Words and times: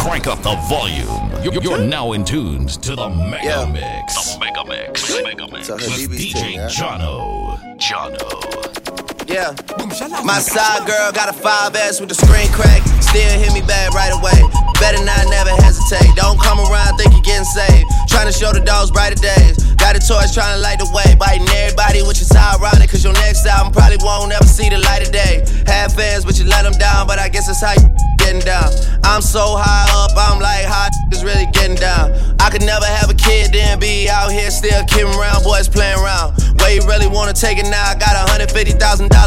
crank 0.00 0.26
up 0.26 0.40
the 0.40 0.56
volume. 0.64 1.28
You're, 1.44 1.76
now 1.76 2.12
in 2.12 2.24
tunes 2.24 2.78
to 2.78 2.96
the 2.96 3.08
Mega 3.10 3.44
yeah. 3.44 3.68
Mix. 3.68 4.34
The 4.34 4.40
Mega 4.40 4.64
Mix. 4.64 5.22
Mega 5.22 5.46
Mix. 5.52 5.68
With 5.68 6.16
DJ 6.16 6.56
Jono. 6.72 7.60
Jono. 7.76 8.16
Yeah. 9.28 9.52
My 10.24 10.40
side 10.40 10.88
girl 10.88 11.12
got 11.12 11.28
a 11.28 11.36
5S 11.36 12.00
with 12.00 12.08
the 12.08 12.16
screen 12.16 12.48
crack. 12.48 12.80
Still 13.04 13.28
hit 13.38 13.52
me 13.52 13.60
back 13.60 13.92
right 13.92 14.12
away. 14.16 14.40
Better 14.80 15.04
not 15.04 15.28
never 15.28 15.52
hesitate. 15.60 16.16
Don't 16.16 16.40
come 16.40 16.58
around, 16.58 16.96
think 16.96 17.12
you're 17.12 17.20
getting 17.20 17.44
saved. 17.44 17.84
Trying 18.08 18.26
to 18.26 18.32
show 18.32 18.52
the 18.52 18.64
dogs 18.64 18.90
brighter 18.90 19.20
days. 19.20 19.60
Got 19.76 19.96
a 19.96 20.00
torch 20.00 20.32
trying 20.32 20.56
to 20.56 20.62
light 20.64 20.80
the 20.80 20.88
way. 20.96 21.14
Biting 21.20 21.48
everybody, 21.60 22.00
which 22.02 22.24
is 22.24 22.32
ironic. 22.32 22.88
Cause 22.88 23.04
your 23.04 23.12
next 23.20 23.44
album 23.44 23.72
probably 23.72 24.00
won't 24.00 24.32
ever 24.32 24.48
see 24.48 24.72
the 24.72 24.80
light 24.80 25.04
of 25.04 25.12
day. 25.12 25.44
Have 25.68 25.92
fans, 25.92 26.24
but 26.24 26.38
you 26.40 26.48
let 26.48 26.64
them 26.64 26.72
down. 26.80 27.06
But 27.06 27.18
I 27.18 27.28
guess 27.28 27.52
that's 27.52 27.60
how 27.60 27.76
you 27.76 27.99
getting 28.30 28.46
down. 28.46 28.70
I'm 29.02 29.22
so 29.22 29.58
high 29.58 29.90
up, 29.90 30.14
I'm 30.14 30.38
like, 30.38 30.62
how 30.64 30.86
is 31.10 31.24
really 31.24 31.50
getting 31.50 31.74
down? 31.74 32.14
I 32.38 32.48
could 32.50 32.62
never 32.62 32.86
have 32.86 33.10
a 33.10 33.14
kid, 33.14 33.52
then 33.52 33.80
be 33.80 34.08
out 34.08 34.30
here 34.30 34.50
still 34.50 34.84
kidding 34.86 35.10
around, 35.18 35.42
boys 35.42 35.68
playing 35.68 35.98
around. 35.98 36.38
Where 36.62 36.70
you 36.70 36.82
really 36.86 37.08
wanna 37.08 37.32
take 37.32 37.58
it 37.58 37.66
now? 37.66 37.82
I 37.82 37.98
got 37.98 38.14
$150,000 38.28 38.78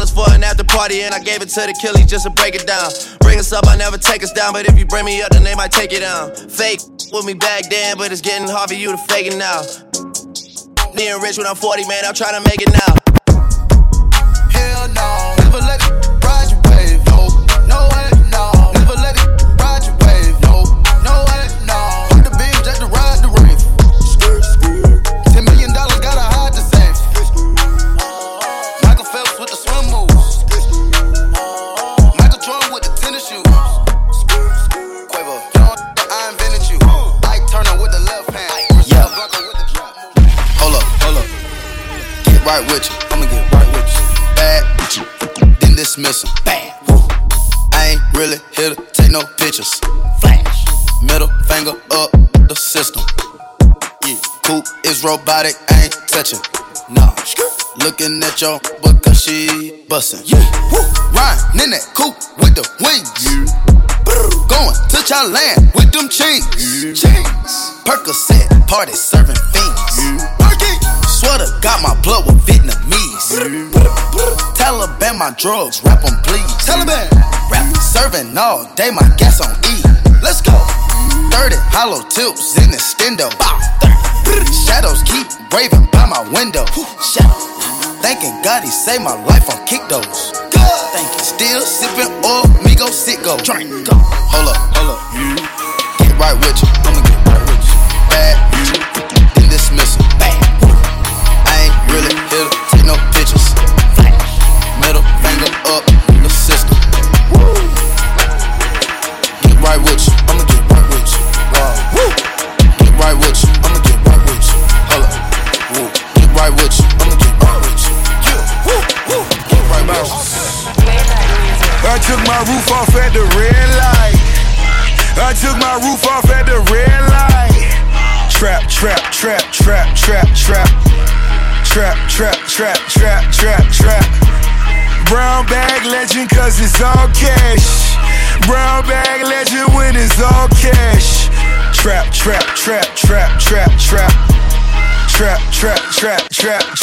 for 0.08 0.24
an 0.32 0.42
after 0.42 0.64
party, 0.64 1.02
and 1.02 1.14
I 1.14 1.20
gave 1.20 1.42
it 1.42 1.50
to 1.52 1.60
the 1.68 1.76
killies 1.76 2.08
just 2.08 2.24
to 2.24 2.30
break 2.30 2.54
it 2.54 2.66
down. 2.66 2.90
Bring 3.20 3.38
us 3.38 3.52
up, 3.52 3.66
I 3.66 3.76
never 3.76 3.98
take 3.98 4.22
us 4.22 4.32
down, 4.32 4.54
but 4.54 4.66
if 4.66 4.78
you 4.78 4.86
bring 4.86 5.04
me 5.04 5.20
up, 5.20 5.30
then 5.32 5.44
they 5.44 5.54
might 5.54 5.72
take 5.72 5.92
it 5.92 6.00
down. 6.00 6.34
Fake 6.48 6.80
with 7.12 7.26
me 7.26 7.34
back 7.34 7.68
then, 7.68 7.98
but 7.98 8.10
it's 8.10 8.22
getting 8.22 8.48
hard 8.48 8.70
for 8.70 8.76
you 8.76 8.90
to 8.90 8.98
fake 8.98 9.26
it 9.26 9.36
now. 9.36 9.60
Being 10.96 11.20
rich 11.20 11.36
when 11.36 11.46
I'm 11.46 11.56
40, 11.56 11.86
man, 11.88 12.04
I'm 12.06 12.14
trying 12.14 12.40
to 12.40 12.48
make 12.48 12.62
it 12.62 12.72
now. 12.72 13.03
Him. 46.04 46.12
Bad. 46.44 46.76
Woo. 46.86 47.00
I 47.72 47.96
ain't 47.96 48.02
really 48.12 48.36
here 48.52 48.74
to 48.74 48.82
take 48.92 49.10
no 49.10 49.22
pictures. 49.38 49.72
Flash. 50.20 50.64
Middle 51.02 51.28
finger 51.48 51.72
up 51.92 52.10
the 52.46 52.54
system. 52.54 53.02
Yeah. 54.04 54.20
Coop 54.42 54.66
is 54.84 55.02
robotic, 55.02 55.56
I 55.70 55.84
ain't 55.84 55.96
touching. 56.06 56.40
Nah. 56.90 57.14
Looking 57.78 58.22
at 58.22 58.38
your 58.42 58.60
because 58.82 59.22
she 59.22 59.86
bustin'. 59.88 60.20
Yeah. 60.26 60.44
Woo. 60.70 60.84
Riding 61.16 61.64
in 61.64 61.70
that 61.70 61.88
coupe 61.94 62.20
with 62.36 62.54
the 62.54 62.68
wings. 62.84 63.08
Yeah. 63.24 63.48
Going 64.44 64.76
to 64.92 64.98
Thailand 65.08 65.74
with 65.74 65.90
them 65.90 66.10
chains. 66.10 66.44
Yeah. 66.52 66.92
Chains. 66.92 67.52
Percocet, 67.88 68.68
party 68.68 68.92
serving 68.92 69.36
fiends. 69.52 69.98
Yeah. 69.98 70.43
Sweater 71.34 71.50
got 71.60 71.82
my 71.82 72.00
blood 72.02 72.26
with 72.26 72.38
Vietnamese. 72.46 73.34
Taliban 74.54 75.18
my 75.18 75.34
drugs, 75.36 75.82
rap 75.82 76.04
on 76.04 76.14
please. 76.22 76.46
Taliban, 76.62 77.10
rap 77.50 77.66
serving 77.82 78.38
all 78.38 78.70
day, 78.76 78.90
my 78.94 79.02
gas 79.18 79.40
on 79.42 79.50
E. 79.66 79.82
Let's 80.22 80.40
go. 80.40 80.54
30 81.34 81.58
hollow 81.74 82.06
tips 82.06 82.54
in 82.62 82.70
the 82.70 82.78
stendo. 82.78 83.26
Shadows 84.62 85.02
keep 85.02 85.26
raving 85.50 85.90
by 85.90 86.06
my 86.06 86.22
window. 86.30 86.66
Shadows. 87.02 87.42
Thanking 87.98 88.38
God 88.44 88.62
he 88.62 88.70
saved 88.70 89.02
my 89.02 89.18
life 89.26 89.50
on 89.50 89.58
kick 89.66 89.82
those. 89.88 90.30
Thank 90.94 91.10
you. 91.10 91.18
Still 91.18 91.62
sipping 91.62 92.14
oil, 92.22 92.46
me 92.62 92.76
go 92.76 92.86
sit 92.94 93.18
go. 93.24 93.36
Drink. 93.38 93.74
Hold 93.90 94.54
up, 94.54 94.58
hold 94.70 94.94
up. 94.94 95.98
Get 95.98 96.14
right 96.14 96.38
with 96.38 96.62
you. 96.62 96.70
I'ma 96.86 97.02
get 97.02 97.23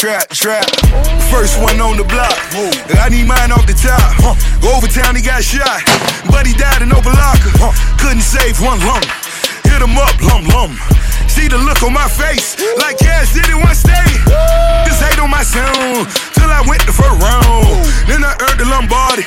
trap, 0.02 0.26
trap. 0.34 0.66
First 1.30 1.62
one 1.62 1.78
on 1.78 1.94
the 1.94 2.02
block. 2.02 2.34
I 2.98 3.06
need 3.06 3.22
mine 3.22 3.54
off 3.54 3.70
the 3.70 3.78
top. 3.78 4.02
Over 4.66 4.90
town, 4.90 5.14
he 5.14 5.22
got 5.22 5.46
shot. 5.46 5.78
But 6.26 6.42
he 6.42 6.58
died 6.58 6.82
in 6.82 6.90
Opa-locka. 6.90 7.70
Couldn't 8.02 8.26
save 8.26 8.58
one 8.58 8.82
lung. 8.82 9.06
Hit 9.62 9.78
him 9.78 9.94
up, 9.94 10.10
lum 10.26 10.42
lum. 10.50 10.74
See 11.30 11.46
the 11.46 11.56
look 11.56 11.86
on 11.86 11.94
my 11.94 12.08
face, 12.10 12.58
like 12.82 12.98
cash 12.98 13.32
did 13.32 13.46
it 13.46 13.54
one 13.54 13.78
stay. 13.78 14.10
Just 14.84 15.00
hate 15.06 15.22
on 15.22 15.30
my 15.30 15.46
sound, 15.46 16.10
till 16.34 16.50
I 16.50 16.66
went 16.66 16.82
the 16.82 16.92
first 16.92 17.22
round. 17.22 17.70
Then 18.10 18.26
I 18.26 18.34
earned 18.42 18.58
the 18.58 18.66
Lombardi. 18.66 19.22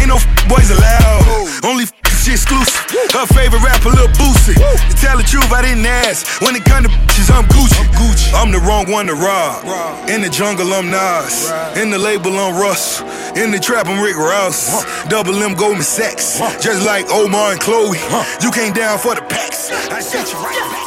Ain't 0.00 0.08
no 0.08 0.16
boys 0.48 0.72
allowed. 0.72 1.68
Only 1.68 1.84
she 2.24 2.32
exclusive. 2.32 2.73
Her 3.14 3.26
favorite 3.30 3.62
rapper, 3.62 3.90
Lil 3.90 4.08
Boosie. 4.18 4.58
To 4.58 4.96
tell 4.98 5.16
the 5.16 5.22
truth, 5.22 5.52
I 5.52 5.62
didn't 5.62 5.86
ask. 5.86 6.42
When 6.42 6.56
it 6.56 6.64
come 6.64 6.82
to 6.82 6.90
bitches, 6.90 7.30
I'm 7.30 7.46
Gucci. 7.46 7.78
I'm 7.78 7.90
Gucci. 7.94 8.34
I'm 8.34 8.50
the 8.50 8.58
wrong 8.58 8.90
one 8.90 9.06
to 9.06 9.14
rob. 9.14 9.62
In 10.10 10.20
the 10.20 10.28
jungle, 10.28 10.74
I'm 10.74 10.90
Nas. 10.90 11.52
In 11.78 11.90
the 11.90 11.98
label, 11.98 12.32
I'm 12.36 12.58
Russ. 12.60 13.00
In 13.38 13.52
the 13.52 13.60
trap, 13.60 13.86
I'm 13.86 14.02
Rick 14.02 14.16
Ross. 14.16 14.84
Double 15.06 15.34
M 15.40 15.54
Goldman 15.54 15.84
Sachs. 15.84 16.40
Just 16.60 16.84
like 16.84 17.06
Omar 17.08 17.52
and 17.52 17.60
Chloe. 17.60 17.98
You 18.42 18.50
came 18.50 18.72
down 18.72 18.98
for 18.98 19.14
the 19.14 19.22
packs. 19.22 19.70
I 19.70 20.00
sent 20.00 20.32
you 20.32 20.38
right 20.42 20.58
back. 20.74 20.84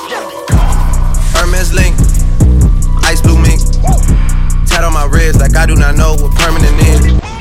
Hermes 1.32 1.74
link, 1.74 1.96
ice 3.08 3.22
blue 3.22 3.40
mink. 3.40 3.62
Tat 4.68 4.84
on 4.84 4.92
my 4.92 5.06
wrist 5.06 5.40
like 5.40 5.56
I 5.56 5.66
do 5.66 5.76
not 5.76 5.96
know 5.96 6.16
what 6.20 6.36
permanent 6.36 6.76
is. 6.92 7.37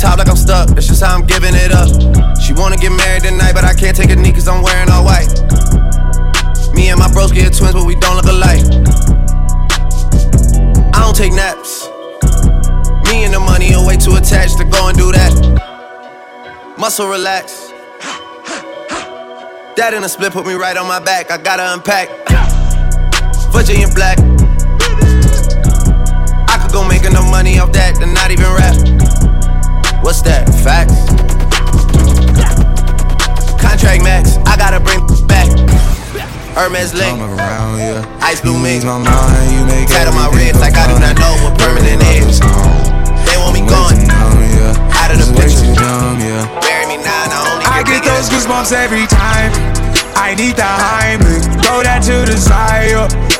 Top 0.00 0.18
like 0.18 0.28
I'm 0.28 0.36
stuck. 0.36 0.70
That's 0.70 0.86
just 0.86 1.02
how 1.04 1.14
I'm 1.14 1.26
giving 1.26 1.52
it 1.54 1.72
up. 1.72 1.88
She 2.40 2.54
wanna 2.54 2.76
get 2.76 2.90
married 2.90 3.22
tonight, 3.22 3.52
but 3.52 3.64
I 3.64 3.74
can't 3.74 3.94
take 3.94 4.10
a 4.10 4.16
knee 4.16 4.32
cause 4.32 4.48
I'm 4.48 4.62
wearing 4.62 4.88
all 4.90 5.04
white. 5.04 5.28
Me 6.72 6.88
and 6.88 6.98
my 6.98 7.12
bros 7.12 7.32
get 7.32 7.52
twins, 7.52 7.74
but 7.74 7.84
we 7.84 7.94
don't 7.96 8.16
look 8.16 8.24
alike. 8.24 8.64
I 10.96 10.98
don't 11.04 11.14
take 11.14 11.32
naps. 11.32 11.88
Me 13.12 13.24
and 13.24 13.34
the 13.34 13.40
money 13.44 13.74
are 13.74 13.86
way 13.86 13.96
too 13.96 14.16
attached 14.16 14.56
to 14.58 14.64
go 14.64 14.88
and 14.88 14.96
do 14.96 15.12
that 15.12 15.60
muscle 16.78 17.08
relax. 17.08 17.68
That 19.76 19.92
in 19.94 20.02
a 20.02 20.08
split 20.08 20.32
put 20.32 20.46
me 20.46 20.54
right 20.54 20.76
on 20.78 20.88
my 20.88 20.98
back. 20.98 21.30
I 21.30 21.36
gotta 21.36 21.74
unpack. 21.74 22.08
Virginia 23.52 23.88
black. 23.94 24.18
I 26.48 26.58
could 26.62 26.72
go 26.72 26.88
make 26.88 27.04
enough 27.04 27.30
money 27.30 27.58
off 27.58 27.72
that 27.72 28.00
and 28.00 28.14
not 28.14 28.30
even 28.30 28.46
rap. 28.56 28.89
What's 30.02 30.22
that? 30.22 30.48
Facts. 30.64 30.96
Contract 33.60 34.02
max. 34.02 34.38
I 34.48 34.56
gotta 34.56 34.80
bring 34.80 35.04
back. 35.28 35.46
Hermes 36.56 36.94
link. 36.94 37.20
Around, 37.20 37.78
yeah. 37.78 38.18
Ice 38.24 38.40
blue 38.40 38.58
mink. 38.58 38.82
Tat 38.82 40.08
on 40.08 40.14
my 40.16 40.28
wrist 40.32 40.60
like 40.60 40.74
I 40.74 40.88
do 40.88 40.96
not 40.98 41.14
know 41.20 41.36
what 41.44 41.58
permanent 41.60 42.00
is. 42.16 42.40
They 42.40 43.36
want 43.36 43.54
me 43.54 43.62
gone. 43.68 43.94
Out 44.96 45.12
of 45.12 45.20
the 45.20 45.28
picture. 45.36 45.68
Bury 46.64 46.86
me 46.88 46.96
now, 46.96 47.28
I 47.28 47.52
only 47.52 47.64
I 47.68 47.84
get 47.84 48.02
those 48.02 48.28
goosebumps 48.32 48.72
every 48.72 49.06
time. 49.06 49.52
I 50.16 50.34
need 50.34 50.56
the 50.56 50.64
Heimlich. 50.64 51.44
Throw 51.64 51.82
that 51.84 52.02
to 52.08 52.24
the 52.24 52.36
side. 52.36 53.39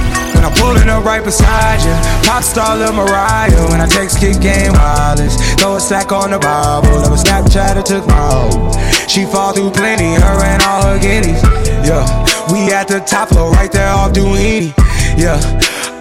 I'm 0.45 0.53
pulling 0.53 0.89
up 0.89 1.03
right 1.03 1.23
beside 1.23 1.81
you, 1.81 1.93
pop 2.27 2.43
star 2.43 2.77
Lil 2.77 2.93
Mariah. 2.93 3.69
When 3.69 3.81
I 3.81 3.87
text 3.87 4.19
kick 4.19 4.41
game 4.41 4.73
wireless, 4.73 5.35
throw 5.55 5.75
a 5.75 5.79
stack 5.79 6.11
on 6.11 6.31
the 6.31 6.39
Bible. 6.39 7.01
Never 7.01 7.15
Snapchat 7.15 7.77
or 7.77 7.83
took 7.83 8.05
my. 8.07 8.71
She 9.07 9.25
fall 9.25 9.53
through 9.53 9.71
plenty, 9.71 10.15
her 10.15 10.37
and 10.43 10.61
all 10.63 10.83
her 10.83 10.99
guineas. 10.99 11.41
Yeah, 11.85 12.05
we 12.51 12.71
at 12.71 12.87
the 12.87 12.99
top 13.01 13.29
floor, 13.29 13.51
right 13.51 13.71
there 13.71 13.89
off 13.89 14.13
Duini. 14.13 14.73
Yeah. 15.17 15.39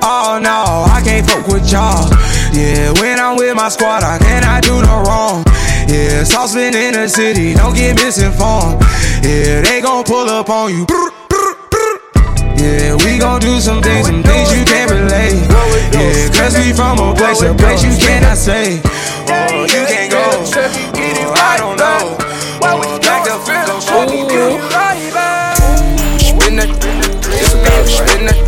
Oh 0.02 0.40
no, 0.42 0.88
I 0.88 1.02
can't 1.04 1.28
fuck 1.28 1.46
with 1.46 1.70
y'all. 1.70 2.08
Yeah, 2.52 2.92
when 3.00 3.18
I'm 3.18 3.36
with 3.36 3.54
my 3.54 3.68
squad, 3.68 4.02
I 4.02 4.18
cannot 4.18 4.62
do 4.62 4.80
no 4.80 5.02
wrong. 5.02 5.44
Yeah, 5.88 6.24
saucepan 6.24 6.74
in 6.74 6.94
the 6.94 7.08
city, 7.08 7.54
don't 7.54 7.74
get 7.74 7.96
misinformed. 7.96 8.80
Yeah, 9.22 9.60
they 9.60 9.80
gon' 9.82 10.04
pull 10.04 10.28
up 10.30 10.48
on 10.48 10.72
you. 10.72 10.86
Yeah, 12.60 12.94
we 13.04 13.16
gon' 13.18 13.40
do 13.40 13.58
some 13.58 13.80
things, 13.80 14.06
some 14.06 14.22
things 14.22 14.52
you 14.52 14.64
can't 14.64 14.90
relate. 14.90 15.48
Yeah, 15.96 16.28
cause 16.36 16.58
we 16.58 16.72
from 16.74 16.98
a 16.98 17.14
place, 17.14 17.40
a 17.40 17.54
place 17.54 17.82
you 17.82 17.96
cannot 17.96 18.36
say. 18.36 18.82
Oh, 19.32 19.64
you 19.64 19.86
can't 19.88 20.12
go. 20.12 20.20
Oh, 20.20 21.34
I 21.40 21.56
don't 21.56 21.78
know. 21.78 22.18
Back 23.00 23.30
up, 23.30 23.46
go 23.66 23.80
show 23.80 24.04
me. 24.06 24.28
Spin 26.20 26.56
that, 26.56 26.68
spin 27.88 28.26
that, 28.26 28.39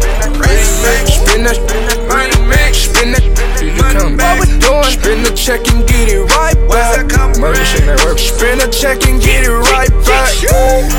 Spin 4.92 5.22
the 5.24 5.32
check 5.34 5.66
and 5.72 5.88
get 5.88 6.12
it 6.12 6.20
right 6.36 6.54
back. 6.68 7.08
Murder 7.40 7.64
shit 7.64 7.86
network. 7.86 8.18
Spin 8.18 8.58
the 8.58 8.68
check 8.68 9.08
and 9.08 9.20
get 9.20 9.48
it 9.48 9.56
right 9.72 9.88
back. 10.04 10.28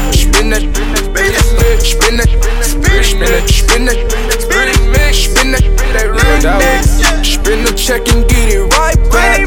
Spin 0.09 0.49
that, 0.49 0.65
spin 0.65 1.29
that, 1.29 1.85
spin 1.85 2.17
that, 2.17 2.29
spin 2.65 3.29
that, 3.29 3.45
spin 3.45 3.85
that, 3.85 3.93
spin 5.13 5.51
that, 5.53 5.61
that 5.93 6.09
remix. 6.09 7.23
Spin 7.23 7.63
the 7.63 7.73
check 7.77 8.09
and 8.09 8.27
get 8.27 8.49
it 8.49 8.65
right 8.73 8.97
back. 9.13 9.45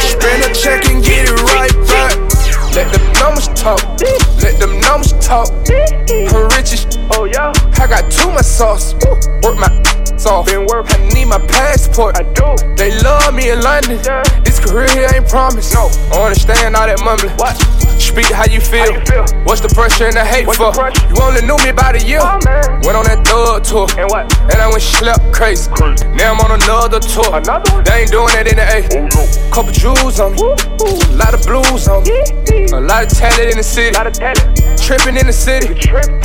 Spin 0.00 0.38
the 0.40 0.54
check 0.54 0.86
and 0.86 1.02
get 1.02 1.28
it 1.28 1.34
right 1.54 1.74
back. 1.90 2.14
Let 2.74 2.92
them 2.92 3.12
numbers 3.18 3.48
talk. 3.48 3.82
Let 4.42 4.60
them 4.60 4.80
numbers 4.80 5.12
talk. 5.18 5.50
Her 6.30 6.46
riches. 6.56 6.86
Oh 7.10 7.24
yeah. 7.24 7.52
I 7.82 7.86
got 7.86 8.10
too 8.10 8.30
much 8.30 8.46
sauce. 8.46 8.94
Work 9.42 9.58
my 9.58 9.83
off. 10.26 10.46
Been 10.46 10.66
work, 10.66 10.86
I 10.90 11.08
need 11.14 11.26
my 11.26 11.38
passport. 11.46 12.16
I 12.16 12.22
do. 12.32 12.56
They 12.76 12.90
love 13.02 13.34
me 13.34 13.50
in 13.50 13.60
London. 13.60 14.00
Yeah. 14.04 14.22
This 14.44 14.58
career 14.58 14.88
here 14.90 15.08
ain't 15.14 15.28
promised. 15.28 15.74
No. 15.74 15.90
I 16.12 16.24
understand 16.24 16.76
all 16.76 16.86
that 16.86 17.00
mumbling. 17.04 17.36
What? 17.36 17.56
Speak 18.00 18.26
how 18.26 18.44
you 18.46 18.60
feel. 18.60 18.84
How 18.84 18.98
you 18.98 19.04
feel? 19.06 19.26
What's 19.44 19.60
the 19.60 19.68
pressure 19.68 20.06
and 20.06 20.16
the 20.16 20.24
hate 20.24 20.46
What's 20.46 20.58
for? 20.58 20.72
The 20.72 20.92
you 21.08 21.16
only 21.22 21.42
knew 21.42 21.56
me 21.62 21.70
about 21.70 21.96
a 21.96 22.02
year. 22.04 22.20
Oh, 22.22 22.38
went 22.84 22.96
on 22.98 23.04
that 23.06 23.22
thug 23.26 23.64
tour. 23.64 23.86
And 23.98 24.10
what? 24.10 24.26
And 24.50 24.60
I 24.60 24.68
went 24.68 24.82
slept 24.82 25.32
crazy. 25.32 25.70
crazy. 25.70 26.06
Now 26.14 26.34
I'm 26.34 26.40
on 26.40 26.52
another 26.52 27.00
tour. 27.00 27.30
Another 27.34 27.70
one? 27.72 27.84
They 27.84 28.04
ain't 28.04 28.10
doing 28.10 28.32
that 28.34 28.46
in 28.46 28.56
the 28.58 28.66
A. 28.66 28.78
Oh, 28.98 29.08
no. 29.08 29.22
Couple 29.54 29.72
jewels 29.72 30.20
on 30.20 30.34
me. 30.34 30.42
A 30.42 31.16
lot 31.16 31.34
of 31.34 31.42
blues 31.46 31.88
on 31.88 32.02
me. 32.04 32.18
Yeah. 32.50 32.78
A 32.78 32.82
lot 32.82 33.06
of 33.06 33.10
talent 33.10 33.50
in 33.50 33.58
the 33.58 33.66
city. 33.66 33.94
A 33.94 33.98
lot 33.98 34.06
of 34.06 34.14
talent. 34.14 34.42
Tripping 34.78 35.16
in 35.16 35.26
the 35.26 35.32
city. 35.32 35.72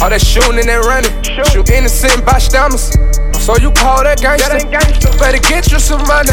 All 0.02 0.10
that 0.10 0.22
shooting 0.22 0.60
and 0.60 0.68
that 0.68 0.84
running. 0.84 1.14
Shoot, 1.24 1.48
Shoot 1.54 1.70
innocent 1.70 2.26
bystanders. 2.26 2.92
So 3.40 3.56
you 3.58 3.72
call 3.72 4.04
that 4.04 4.22
gangster? 4.22 4.50
That 4.50 4.62
ain't 4.62 4.72
gangster. 4.72 5.10
Better 5.18 5.40
get 5.40 5.72
you 5.72 5.80
some 5.80 6.04
money. 6.06 6.30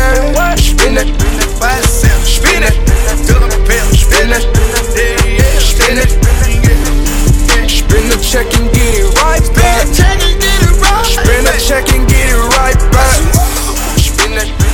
Spin 0.59 0.99
it, 0.99 1.09
spin 2.27 2.67
it, 2.67 2.75
spin 3.17 3.47
it, 3.55 3.95
spin 3.95 4.35
it, 4.35 4.43
spin 5.57 6.27
Spin 7.67 8.09
the 8.11 8.19
check 8.21 8.47
and 8.59 8.69
get 8.75 8.95
it 9.01 9.09
right 9.23 9.41
back. 9.55 9.87
Spin 11.07 11.45
the 11.45 11.57
check 11.63 11.89
and 11.95 12.09
get 12.09 12.29
it 12.29 12.37
right 12.59 12.77
back. 12.93 13.17
Spin 13.97 14.33
it, 14.35 14.51
spin 14.51 14.51
it, 14.51 14.66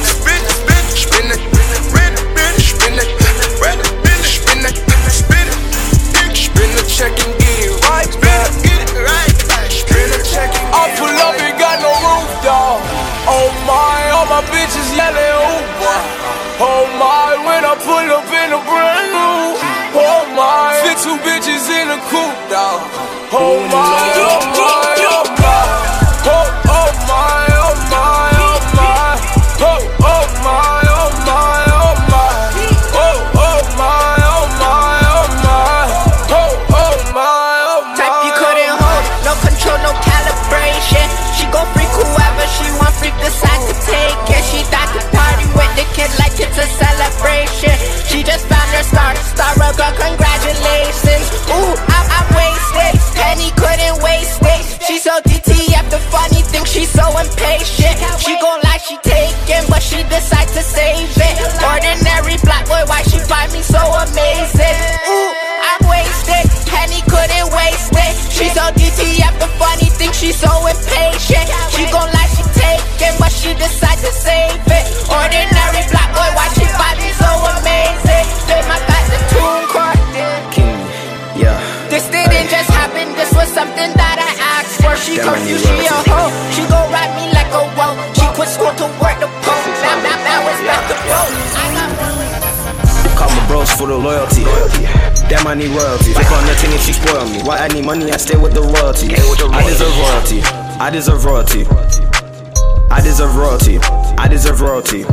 Oh 16.65 16.87
my, 16.95 17.35
when 17.43 17.67
I 17.67 17.75
pull 17.75 18.07
up 18.15 18.31
in 18.31 18.49
a 18.55 18.61
brand 18.63 19.11
new. 19.11 19.59
Oh 19.99 20.23
my, 20.39 20.79
fit 20.87 20.95
two 21.03 21.19
bitches 21.27 21.67
in 21.67 21.91
a 21.91 21.99
coupe, 22.07 22.39
dog. 22.55 22.87
Oh 23.35 23.59
my, 23.67 23.99
she's 56.73 56.89
so 56.89 57.05
impatient. 57.21 58.01
She 58.17 58.33
gon' 58.41 58.61
like 58.65 58.81
she 58.81 58.97
taking, 59.05 59.65
but 59.69 59.85
she 59.85 60.01
decide 60.09 60.49
to 60.57 60.63
save 60.65 61.13
it. 61.13 61.35
Ordinary 61.61 62.41
black 62.41 62.65
boy, 62.65 62.83
why 62.89 63.05
she 63.05 63.21
find 63.29 63.53
me 63.53 63.61
so 63.61 63.79
amazing? 63.79 64.77
Ooh, 65.13 65.31
I'm 65.69 65.83
wasted. 65.85 66.49
Penny 66.65 67.05
couldn't 67.05 67.53
waste 67.53 67.93
it. 67.93 68.13
She's 68.33 68.57
so 68.57 68.65
DTF, 68.73 69.37
the 69.39 69.49
funny 69.61 69.93
thing, 70.01 70.13
she's 70.17 70.41
so 70.41 70.51
impatient. 70.65 71.47
She 71.77 71.85
gon' 71.93 72.09
like 72.17 72.33
she 72.33 72.45
taking, 72.57 73.15
but 73.21 73.31
she 73.31 73.53
decide 73.55 74.01
to 74.01 74.11
save 74.11 74.65
it. 74.65 74.85
Ordinary 75.13 75.52
royalty. 98.93 99.15
I 99.53 99.65
deserve 99.65 99.97
royalty. 99.97 100.43
I 100.81 100.91
deserve 100.91 101.25
royalty. 101.25 101.67
I 102.91 103.01
deserve 103.01 103.37
royalty. 103.37 103.79
I 104.19 104.29
deserve 104.29 104.61
royalty. 104.61 105.05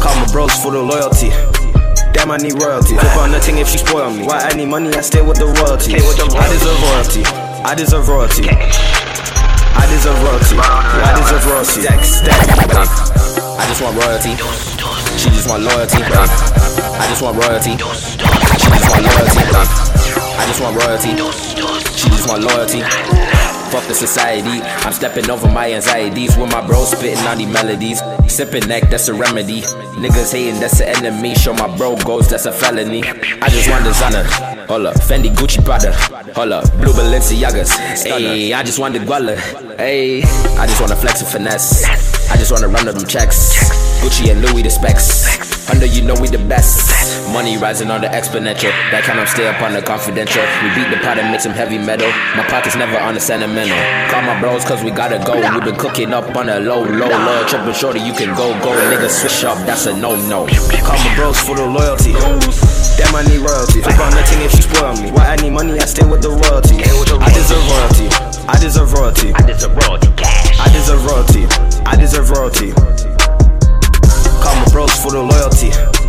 Call 0.00 0.14
my 0.16 0.26
bros 0.32 0.52
for 0.62 0.72
the 0.72 0.82
loyalty. 0.82 1.30
Damn, 2.12 2.30
I 2.30 2.36
need 2.36 2.60
royalty. 2.60 2.96
Flip 2.96 3.16
on 3.16 3.32
nothing 3.32 3.58
if 3.58 3.68
she 3.68 3.78
spoil 3.78 4.10
me. 4.10 4.26
Why 4.26 4.38
I 4.40 4.52
need 4.54 4.66
money, 4.66 4.92
I 4.94 5.00
stay 5.00 5.22
with 5.22 5.38
the 5.38 5.46
royalty. 5.46 5.94
I 5.94 6.48
deserve 6.52 6.82
royalty. 6.82 7.22
I 7.64 7.74
deserve 7.74 8.08
royalty. 8.08 8.48
I 8.50 9.86
deserve 9.88 10.20
royalty. 10.22 10.56
I 10.60 11.16
deserve 11.16 11.46
royalty. 11.46 11.80
Stack, 11.82 12.04
stack. 12.04 12.88
I 13.56 13.64
just 13.68 13.80
want 13.80 13.96
royalty. 13.96 14.36
She 15.16 15.30
just 15.30 15.48
want 15.48 15.62
loyalty. 15.62 16.02
I 16.02 17.06
just 17.08 17.22
want 17.22 17.38
royalty. 17.38 17.72
She 17.80 18.68
just 18.68 18.90
want 18.90 19.04
loyalty. 19.08 19.40
I 20.36 20.44
just 20.46 20.60
want 20.60 20.76
royalty. 20.76 21.49
She 22.00 22.08
just 22.08 22.26
want 22.28 22.42
loyalty. 22.42 22.80
Fuck 23.70 23.86
the 23.86 23.94
society. 23.94 24.62
I'm 24.86 24.92
stepping 24.94 25.28
over 25.28 25.46
my 25.48 25.70
anxieties 25.70 26.34
with 26.34 26.50
my 26.50 26.66
bro 26.66 26.84
spitting 26.84 27.18
on 27.26 27.36
these 27.36 27.52
melodies. 27.52 28.00
Sipping 28.26 28.66
neck, 28.66 28.88
that's 28.88 29.08
a 29.08 29.14
remedy. 29.14 29.60
Niggas 30.00 30.32
hating, 30.32 30.60
that's 30.60 30.80
an 30.80 30.88
enemy. 30.96 31.34
Show 31.34 31.52
my 31.52 31.76
bro 31.76 31.96
goals, 31.96 32.30
that's 32.30 32.46
a 32.46 32.52
felony. 32.52 33.04
I 33.04 33.48
just 33.50 33.68
want 33.68 33.84
designer. 33.84 34.24
Hold 34.66 34.86
up, 34.86 34.94
Fendi 34.96 35.28
Gucci 35.28 35.62
Prada. 35.62 35.92
Hold 36.32 36.52
up, 36.52 36.72
blue 36.78 36.92
Balenciagas. 36.92 38.02
Hey, 38.02 38.54
I 38.54 38.62
just 38.62 38.78
want 38.78 38.94
the 38.94 39.00
Guala. 39.00 39.36
Hey, 39.76 40.22
I 40.22 40.66
just 40.66 40.80
wanna 40.80 40.96
flex 40.96 41.20
and 41.20 41.30
finesse. 41.30 41.84
I 42.30 42.36
just 42.38 42.50
wanna 42.50 42.68
run 42.68 42.86
them 42.86 43.06
checks. 43.06 43.54
Gucci 44.00 44.30
and 44.30 44.40
Louis 44.40 44.62
the 44.62 44.70
specs. 44.70 45.68
Under 45.68 45.84
you 45.84 46.00
know 46.02 46.14
we 46.18 46.28
the 46.28 46.38
best. 46.48 46.99
Money 47.32 47.56
rising 47.56 47.90
on 47.90 48.00
the 48.00 48.08
exponential. 48.08 48.70
That 48.90 49.02
kind 49.04 49.18
of 49.18 49.28
stay 49.28 49.46
up 49.46 49.62
on 49.62 49.72
the 49.72 49.82
confidential. 49.82 50.42
We 50.62 50.68
beat 50.74 50.90
the 50.90 50.98
pot 51.02 51.18
and 51.18 51.30
make 51.30 51.40
some 51.40 51.52
heavy 51.52 51.78
metal. 51.78 52.08
My 52.36 52.44
pockets 52.46 52.76
never 52.76 52.98
on 52.98 53.14
the 53.14 53.20
sentimental. 53.20 53.78
Call 54.10 54.22
my 54.22 54.38
bros 54.40 54.64
cause 54.64 54.82
we 54.82 54.90
gotta 54.90 55.18
go. 55.22 55.38
We 55.38 55.60
been 55.64 55.78
cooking 55.78 56.12
up 56.12 56.34
on 56.36 56.48
a 56.48 56.60
low, 56.60 56.82
low, 56.82 57.08
low. 57.08 57.46
Triple 57.46 57.72
shorty, 57.72 58.00
you 58.00 58.12
can 58.12 58.34
go, 58.36 58.52
go. 58.62 58.74
Nigga 58.90 59.08
switch 59.08 59.44
up, 59.44 59.58
that's 59.66 59.86
a 59.86 59.96
no, 59.96 60.16
no. 60.28 60.46
Call 60.82 60.98
my 60.98 61.14
bros 61.14 61.38
for 61.40 61.56
the 61.56 61.66
loyalty. 61.66 62.12
Damn, 62.98 63.14
I 63.14 63.22
need 63.26 63.42
royalty. 63.42 63.80
Flip 63.80 63.98
on 63.98 64.10
nothing 64.14 64.40
if 64.42 64.52
she 64.52 64.62
spoil 64.62 64.94
me. 64.98 65.10
Why 65.10 65.32
I 65.32 65.36
need 65.36 65.50
money, 65.50 65.78
I 65.78 65.86
stay 65.86 66.06
with 66.06 66.22
the 66.22 66.30
royalty. 66.30 66.82
I 66.82 67.30
deserve 67.32 67.64
royalty. 67.70 68.06
I 68.48 68.58
deserve 68.58 68.92
royalty. 68.92 69.32
I 69.34 69.42
deserve 69.46 69.76
royalty. 69.76 70.08
Cash. 70.16 70.60
I 70.60 70.68
deserve 70.72 71.04
royalty. 71.06 71.46
I 71.86 71.96
deserve 71.96 72.30
royalty. 72.30 72.72
Call 74.42 74.54
my 74.56 74.66
bros 74.72 74.92
for 75.02 75.12
the 75.12 75.22
loyalty. 75.22 75.99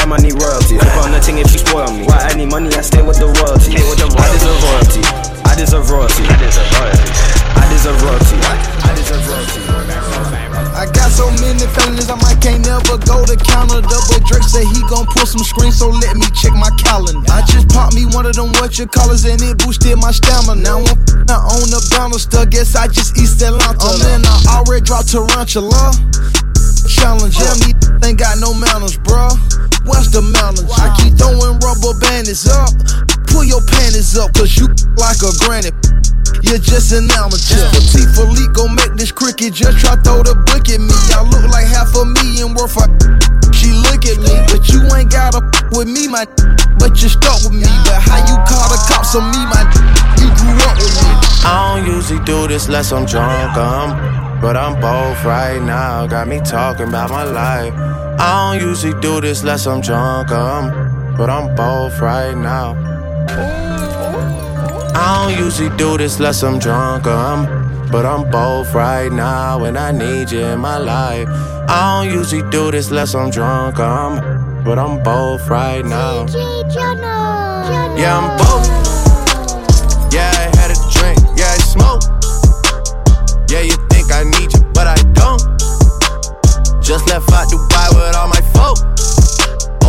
Damn, 0.00 0.16
I 0.16 0.16
need 0.16 0.32
royalty. 0.40 0.80
Flip 0.80 0.96
on 1.04 1.12
nothing 1.12 1.36
if 1.44 1.52
she 1.52 1.60
spoil 1.60 1.92
me. 1.92 2.08
Why 2.08 2.16
I 2.24 2.32
need 2.32 2.48
money, 2.48 2.72
I 2.72 2.80
stay 2.80 3.04
with 3.04 3.20
the 3.20 3.28
royalty. 3.28 3.76
I 3.76 4.32
deserve 4.32 4.56
royalty. 4.64 5.04
I 5.44 5.52
deserve 5.60 5.92
royalty. 5.92 6.24
I 6.24 6.40
deserve 6.40 6.64
royalty. 6.72 7.04
I 7.52 7.68
deserve 7.68 8.00
royalty. 8.00 8.36
I 8.40 8.96
deserve 8.96 9.28
royalty. 9.28 9.60
I 10.72 10.88
got 10.88 11.12
so 11.12 11.28
many 11.44 11.68
feelings, 11.76 12.08
I 12.08 12.16
might 12.16 12.40
can't 12.40 12.64
never 12.64 12.96
go 12.96 13.28
to 13.28 13.36
counter. 13.36 13.84
Double 13.84 14.20
Drake 14.24 14.48
say 14.48 14.64
he 14.64 14.80
gon' 14.88 15.04
pull 15.12 15.28
some 15.28 15.44
screens, 15.44 15.76
so 15.76 15.92
let 15.92 16.16
me 16.16 16.24
check 16.32 16.56
my 16.56 16.72
calendar. 16.80 17.20
I 17.28 17.44
just 17.44 17.68
popped 17.68 17.92
me 17.92 18.08
one 18.08 18.24
of 18.24 18.32
them 18.32 18.56
what 18.56 18.80
you 18.80 18.88
callers 18.88 19.28
and 19.28 19.36
it 19.44 19.60
boosted 19.60 20.00
my 20.00 20.16
stamina. 20.16 20.56
Now 20.64 20.80
I'm 20.80 20.88
f***ing 20.88 21.28
on 21.28 21.68
the 21.68 21.84
banister, 21.92 22.48
guess 22.48 22.72
I 22.72 22.88
just 22.88 23.20
eat 23.20 23.28
Celanta. 23.28 23.76
Oh 23.84 24.00
man, 24.00 24.24
I 24.24 24.64
already 24.64 24.80
dropped 24.80 25.12
Tarantula. 25.12 25.92
Challenge, 26.88 27.34
yeah, 27.36 27.54
me 27.66 27.70
ain't 28.10 28.18
got 28.18 28.38
no 28.38 28.52
manners, 28.52 28.98
bruh. 28.98 29.30
What's 29.86 30.10
the 30.10 30.22
manners? 30.22 30.66
I 30.74 30.90
keep 30.98 31.14
throwing 31.14 31.58
rubber 31.62 31.94
bandits 32.02 32.48
up. 32.50 32.74
Pull 33.30 33.44
your 33.44 33.62
panties 33.62 34.18
up, 34.18 34.34
cause 34.34 34.58
you 34.58 34.66
like 34.98 35.22
a 35.22 35.30
granny. 35.38 35.70
You're 36.42 36.62
just 36.62 36.90
an 36.92 37.06
amateur. 37.14 37.70
Patek 37.70 38.10
Philippe 38.16 38.52
gon' 38.54 38.74
make 38.74 38.94
this 38.98 39.12
cricket. 39.12 39.54
Just 39.54 39.78
try 39.78 39.94
throw 40.02 40.22
the 40.22 40.34
brick 40.50 40.66
at 40.72 40.80
me. 40.82 40.94
I 41.14 41.22
look 41.22 41.46
like 41.54 41.66
half 41.70 41.94
a 41.94 42.04
million 42.04 42.54
worth 42.58 42.74
of. 42.74 42.90
She 43.54 43.70
look 43.70 44.02
at 44.08 44.18
me, 44.18 44.34
but 44.50 44.66
you 44.66 44.82
ain't 44.94 45.10
gotta 45.10 45.44
with 45.76 45.86
me, 45.86 46.08
my. 46.08 46.26
But 46.78 46.98
you 47.02 47.08
stuck 47.08 47.44
with 47.46 47.54
me. 47.54 47.70
But 47.86 48.02
how 48.02 48.18
you 48.26 48.36
call 48.48 48.66
the 48.72 48.80
cops 48.88 49.14
on 49.14 49.30
me, 49.30 49.42
my? 49.46 49.62
You 50.18 50.28
grew 50.34 50.56
up 50.66 50.76
with 50.80 50.94
me. 50.98 51.10
I 51.44 51.78
don't 51.78 51.86
usually 51.86 52.22
do 52.24 52.48
this 52.48 52.66
unless 52.66 52.92
I'm 52.92 53.06
drunk, 53.06 53.56
um, 53.56 54.29
but 54.40 54.56
I'm 54.56 54.80
both 54.80 55.24
right 55.24 55.60
now. 55.60 56.06
Got 56.06 56.28
me 56.28 56.40
talking 56.40 56.88
about 56.88 57.10
my 57.10 57.24
life. 57.24 57.74
I 57.74 58.58
don't 58.58 58.68
usually 58.68 58.98
do 59.00 59.20
this 59.20 59.40
unless 59.42 59.66
I'm 59.66 59.80
drunk, 59.80 60.30
um, 60.30 61.14
but 61.16 61.30
I'm 61.30 61.54
both 61.54 62.00
right 62.00 62.34
now. 62.34 62.74
I 64.94 65.28
don't 65.28 65.44
usually 65.44 65.74
do 65.76 65.96
this 65.96 66.16
unless 66.16 66.42
I'm 66.42 66.58
drunk, 66.58 67.06
um, 67.06 67.46
but 67.90 68.04
I'm 68.04 68.30
both 68.30 68.74
right 68.74 69.10
now, 69.10 69.64
and 69.64 69.78
I 69.78 69.92
need 69.92 70.30
you 70.30 70.40
in 70.40 70.60
my 70.60 70.78
life. 70.78 71.28
I 71.68 72.04
don't 72.04 72.14
usually 72.14 72.48
do 72.50 72.70
this 72.70 72.88
unless 72.88 73.14
I'm 73.14 73.30
drunk, 73.30 73.78
um, 73.78 74.62
but 74.64 74.78
I'm 74.78 75.02
both 75.02 75.48
right 75.48 75.84
now. 75.84 76.26
Yeah, 77.96 78.18
I'm 78.18 78.38
both. 78.38 78.89
Left 87.10 87.32
out 87.32 87.50
Dubai 87.50 87.90
with 87.90 88.14
all 88.14 88.28
my 88.30 88.42
folk. 88.54 88.78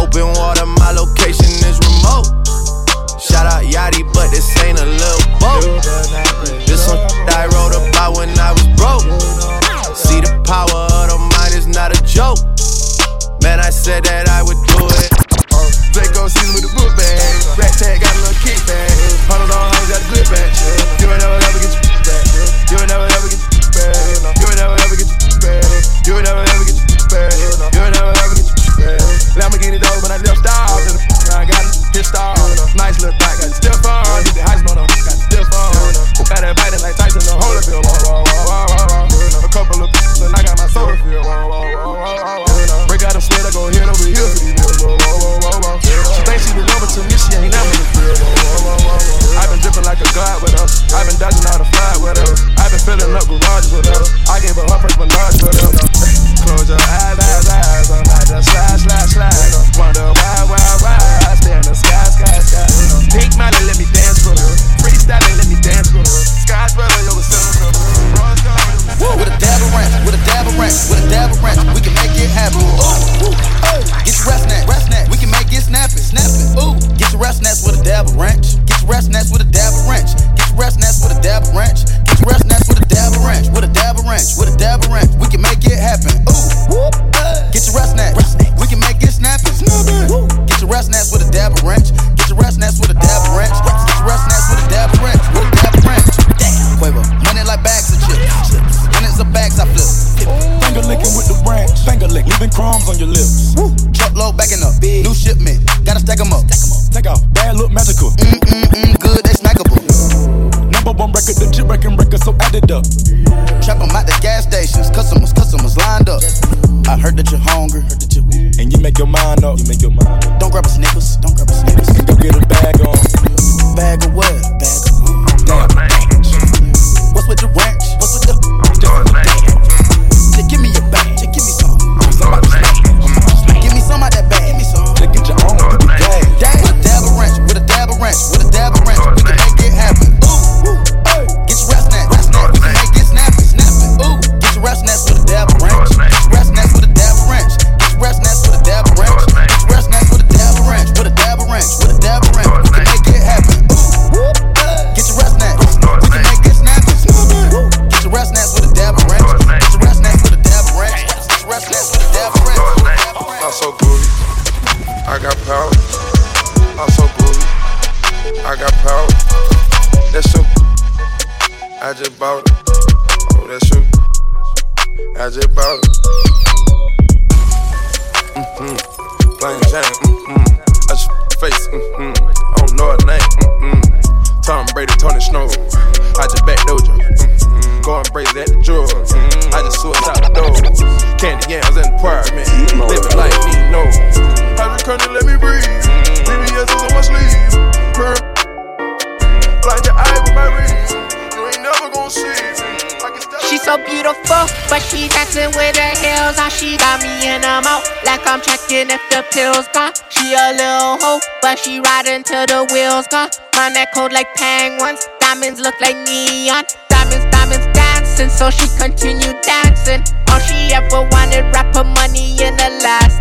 Open 0.01 0.33
water, 0.41 0.65
my 0.65 0.91
location 0.91 1.53
is 1.69 1.77
remote. 1.85 2.25
Shout 3.21 3.45
out 3.45 3.61
Yachty, 3.63 4.01
but 4.13 4.33
this 4.33 4.49
ain't 4.65 4.81
a 4.81 4.85
little 4.85 5.25
boat. 5.37 5.85
This 6.65 6.85
some 6.85 6.97
I 7.29 7.45
wrote 7.53 7.77
about 7.77 8.17
when 8.17 8.33
I 8.39 8.51
was 8.57 8.65
broke. 8.73 9.05
See 9.93 10.19
the 10.19 10.33
power 10.49 10.89
of 10.97 11.13
the 11.13 11.19
mind 11.37 11.53
is 11.53 11.67
not 11.67 11.93
a 11.93 11.99
joke. 12.03 12.41
Man, 13.43 13.59
I 13.59 13.69
said 13.69 14.03
that 14.05 14.27
I 14.27 14.41
would 14.41 14.57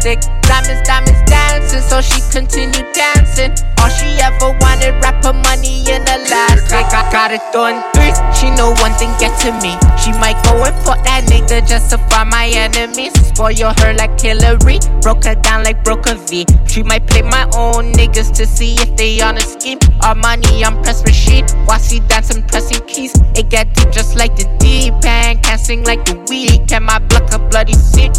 Diamonds, 0.01 0.81
diamonds 0.89 1.21
dancing, 1.29 1.83
so 1.83 2.01
she 2.01 2.23
continue 2.33 2.91
dancing. 2.95 3.53
All 3.77 3.91
she 3.91 4.09
ever 4.17 4.57
wanted, 4.59 4.97
rapper 5.03 5.35
money 5.35 5.85
in 5.93 6.01
elastic. 6.03 6.89
I 6.89 7.05
got 7.13 7.33
it 7.33 7.43
throwing 7.53 7.85
threes. 7.93 8.17
She 8.33 8.49
know 8.57 8.73
one 8.81 8.97
thing 8.97 9.13
get 9.21 9.37
to 9.45 9.53
me. 9.61 9.77
She 10.01 10.13
might 10.17 10.41
go 10.45 10.57
and 10.65 10.75
fuck 10.85 11.05
that 11.05 11.29
nigga 11.29 11.69
just 11.69 11.91
to 11.91 11.99
find 12.09 12.31
my 12.31 12.49
enemies. 12.49 13.13
Spoil 13.29 13.75
her 13.77 13.93
like 13.93 14.19
Hillary, 14.19 14.81
broke 15.03 15.25
her 15.25 15.35
down 15.35 15.65
like 15.65 15.85
broke 15.85 16.07
a 16.07 16.15
V. 16.15 16.47
She 16.67 16.83
might 16.83 17.07
play 17.07 17.21
my 17.21 17.45
own 17.53 17.93
niggas 17.93 18.33
to 18.37 18.47
see 18.47 18.77
if 18.81 18.97
they 18.97 19.21
on 19.21 19.37
a 19.37 19.43
scheme. 19.43 19.79
Our 20.03 20.15
money 20.15 20.65
on 20.65 20.83
press 20.83 21.05
machine. 21.05 21.45
While 21.67 21.79
she 21.79 22.01
dancing, 22.01 22.43
pressing 22.45 22.87
keys. 22.87 23.13
It 23.37 23.51
get 23.51 23.75
deep 23.75 23.91
just 23.93 24.17
like 24.17 24.35
the 24.35 24.49
deep 24.59 24.95
end. 25.05 25.43
Can't 25.43 25.61
sing 25.61 25.85
like 25.85 26.07
the 26.07 26.15
Weeknd. 26.25 26.83
My 26.83 26.99
block 27.01 27.35
a 27.35 27.39
bloody 27.39 27.75
seat. 27.75 28.17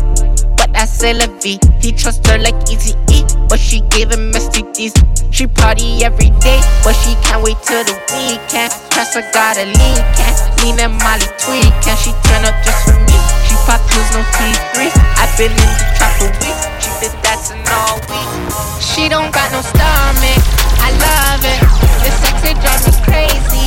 But 0.62 0.77
I 0.77 0.86
c'est 0.86 1.13
la 1.13 1.25
vie. 1.41 1.58
He 1.82 1.91
trust 1.91 2.22
her 2.27 2.38
like 2.38 2.53
Easy 2.70 2.94
E, 3.10 3.25
but 3.50 3.58
she 3.58 3.82
gave 3.89 4.12
him 4.12 4.30
STDs. 4.32 4.94
She 5.34 5.48
party 5.48 6.06
every 6.06 6.30
day, 6.38 6.62
but 6.84 6.94
she 6.94 7.18
can't 7.25 7.41
wait 7.41 7.58
till 7.65 7.82
the 7.82 7.98
weekend. 8.13 8.70
Press 8.94 9.15
her 9.18 9.25
got 9.34 9.58
a 9.58 9.65
lean 9.65 9.98
can, 10.13 10.34
lean 10.62 10.77
and 10.77 10.94
Molly 11.01 11.25
tweak, 11.41 11.74
and 11.89 11.98
she 11.98 12.13
turn 12.30 12.46
up 12.46 12.53
just 12.62 12.77
for 12.86 12.94
me. 12.94 13.18
She 13.50 13.58
pop 13.65 13.82
pills, 13.89 14.06
no 14.13 14.22
T3. 14.38 14.94
I've 15.18 15.34
been 15.34 15.50
in 15.50 15.58
the 15.82 15.88
trap 15.98 16.13
for 16.22 16.30
weeks. 16.30 16.70
She 16.77 16.94
been 17.01 17.15
dancing 17.25 17.65
all 17.65 17.98
week. 18.06 18.30
She 18.77 19.10
don't 19.10 19.34
got 19.34 19.50
no 19.50 19.65
stomach. 19.65 20.41
I 20.77 20.94
love 21.01 21.42
it. 21.42 21.57
The 22.05 22.12
sex 22.22 22.38
it 22.46 22.57
drives 22.62 22.86
me 22.86 22.94
crazy. 23.09 23.66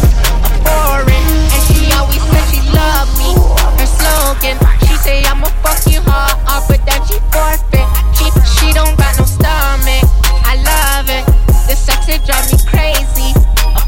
Boring, 0.62 1.26
and 1.58 1.62
she 1.66 1.90
always 1.98 2.22
said 2.22 2.46
she 2.54 2.62
love 2.70 3.10
me. 3.18 3.34
Her 3.82 3.88
slogan, 3.98 4.62
say 5.04 5.22
I'm 5.28 5.44
a 5.44 5.50
fucking 5.60 5.60
fuck 5.60 5.92
you 5.92 6.00
hard, 6.00 6.64
but 6.64 6.80
then 6.88 7.00
she 7.04 7.20
forfeit. 7.28 7.84
She 8.16 8.24
she 8.56 8.72
don't 8.72 8.96
got 8.96 9.12
no 9.20 9.28
stomach. 9.28 10.00
I 10.48 10.56
love 10.64 11.12
it. 11.12 11.24
The 11.68 11.76
sex 11.76 12.08
it 12.08 12.24
drives 12.24 12.48
me 12.48 12.58
crazy. 12.64 13.36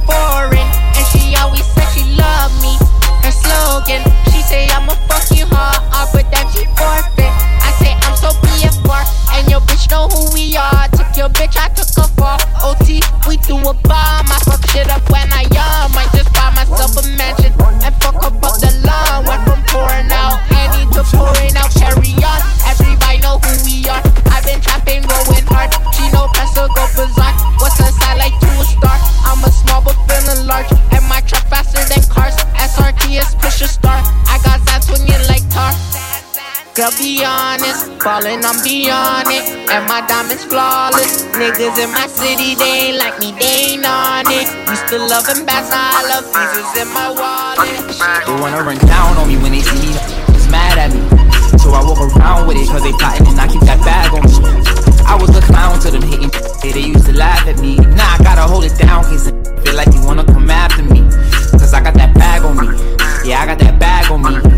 Boring, 0.04 0.68
and 0.92 1.06
she 1.08 1.32
always 1.40 1.64
said 1.72 1.88
she 1.96 2.04
love 2.20 2.52
me. 2.60 2.76
Her 3.24 3.32
slogan, 3.32 4.04
she 4.28 4.44
say 4.44 4.68
I'm 4.68 4.84
a 4.92 4.96
fucking 5.08 5.08
fuck 5.08 5.24
you 5.32 5.48
hard, 5.48 5.80
but 6.12 6.28
then 6.28 6.44
she 6.52 6.68
forfeit. 6.76 7.32
I 7.64 7.72
say 7.80 7.96
I'm 8.04 8.16
so 8.20 8.36
BFR, 8.44 9.02
and 9.40 9.48
your 9.48 9.64
bitch 9.64 9.88
know 9.88 10.12
who 10.12 10.28
we 10.36 10.52
are. 10.60 10.84
Took 10.92 11.16
your 11.16 11.32
bitch, 11.32 11.56
I 11.56 11.72
took 11.72 11.88
her 11.96 12.08
for 12.12 12.36
OT. 12.60 13.00
We 13.24 13.40
do 13.48 13.56
a 13.56 13.72
bomb. 13.88 14.28
I 14.28 14.38
fuck 14.44 14.60
shit 14.68 14.92
up 14.92 15.08
when 15.08 15.32
I 15.32 15.45
Girl, 36.76 36.92
be 37.00 37.24
honest, 37.24 37.88
ballin', 38.04 38.44
I'm 38.44 38.60
beyond 38.60 39.32
it. 39.32 39.48
And 39.72 39.88
my 39.88 40.04
diamonds 40.04 40.44
flawless. 40.44 41.24
Niggas 41.32 41.72
in 41.80 41.88
my 41.88 42.04
city, 42.04 42.52
they 42.52 42.92
ain't 42.92 42.98
like 43.00 43.16
me, 43.18 43.32
they 43.32 43.80
ain't 43.80 43.86
on 43.88 44.28
it. 44.28 44.44
Used 44.68 44.84
to 44.92 45.00
love 45.00 45.24
them 45.24 45.48
bass, 45.48 45.72
now 45.72 45.96
I 45.96 46.04
love 46.04 46.28
visas 46.28 46.76
in 46.76 46.92
my 46.92 47.08
wallet. 47.08 47.80
They 48.28 48.36
wanna 48.36 48.60
run 48.60 48.76
down 48.84 49.16
on 49.16 49.24
me 49.24 49.40
when 49.40 49.52
they 49.56 49.64
see 49.64 49.88
me, 49.88 49.96
it's 50.36 50.52
mad 50.52 50.76
at 50.76 50.92
me. 50.92 51.00
So 51.56 51.72
I 51.72 51.80
walk 51.80 51.96
around 52.12 52.46
with 52.46 52.60
it, 52.60 52.68
cause 52.68 52.84
they 52.84 52.92
plotting 52.92 53.24
and 53.24 53.40
I 53.40 53.48
keep 53.48 53.64
that 53.64 53.80
bag 53.80 54.12
on 54.12 54.20
me. 54.28 54.36
I 55.08 55.16
was 55.16 55.32
a 55.32 55.40
clown 55.48 55.80
to 55.80 55.90
them 55.90 56.02
hating, 56.04 56.28
they 56.60 56.92
used 56.92 57.06
to 57.06 57.16
laugh 57.16 57.48
at 57.48 57.58
me. 57.58 57.76
Now 57.96 58.04
I 58.04 58.22
gotta 58.22 58.42
hold 58.42 58.68
it 58.68 58.76
down, 58.76 59.02
cause 59.04 59.32
I 59.32 59.32
feel 59.64 59.76
like 59.76 59.88
you 59.96 60.04
wanna 60.04 60.26
come 60.26 60.50
after 60.50 60.82
me. 60.82 61.08
Cause 61.56 61.72
I 61.72 61.80
got 61.80 61.94
that 61.94 62.12
bag 62.12 62.44
on 62.44 62.60
me. 62.60 62.68
Yeah, 63.24 63.40
I 63.40 63.46
got 63.46 63.60
that 63.64 63.80
bag 63.80 64.12
on 64.12 64.20
me. 64.28 64.56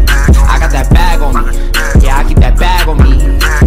I 0.68 0.70
got 0.70 0.85
that 0.85 0.92
bag 0.92 1.22
on 1.22 1.33
me. 1.33 2.04
Yeah, 2.04 2.18
I 2.18 2.28
keep 2.28 2.37
that 2.38 2.59
bag 2.59 2.87
on 2.88 2.98
me. 2.98 3.16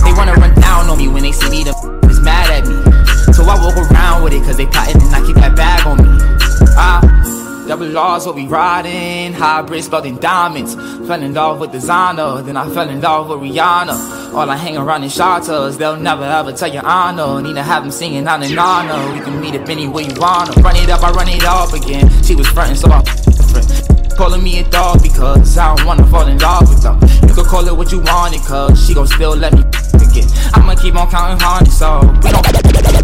They 0.06 0.14
wanna 0.14 0.34
run 0.34 0.54
down 0.62 0.88
on 0.88 1.00
me 1.00 1.08
when 1.08 1.24
they 1.24 1.32
see 1.32 1.50
me, 1.50 1.64
them 1.64 1.74
is 2.06 2.20
mad 2.22 2.52
at 2.52 2.68
me. 2.68 2.78
So 3.34 3.42
I 3.44 3.58
walk 3.58 3.76
around 3.90 4.24
with 4.24 4.34
it, 4.34 4.44
cause 4.44 4.58
they 4.58 4.68
plotting 4.68 5.02
and 5.02 5.16
I 5.16 5.26
keep 5.26 5.36
that 5.38 5.56
bag 5.56 5.88
on 5.88 5.98
me. 5.98 6.20
Ah. 6.78 7.02
Double 7.68 7.98
R's, 7.98 8.26
what 8.26 8.36
we 8.36 8.46
riding, 8.46 9.34
hybrids, 9.34 9.88
in 9.88 10.20
diamonds. 10.20 10.76
Fell 11.08 11.24
in 11.24 11.34
love 11.34 11.60
with 11.60 11.72
designer, 11.72 12.42
then 12.44 12.56
I 12.56 12.70
fell 12.70 12.90
in 12.90 13.02
love 13.02 13.30
with 13.30 13.40
Rihanna. 13.40 14.34
All 14.36 14.50
I 14.50 14.58
hang 14.58 14.78
around 14.78 15.04
in 15.04 15.10
shelters, 15.10 15.78
they'll 15.78 15.98
never 15.98 16.24
ever 16.24 16.52
tell 16.52 16.72
your 16.72 16.86
honor. 16.86 17.42
Need 17.42 17.56
to 17.56 17.64
have 17.64 17.82
them 17.84 17.92
singing 17.92 18.28
on 18.28 18.44
an 18.44 18.60
honor. 18.60 19.14
We 19.14 19.22
can 19.22 19.42
meet 19.42 19.56
up 19.56 19.68
anywhere 19.70 20.04
you 20.04 20.14
wanna. 20.20 20.52
Run 20.62 20.76
it 20.76 20.90
up, 20.90 21.02
I 21.02 21.12
run 21.12 21.30
it 21.30 21.44
up 21.46 21.74
again. 21.74 22.10
She 22.24 22.36
was 22.36 22.48
frontin', 22.48 22.76
so 22.76 22.92
I. 22.92 23.21
Calling 24.22 24.44
me 24.44 24.60
a 24.60 24.64
dog 24.70 25.02
because 25.02 25.58
I 25.58 25.76
don't 25.76 25.88
wanna 25.88 26.06
fall 26.06 26.28
in 26.28 26.38
love 26.38 26.70
with 26.70 26.84
them. 26.84 27.00
You 27.28 27.34
could 27.34 27.48
call 27.48 27.68
it 27.68 27.76
what 27.76 27.92
you 27.92 28.02
want 28.02 28.36
it, 28.36 28.44
cause 28.44 28.78
she 28.86 28.94
gon' 28.94 29.08
still 29.08 29.36
let 29.36 29.52
me 29.52 29.62
again. 29.98 30.30
I'ma 30.54 30.76
keep 30.76 30.94
on 30.94 31.10
counting 31.10 31.40
hundreds, 31.42 31.76
so 31.76 32.02
we 32.22 32.30
don't 32.30 32.46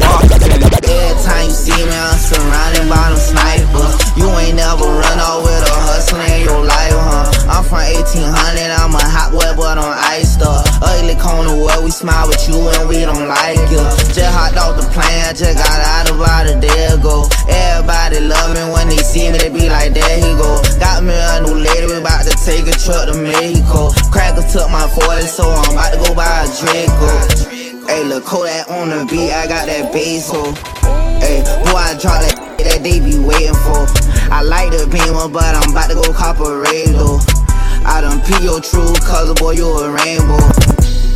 walk 0.06 0.30
again. 0.30 0.62
Every 0.62 1.24
time 1.26 1.50
you 1.50 1.58
see 1.58 1.74
me, 1.74 1.90
I'm 1.90 2.22
surrounded 2.22 2.86
by 2.86 3.10
them 3.10 3.18
snipers. 3.18 3.98
You 4.14 4.30
ain't 4.38 4.58
never 4.58 4.86
run 4.86 5.18
off 5.18 5.42
with 5.42 5.66
a 5.66 5.78
hustler 5.90 6.22
in 6.22 6.46
your 6.46 6.64
life? 6.64 7.07
I'm 7.48 7.64
from 7.64 7.80
1800, 7.80 8.28
I'm 8.76 8.92
a 8.92 9.00
hot 9.00 9.32
boy, 9.32 9.48
but 9.56 9.80
on 9.80 9.96
ice 10.12 10.36
stuff. 10.36 10.68
Ugly 10.84 11.16
corner 11.16 11.56
where 11.56 11.80
we 11.80 11.92
smile 11.92 12.28
with 12.28 12.44
you 12.44 12.60
and 12.60 12.92
we 12.92 13.08
don't 13.08 13.24
like 13.24 13.56
you. 13.72 13.80
Just 14.12 14.36
hopped 14.36 14.60
off 14.60 14.76
the 14.76 14.84
plane, 14.92 15.32
just 15.32 15.56
got 15.56 15.80
out 15.96 16.12
about 16.12 16.52
a 16.52 16.60
day 16.60 16.92
ago. 16.92 17.24
Everybody 17.48 18.20
love 18.28 18.52
me 18.52 18.64
when 18.68 18.92
they 18.92 19.00
see 19.00 19.32
me, 19.32 19.40
they 19.40 19.48
be 19.48 19.72
like, 19.72 19.96
there 19.96 20.18
he 20.20 20.36
go. 20.36 20.60
Got 20.76 21.08
me 21.08 21.16
a 21.16 21.40
new 21.48 21.56
lady, 21.56 21.88
we 21.88 22.04
about 22.04 22.28
to 22.28 22.36
take 22.44 22.68
a 22.68 22.76
trip 22.76 23.08
to 23.08 23.16
Mexico. 23.16 23.96
Crackers 24.12 24.52
took 24.52 24.68
my 24.68 24.84
40, 24.92 25.24
so 25.24 25.48
I'm 25.48 25.72
about 25.72 25.96
to 25.96 26.00
go 26.04 26.12
buy 26.12 26.28
a 26.28 26.48
Draco. 26.52 27.12
Hey, 27.88 28.04
look, 28.04 28.28
Kodak 28.28 28.68
on 28.68 28.92
the 28.92 29.08
beat, 29.08 29.32
I 29.32 29.48
got 29.48 29.72
that 29.72 29.96
bass, 29.96 30.28
so. 30.28 30.52
Hey, 31.24 31.48
boy, 31.64 31.80
I 31.80 31.96
drop 31.96 32.20
that 32.28 32.48
that 32.60 32.84
they 32.84 33.00
be 33.00 33.18
waiting 33.18 33.56
for. 33.64 33.88
I 34.32 34.44
like 34.44 34.72
the 34.72 34.88
beamer, 34.92 35.30
but 35.30 35.56
I'm 35.56 35.72
about 35.72 35.90
to 35.90 35.96
go 35.96 36.12
cop 36.14 36.40
a. 36.40 37.27
I 37.88 38.02
done 38.02 38.20
pee 38.22 38.44
your 38.44 38.60
true 38.60 38.94
color, 39.08 39.34
boy, 39.34 39.52
you 39.52 39.66
a 39.66 39.90
rainbow. 39.90 40.44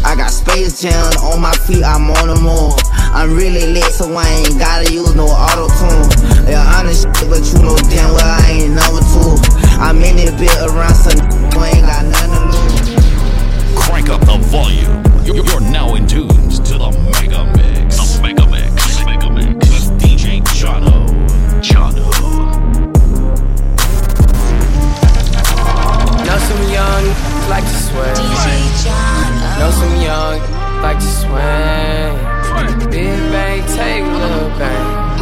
I 0.08 0.16
got 0.16 0.32
space 0.32 0.82
jam 0.82 0.96
on 1.20 1.42
my 1.42 1.52
feet, 1.68 1.84
I'm 1.84 2.10
on 2.10 2.28
the 2.32 2.40
move. 2.40 2.80
I'm 3.14 3.36
really 3.36 3.68
lit, 3.68 3.92
so 3.92 4.08
I 4.16 4.26
ain't 4.26 4.58
gotta 4.58 4.92
use 4.92 5.14
no 5.14 5.28
auto 5.28 5.68
tune. 5.68 6.48
Yeah, 6.48 6.64
honest 6.80 7.04
shit, 7.04 7.30
but 7.30 7.44
you 7.44 7.60
know 7.60 7.76
damn 7.92 8.16
well 8.16 8.24
I 8.24 8.56
ain't 8.56 8.74
number 8.74 9.04
two. 9.12 9.36
I'm 9.84 9.98
in 10.02 10.18
it 10.18 10.40
bit 10.40 10.56
around 10.64 10.96
some 10.96 11.20
I 11.60 11.76
ain't 11.76 11.86
got 11.86 12.06
nothing 12.08 12.32
to 12.40 12.96
lose. 12.96 13.76
Crank 13.76 14.10
up 14.10 14.22
the 14.22 14.38
volume. 14.48 15.04
You're 15.26 15.60
now 15.60 15.96
in 15.96 16.08
tunes 16.08 16.60
to 16.62 16.78
the 16.78 16.90
Mega 17.12 17.46
Mix. 17.52 17.61
Like 27.52 27.66
to 27.66 27.80
swear. 27.84 28.14
Know 29.60 29.72
some 29.72 29.96
young 30.02 30.40
like 30.82 31.00
to 31.00 31.12
swing. 31.20 32.14
Big 32.90 33.20
bang, 33.30 33.60
take 33.76 34.06
little 34.06 34.48
bang. 34.58 35.20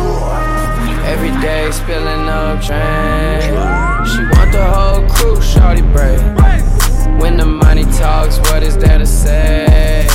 Every 1.08 1.32
day 1.42 1.72
spilling 1.72 2.30
up 2.30 2.62
drain. 2.62 3.42
She 4.10 4.22
want 4.34 4.52
the 4.52 4.64
whole 4.74 5.02
crew, 5.10 5.42
shorty 5.42 5.82
break. 5.82 6.22
When 7.20 7.36
the 7.36 7.48
money 7.48 7.86
talks, 7.98 8.38
what 8.38 8.62
is 8.62 8.78
there 8.78 9.00
to 9.00 9.08
say? 9.08 10.08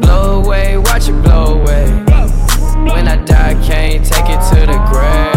Blow 0.00 0.42
away, 0.44 0.78
watch 0.78 1.08
it 1.08 1.20
blow 1.24 1.60
away. 1.60 1.86
When 2.88 3.08
I 3.08 3.16
die, 3.24 3.54
can't 3.66 4.04
take 4.04 4.28
it 4.28 4.40
to 4.50 4.60
the 4.70 4.78
grave. 4.92 5.31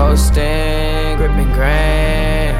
Coasting, 0.00 1.18
gripping 1.18 1.52
grain. 1.52 2.54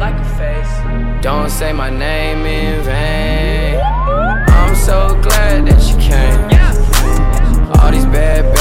Like 0.00 0.14
a 0.14 0.24
face. 0.38 1.22
Don't 1.22 1.50
say 1.50 1.74
my 1.74 1.90
name 1.90 2.46
in 2.46 2.82
vain. 2.82 3.78
I'm 4.48 4.74
so 4.74 5.20
glad 5.20 5.66
that 5.66 5.82
you 5.88 5.96
came. 6.00 6.40
All 7.80 7.90
these 7.92 8.06
bad, 8.06 8.56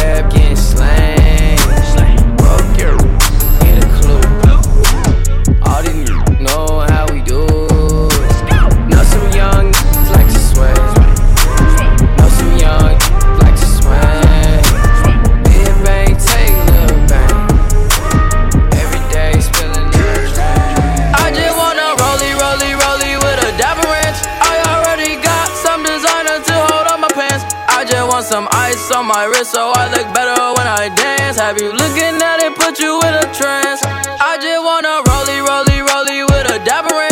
so 29.44 29.72
I 29.74 29.90
look 29.90 30.14
better 30.14 30.38
when 30.54 30.68
I 30.68 30.94
dance. 30.94 31.38
Have 31.38 31.60
you 31.60 31.72
looking 31.74 32.22
at 32.22 32.44
it, 32.46 32.54
put 32.56 32.80
you 32.80 33.02
in 33.02 33.14
a 33.14 33.26
trance? 33.34 33.82
I 33.84 34.38
just 34.38 34.62
wanna 34.62 35.02
rollie, 35.10 35.42
rollie, 35.42 35.82
rollie 35.82 36.26
with 36.30 36.52
a 36.52 36.64
dapper 36.64 37.11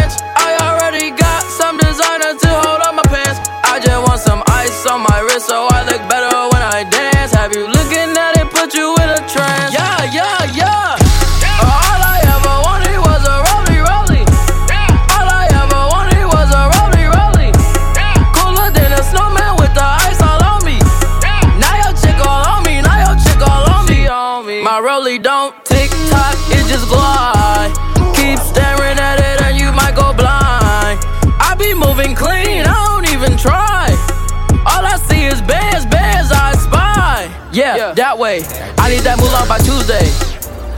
way. 38.41 38.73
I 38.77 38.89
need 38.89 39.03
that 39.03 39.17
moolah 39.19 39.45
by 39.47 39.59
Tuesday. 39.59 40.07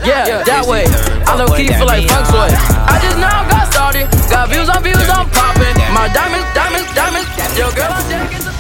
Yeah, 0.02 0.42
that 0.44 0.66
way. 0.66 0.86
I 1.30 1.38
low 1.38 1.54
key 1.54 1.70
feel 1.70 1.86
like 1.86 2.10
funk 2.10 2.26
sway. 2.26 2.50
I 2.90 2.98
just 3.02 3.18
now 3.22 3.46
got 3.46 3.70
started. 3.70 4.10
Got 4.30 4.50
views 4.50 4.70
on 4.70 4.82
views, 4.82 4.98
I'm 5.10 5.30
popping. 5.30 5.78
My 5.94 6.10
diamonds, 6.10 6.48
diamonds, 6.58 6.90
diamonds. 6.98 7.30
Yo, 7.54 7.70
girl. 7.78 7.94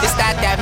It's 0.02 0.14
that 0.18 0.38
that 0.42 0.62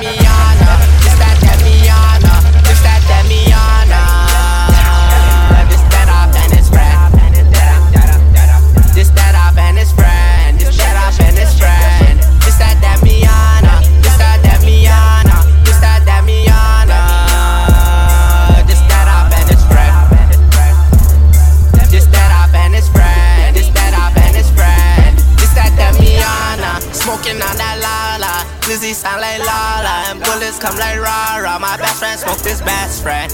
Glizzy 28.80 28.96
sound 28.96 29.20
like 29.20 29.40
Lala. 29.40 30.08
And 30.08 30.24
bullets 30.24 30.58
come 30.58 30.78
like 30.80 30.96
Rara. 30.96 31.60
My 31.60 31.76
best 31.76 32.00
friend 32.00 32.18
smoke 32.18 32.40
this 32.40 32.62
best 32.62 33.04
friend. 33.04 33.28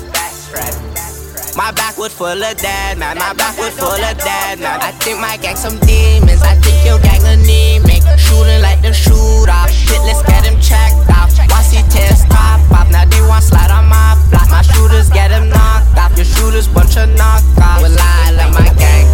My 1.55 1.71
backwood 1.71 2.11
full 2.11 2.25
of 2.25 2.57
dead 2.57 2.97
man. 2.97 3.17
My 3.19 3.33
backwood 3.33 3.71
full 3.73 3.93
of 3.93 4.17
dead 4.17 4.59
man. 4.59 4.81
I 4.81 4.91
think 5.05 5.19
my 5.21 5.37
gang 5.37 5.55
some 5.55 5.77
demons. 5.85 6.41
I 6.41 6.55
think 6.65 6.81
your 6.83 6.97
gang 6.97 7.21
anemic. 7.21 8.01
Shooting 8.17 8.61
like 8.65 8.81
the 8.81 8.91
shooter. 8.91 9.53
Shit, 9.69 10.01
let's 10.09 10.25
get 10.25 10.49
him 10.49 10.57
checked 10.59 10.97
out. 11.13 11.29
Once 11.53 11.69
he 11.69 11.85
tears 11.93 12.25
pop 12.25 12.59
off, 12.73 12.89
now 12.89 13.05
they 13.05 13.21
want 13.21 13.43
slide 13.43 13.69
on 13.69 13.85
my 13.85 14.17
block. 14.33 14.49
My 14.49 14.63
shooters 14.63 15.09
get 15.09 15.29
him 15.29 15.49
knocked 15.49 15.93
off. 15.93 16.17
Your 16.17 16.25
shooters 16.25 16.67
bunch 16.67 16.97
of 16.97 17.05
knockoffs. 17.13 17.85
Well, 17.85 17.93
I 17.93 18.33
love 18.33 18.53
my 18.57 18.73
gang, 18.81 19.05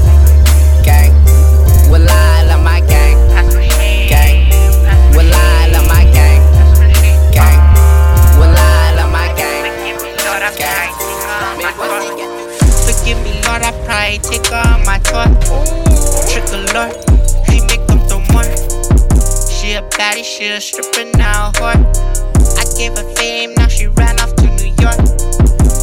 gang. 0.87 1.11
Well, 1.91 2.07
I 2.07 2.47
love 2.47 2.63
my 2.63 2.79
gang. 2.87 3.00
Gang. 10.57 10.91
Forgive 12.85 13.19
me, 13.23 13.33
Lord, 13.47 13.63
I 13.63 13.71
probably 13.85 14.19
take 14.19 14.51
on 14.51 14.85
my 14.85 14.99
tour. 14.99 15.25
Trick 16.27 16.47
a 16.51 16.59
Lord, 16.73 16.93
she 17.49 17.61
make 17.67 17.85
them 17.87 17.99
throw 18.07 18.19
more. 18.31 18.43
She 19.49 19.73
a 19.73 19.81
baddie, 19.97 20.23
she 20.23 20.47
a 20.47 20.59
stripper, 20.59 21.05
now 21.17 21.51
whore. 21.55 21.77
I 22.57 22.63
gave 22.77 22.97
her 22.97 23.15
fame, 23.15 23.53
now 23.55 23.67
she 23.67 23.87
ran 23.87 24.19
off 24.19 24.35
to 24.35 24.47
New 24.59 24.73
York. 24.81 24.99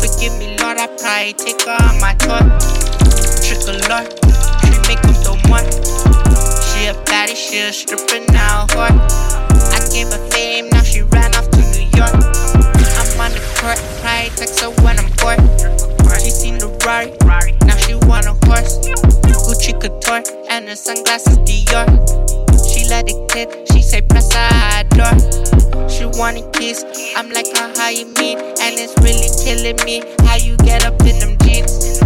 Forgive 0.01 0.37
me, 0.39 0.57
Lord, 0.61 0.79
I 0.79 0.87
probably 0.99 1.33
take 1.35 1.67
on 1.67 2.01
my 2.01 2.15
tour. 2.15 2.43
Trick 3.45 3.63
a 3.69 3.75
Lord, 3.89 4.09
she 4.65 4.75
make 4.89 5.01
them 5.03 5.15
throw 5.23 5.37
more. 5.49 5.65
She 6.69 6.87
a 6.87 6.95
baddie, 7.07 7.37
she 7.37 7.59
a 7.61 7.73
stripper, 7.73 8.21
now 8.33 8.67
whore. 8.69 8.93
I 9.73 9.79
gave 9.93 10.09
her 10.09 10.31
fame, 10.31 10.69
now 10.71 10.83
she 10.83 11.03
ran 11.03 11.35
off 11.35 11.51
to 11.51 11.59
New 11.59 11.89
York. 11.97 12.28
Court, 13.59 13.79
probably 14.01 14.31
text 14.37 14.61
her 14.61 14.71
when 14.83 14.99
I'm 14.99 15.11
bored. 15.19 15.43
She 16.29 16.31
seen 16.31 16.59
the 16.59 16.69
Rari, 16.85 17.53
now 17.65 17.77
she 17.77 17.95
want 18.07 18.27
a 18.27 18.35
horse. 18.47 18.79
Gucci 19.49 19.73
couture 19.81 20.23
and 20.51 20.69
her 20.69 20.77
sunglasses 20.77 21.39
Dior. 21.39 21.89
She 22.69 22.89
let 22.89 23.09
it 23.09 23.17
click, 23.31 23.49
she 23.73 23.83
say 23.83 24.03
press 24.03 24.31
her 24.35 24.85
door. 24.93 25.89
She 25.89 26.05
want 26.05 26.37
a 26.37 26.51
kiss, 26.53 26.85
I'm 27.17 27.31
like, 27.31 27.47
uh, 27.57 27.73
how 27.77 27.89
you 27.89 28.07
mean? 28.21 28.39
And 28.39 28.77
it's 28.77 28.95
really 29.01 29.31
killing 29.43 29.83
me 29.87 30.03
how 30.27 30.37
you 30.37 30.57
get 30.59 30.85
up 30.85 31.01
in 31.03 31.19
them 31.19 31.39
jeans. 31.43 31.99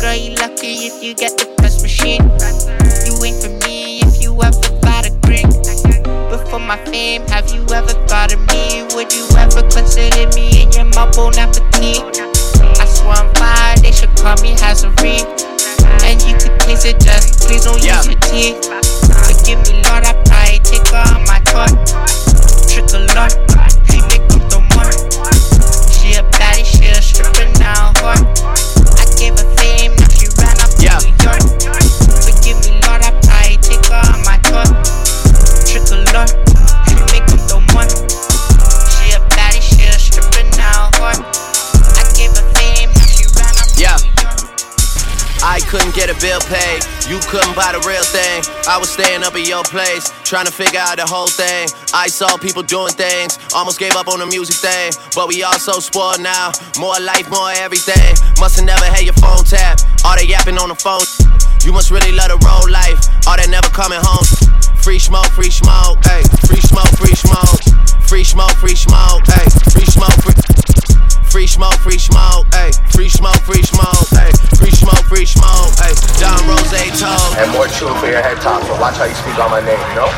Girl, 0.00 0.16
you 0.16 0.34
lucky 0.36 0.90
if 0.90 1.02
you 1.02 1.14
get 1.14 1.38
the 1.38 1.46
press 1.56 1.80
machine. 1.82 2.81
For 6.52 6.58
my 6.58 6.76
fame, 6.84 7.22
have 7.28 7.48
you 7.48 7.64
ever 7.72 7.96
thought 8.04 8.30
of 8.30 8.40
me? 8.52 8.84
Would 8.92 9.08
you 9.08 9.24
ever 9.40 9.64
consider 9.72 10.28
me 10.36 10.60
in 10.60 10.70
your 10.72 10.84
mumble 10.92 11.32
appetite? 11.32 12.20
I 12.76 12.84
swear 12.84 13.16
I'm 13.16 13.32
fire, 13.40 13.76
they 13.80 13.90
should 13.90 14.12
call 14.20 14.36
me 14.44 14.52
Hazari. 14.60 15.24
And 16.04 16.20
you 16.20 16.36
could 16.36 16.60
taste 16.60 16.84
it, 16.84 17.00
just 17.00 17.48
please 17.48 17.64
don't 17.64 17.80
use 17.80 18.04
your 18.04 18.20
teeth. 18.28 18.68
Forgive 19.24 19.64
me, 19.64 19.80
Lord, 19.88 20.04
I 20.04 20.12
probably 20.28 20.60
take 20.60 20.92
on 20.92 21.24
my 21.24 21.40
tour. 21.48 21.72
Trick 22.68 22.84
a 22.92 23.00
Lord, 23.16 23.32
she 23.88 24.04
make 24.12 24.28
them 24.28 24.44
throw 24.52 24.60
more. 24.76 24.92
She 25.88 26.20
a 26.20 26.22
baddie, 26.36 26.68
she 26.68 26.84
a 26.92 27.00
stripper, 27.00 27.48
now 27.56 27.96
whore. 28.04 28.20
I 29.00 29.08
gave 29.16 29.40
her 29.40 29.48
fame, 29.56 29.96
now 29.96 30.08
she 30.12 30.28
ran 30.36 30.60
off 30.60 30.76
to 30.76 31.00
New 31.00 31.16
York. 31.24 31.51
She 36.12 36.18
make. 37.08 37.24
She 37.24 39.16
a 39.16 39.20
baddie, 39.32 39.64
she 39.64 39.80
a 39.88 39.96
stripper, 39.96 40.44
now. 40.60 40.90
I 41.00 42.04
gave 42.12 42.36
her 42.36 42.44
fame, 42.52 42.92
now 42.92 43.08
she 43.08 43.24
ran 43.32 43.48
to 43.56 43.80
Yeah. 43.80 43.96
I 45.40 45.60
couldn't 45.72 45.94
get 45.94 46.10
a 46.10 46.14
bill 46.20 46.40
paid. 46.52 46.84
You 47.08 47.18
couldn't 47.32 47.56
buy 47.56 47.72
the 47.72 47.80
real 47.88 48.04
thing. 48.04 48.44
I 48.68 48.76
was 48.76 48.90
staying 48.90 49.24
up 49.24 49.32
at 49.36 49.48
your 49.48 49.64
place, 49.64 50.12
trying 50.22 50.44
to 50.44 50.52
figure 50.52 50.80
out 50.80 50.98
the 50.98 51.08
whole 51.08 51.28
thing. 51.28 51.72
I 51.94 52.08
saw 52.08 52.36
people 52.36 52.62
doing 52.62 52.92
things, 52.92 53.38
almost 53.54 53.78
gave 53.78 53.96
up 53.96 54.08
on 54.08 54.18
the 54.18 54.26
music 54.26 54.56
thing. 54.56 54.92
But 55.16 55.28
we 55.28 55.42
all 55.42 55.58
so 55.58 55.80
spoiled 55.80 56.20
now. 56.20 56.52
More 56.78 57.00
life, 57.00 57.30
more 57.30 57.52
everything. 57.56 58.12
Must've 58.38 58.66
never 58.66 58.84
had 58.84 59.00
your 59.00 59.16
phone 59.16 59.44
tap. 59.48 59.80
All 60.04 60.14
they 60.20 60.28
yapping 60.28 60.58
on 60.58 60.68
the 60.68 60.76
phone. 60.76 61.08
You 61.64 61.72
must 61.72 61.90
really 61.90 62.12
love 62.12 62.28
the 62.28 62.36
road 62.44 62.68
life. 62.68 63.00
All 63.26 63.40
that 63.40 63.48
never 63.48 63.72
coming 63.72 64.00
home. 64.02 64.51
Free 64.82 64.98
smoke, 64.98 65.30
free 65.30 65.48
smoke, 65.48 66.04
hey. 66.04 66.22
Free 66.44 66.60
smoke, 66.60 66.90
free 66.98 67.14
smoke. 67.14 67.62
Free 68.08 68.24
smoke, 68.24 68.50
free 68.58 68.74
smoke, 68.74 69.22
hey. 69.26 69.46
Free 69.70 69.86
smoke, 69.86 70.10
free 70.20 70.34
Free 71.30 71.46
smoke, 71.46 71.78
free 71.78 71.98
smoke, 71.98 72.52
hey. 72.52 72.72
Free 72.90 73.08
smoke, 73.08 73.40
free 73.46 73.62
smoke, 73.62 74.08
hey. 74.10 74.32
Free 74.58 74.72
smoke, 74.72 75.04
free 75.06 75.24
smoke, 75.24 75.72
hey. 75.78 75.94
Don 76.18 76.48
Rose 76.48 77.00
told. 77.00 77.38
And 77.38 77.52
more 77.52 77.68
chewing 77.68 77.94
for 78.00 78.08
your 78.08 78.22
head 78.22 78.38
top, 78.38 78.64
so 78.64 78.78
watch 78.80 78.96
how 78.96 79.04
you 79.04 79.14
speak 79.14 79.38
on 79.38 79.52
my 79.52 79.60
name, 79.60 79.78
you 79.78 79.94
know? 79.94 80.10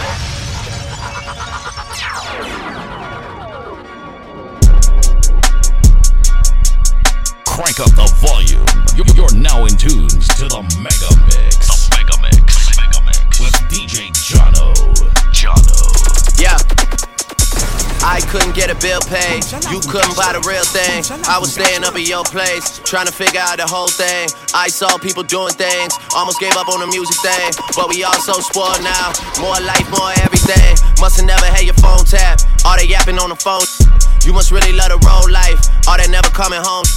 Crank 7.44 7.80
up 7.80 7.92
the 7.94 8.08
volume. 8.24 8.64
You're 9.14 9.34
now 9.34 9.66
in 9.66 9.76
tunes 9.76 10.26
to 10.38 10.48
the 10.48 10.62
Mega 10.80 11.14
Mix. 11.26 11.53
Jono. 14.24 14.72
Jono. 15.36 16.40
Yeah. 16.40 16.56
I 18.00 18.24
couldn't 18.32 18.56
get 18.56 18.72
a 18.72 18.76
bill 18.80 19.00
paid. 19.04 19.44
You 19.68 19.84
couldn't 19.84 20.16
buy 20.16 20.32
the 20.32 20.40
real 20.48 20.64
thing. 20.64 21.04
I 21.28 21.36
was 21.36 21.52
staying 21.52 21.84
up 21.84 21.92
at 21.92 22.08
your 22.08 22.24
place, 22.24 22.80
trying 22.88 23.04
to 23.04 23.12
figure 23.12 23.40
out 23.44 23.60
the 23.60 23.68
whole 23.68 23.88
thing. 23.92 24.32
I 24.56 24.68
saw 24.72 24.96
people 24.96 25.24
doing 25.24 25.52
things, 25.52 25.92
almost 26.16 26.40
gave 26.40 26.56
up 26.56 26.72
on 26.72 26.80
the 26.80 26.88
music 26.88 27.20
thing. 27.20 27.52
But 27.76 27.92
we 27.92 28.00
all 28.00 28.16
so 28.16 28.40
spoiled 28.40 28.80
now. 28.80 29.12
More 29.44 29.60
life, 29.60 29.84
more 29.92 30.16
everything. 30.24 30.72
Must've 31.04 31.28
never 31.28 31.44
had 31.44 31.68
your 31.68 31.76
phone 31.84 32.08
tap. 32.08 32.40
All 32.64 32.80
they 32.80 32.88
yapping 32.88 33.20
on 33.20 33.28
the 33.28 33.36
phone. 33.36 33.68
You 34.24 34.32
must 34.32 34.48
really 34.48 34.72
love 34.72 34.88
the 34.88 35.00
road 35.04 35.28
life. 35.28 35.60
All 35.84 36.00
that 36.00 36.08
never 36.08 36.32
coming 36.32 36.64
home. 36.64 36.88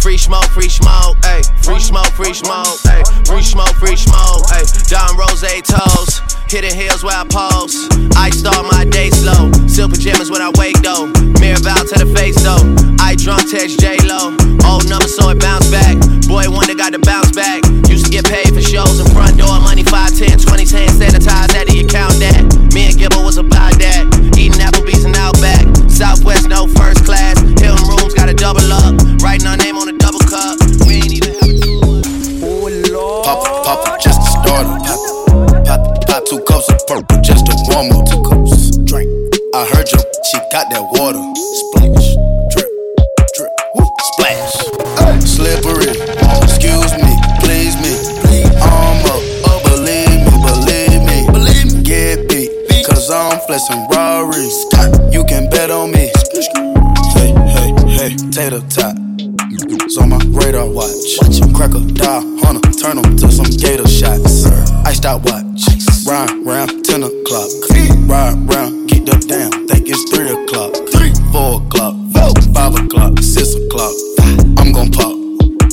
Free 0.00 0.16
smoke, 0.16 0.48
free 0.56 0.68
smoke, 0.68 1.16
ayy. 1.28 1.44
Free 1.62 1.78
smoke, 1.78 2.12
free 2.16 2.32
smoke, 2.32 2.80
ayy. 2.88 3.04
Free 3.28 3.42
smoke, 3.42 3.76
free 3.76 3.96
smoke, 3.96 4.48
ayy. 4.48 4.88
Don 4.88 5.16
Rose 5.16 5.44
toes. 5.62 6.20
Hitting 6.48 6.74
hills 6.74 7.04
where 7.04 7.14
I 7.14 7.24
pose. 7.28 7.76
I 8.16 8.30
start 8.30 8.66
my 8.72 8.84
day 8.84 9.10
slow. 9.10 9.52
Silk 9.68 9.92
pajamas 9.92 10.30
when 10.30 10.40
I 10.42 10.50
wake 10.56 10.80
though. 10.82 11.06
Mirror 11.38 11.60
bow 11.62 11.84
to 11.84 11.96
the 12.00 12.10
face 12.16 12.40
though. 12.42 12.64
I 12.98 13.14
drunk 13.14 13.50
text 13.50 13.78
J 13.78 13.98
Lo. 14.02 14.34
Old 14.66 14.88
number 14.88 15.06
so 15.06 15.28
it 15.30 15.38
bounce 15.38 15.70
back. 15.70 15.94
Boy, 16.26 16.46
that 16.48 16.78
got 16.78 16.92
to 16.92 16.98
bounce 16.98 17.32
back. 17.32 17.62
Used 17.90 18.06
to 18.06 18.10
get 18.10 18.24
paid 18.24 18.54
for 18.54 18.62
shows 18.62 18.98
in 18.98 19.06
front 19.14 19.38
door. 19.38 19.58
Money 19.60 19.82
5, 19.82 20.16
10, 20.16 20.38
20, 20.38 20.64
10 20.64 20.88
sanitized. 20.96 21.54
How 21.54 21.64
do 21.64 21.76
you 21.76 21.86
count 21.86 22.14
that? 22.18 22.42
Me 22.74 22.86
and 22.88 22.96
Gibble 22.96 23.22
was 23.22 23.36
about 23.36 23.78
that. 23.78 24.06
Eating 24.38 24.58
Applebee's 24.58 25.04
and 25.04 25.16
Outback. 25.16 25.66
Southwest, 25.90 26.48
no 26.48 26.66
first 26.66 27.04
class. 27.04 27.39
Double 28.52 28.72
up. 28.72 29.22
Writing 29.22 29.46
our 29.46 29.56
name 29.56 29.76
on 29.76 29.88
a 29.88 29.96
double 29.98 30.18
cup. 30.20 30.58
We 30.86 30.94
ain't 30.94 31.12
even 31.12 31.34
have 31.38 31.50
a. 31.50 32.02
Oh, 32.42 32.66
Lord. 32.90 33.24
Pop, 33.24 33.44
pop, 33.64 34.00
just 34.00 34.20
a 34.20 34.30
starter. 34.42 34.74
Pop 35.64 36.06
Pop 36.06 36.24
two 36.26 36.40
cups 36.40 36.68
of 36.68 36.84
purple 36.88 37.20
just 37.22 37.46
to 37.46 37.54
warm 37.70 37.92
up. 37.92 38.10
Two 38.10 38.20
cups, 38.26 38.76
drink. 38.78 39.06
I 39.54 39.62
heard 39.70 39.86
you, 39.92 40.02
she 40.26 40.38
got 40.50 40.66
that 40.70 40.82
water. 40.98 41.22
Splash, 41.62 42.18
drip, 42.50 42.70
drip, 43.38 43.52
woo, 43.76 43.86
splash. 44.10 44.54
Ay. 44.98 45.18
Slippery, 45.22 45.94
excuse 46.42 46.90
me, 46.98 47.12
please 47.38 47.78
me. 47.78 47.94
I'm 48.58 48.98
up, 49.14 49.62
believe 49.62 50.26
me, 50.26 50.34
believe 50.42 51.02
me. 51.06 51.18
Believe 51.30 51.66
me, 51.70 51.82
get 51.84 52.28
beat, 52.28 52.50
cause 52.86 53.10
I'm 53.10 53.38
flexing 53.46 53.86
Rarries. 53.90 54.66
You 55.14 55.22
can 55.22 55.48
bet 55.50 55.70
on 55.70 55.92
me. 55.92 56.09
Tater 58.40 58.64
tot. 58.72 58.96
It's 59.84 59.98
on 59.98 60.08
my 60.08 60.18
radar 60.32 60.66
watch. 60.66 61.20
Watch 61.20 61.44
him 61.44 61.52
crocodile 61.52 62.24
hunter, 62.40 62.72
turn 62.72 62.96
him 62.96 63.14
to 63.18 63.30
some 63.30 63.44
gator 63.44 63.86
shots. 63.86 64.46
Iced 64.88 65.04
out 65.04 65.20
watch. 65.28 65.60
Ride 66.08 66.32
round 66.46 66.82
10 66.82 67.02
o'clock. 67.02 67.50
Ride 68.08 68.40
round, 68.48 68.88
get 68.88 69.12
up 69.12 69.20
down. 69.28 69.52
Think 69.68 69.84
it's 69.92 70.08
3 70.08 70.32
o'clock. 70.32 70.72
3, 70.88 71.12
4 71.36 71.60
o'clock. 71.60 71.94
5 72.16 72.74
o'clock. 72.80 73.18
6 73.18 73.54
o'clock. 73.60 73.92
I'm 74.56 74.72
gon' 74.72 74.90
pop. 74.90 75.12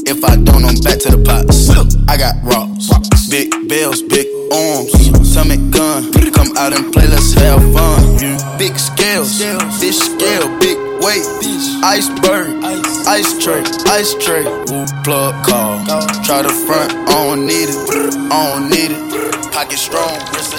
If 0.03 0.21
I 0.25 0.35
don't, 0.35 0.67
I'm 0.67 0.75
back 0.83 0.99
to 1.07 1.15
the 1.15 1.23
pots. 1.23 1.71
I 2.11 2.17
got 2.17 2.35
rocks. 2.43 2.91
Big 3.29 3.47
bells, 3.69 4.01
big 4.01 4.27
arms. 4.51 4.91
Stomach 5.23 5.63
gun. 5.71 6.11
Come 6.35 6.51
out 6.57 6.75
and 6.75 6.91
play, 6.91 7.07
let's 7.07 7.31
have 7.31 7.63
fun. 7.71 8.17
Big 8.59 8.77
scales. 8.77 9.39
Fish 9.79 9.95
scale, 9.95 10.51
weight. 11.07 11.23
Iceberg. 11.83 12.63
Ice 13.07 13.31
tray. 13.39 13.63
Ice 13.87 14.13
tray. 14.19 14.43
Plug 15.05 15.35
call. 15.47 15.85
Try 16.27 16.41
the 16.43 16.53
front, 16.67 16.91
I 17.07 17.23
don't 17.23 17.45
need 17.47 17.69
it. 17.71 17.79
I 18.31 18.37
don't 18.51 18.69
need 18.69 18.91
it. 18.91 19.51
Pocket 19.53 19.77
strong, 19.77 20.19
wrist 20.33 20.53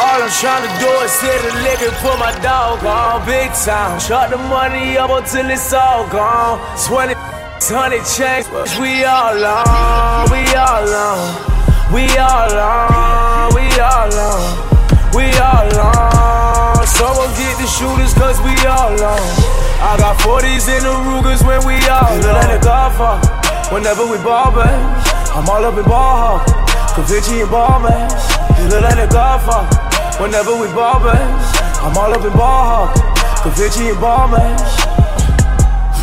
all 0.00 0.22
I'm 0.22 0.30
trying 0.30 0.64
to 0.64 0.72
do 0.80 0.88
is 1.04 1.20
hit 1.20 1.44
a 1.44 1.52
lick 1.60 1.82
and 1.82 1.92
put 2.00 2.18
my 2.18 2.32
dog 2.40 2.82
on 2.86 3.26
big 3.26 3.52
time. 3.52 4.00
Shut 4.00 4.30
the 4.30 4.38
money 4.38 4.96
up 4.96 5.10
until 5.10 5.50
it's 5.50 5.74
all 5.74 6.08
gone. 6.08 6.56
20, 6.86 7.12
100 7.12 8.00
chains, 8.16 8.48
we 8.80 9.04
all 9.04 9.44
on, 9.44 10.30
we 10.32 10.40
all 10.56 10.88
on, 10.88 11.92
we 11.92 12.08
all 12.16 12.56
on, 12.56 13.54
we 13.54 13.66
all 13.78 14.14
on, 14.14 14.69
shooters 17.80 18.12
cause 18.12 18.36
we 18.44 18.52
all 18.68 18.92
on. 18.92 19.24
I 19.80 19.96
got 19.96 20.20
40s 20.20 20.68
in 20.68 20.84
the 20.84 20.92
Rugers 21.08 21.40
when 21.40 21.64
we 21.64 21.80
all 21.88 22.12
on. 22.12 22.20
Let 22.20 22.52
it 22.52 22.60
go 22.60 22.76
for 22.92 23.16
whenever 23.72 24.04
we 24.04 24.20
ball, 24.20 24.52
babe. 24.52 24.68
I'm 25.32 25.48
all 25.48 25.64
up 25.64 25.80
in 25.80 25.88
ball 25.88 26.44
hawk. 26.44 26.44
Cavici 26.92 27.40
and 27.40 27.50
ball, 27.50 27.80
man. 27.80 28.12
You 28.60 28.68
look 28.68 28.84
like 28.84 29.00
a 29.00 29.08
godfather. 29.08 29.72
Whenever 30.20 30.52
we 30.60 30.68
ball, 30.76 31.00
man. 31.00 31.24
I'm 31.80 31.96
all 31.96 32.12
up 32.12 32.20
in 32.20 32.32
ball 32.36 32.92
hawk. 32.92 32.92
Cavici 33.40 33.88
and 33.88 34.00
ball, 34.00 34.28
man. 34.28 34.60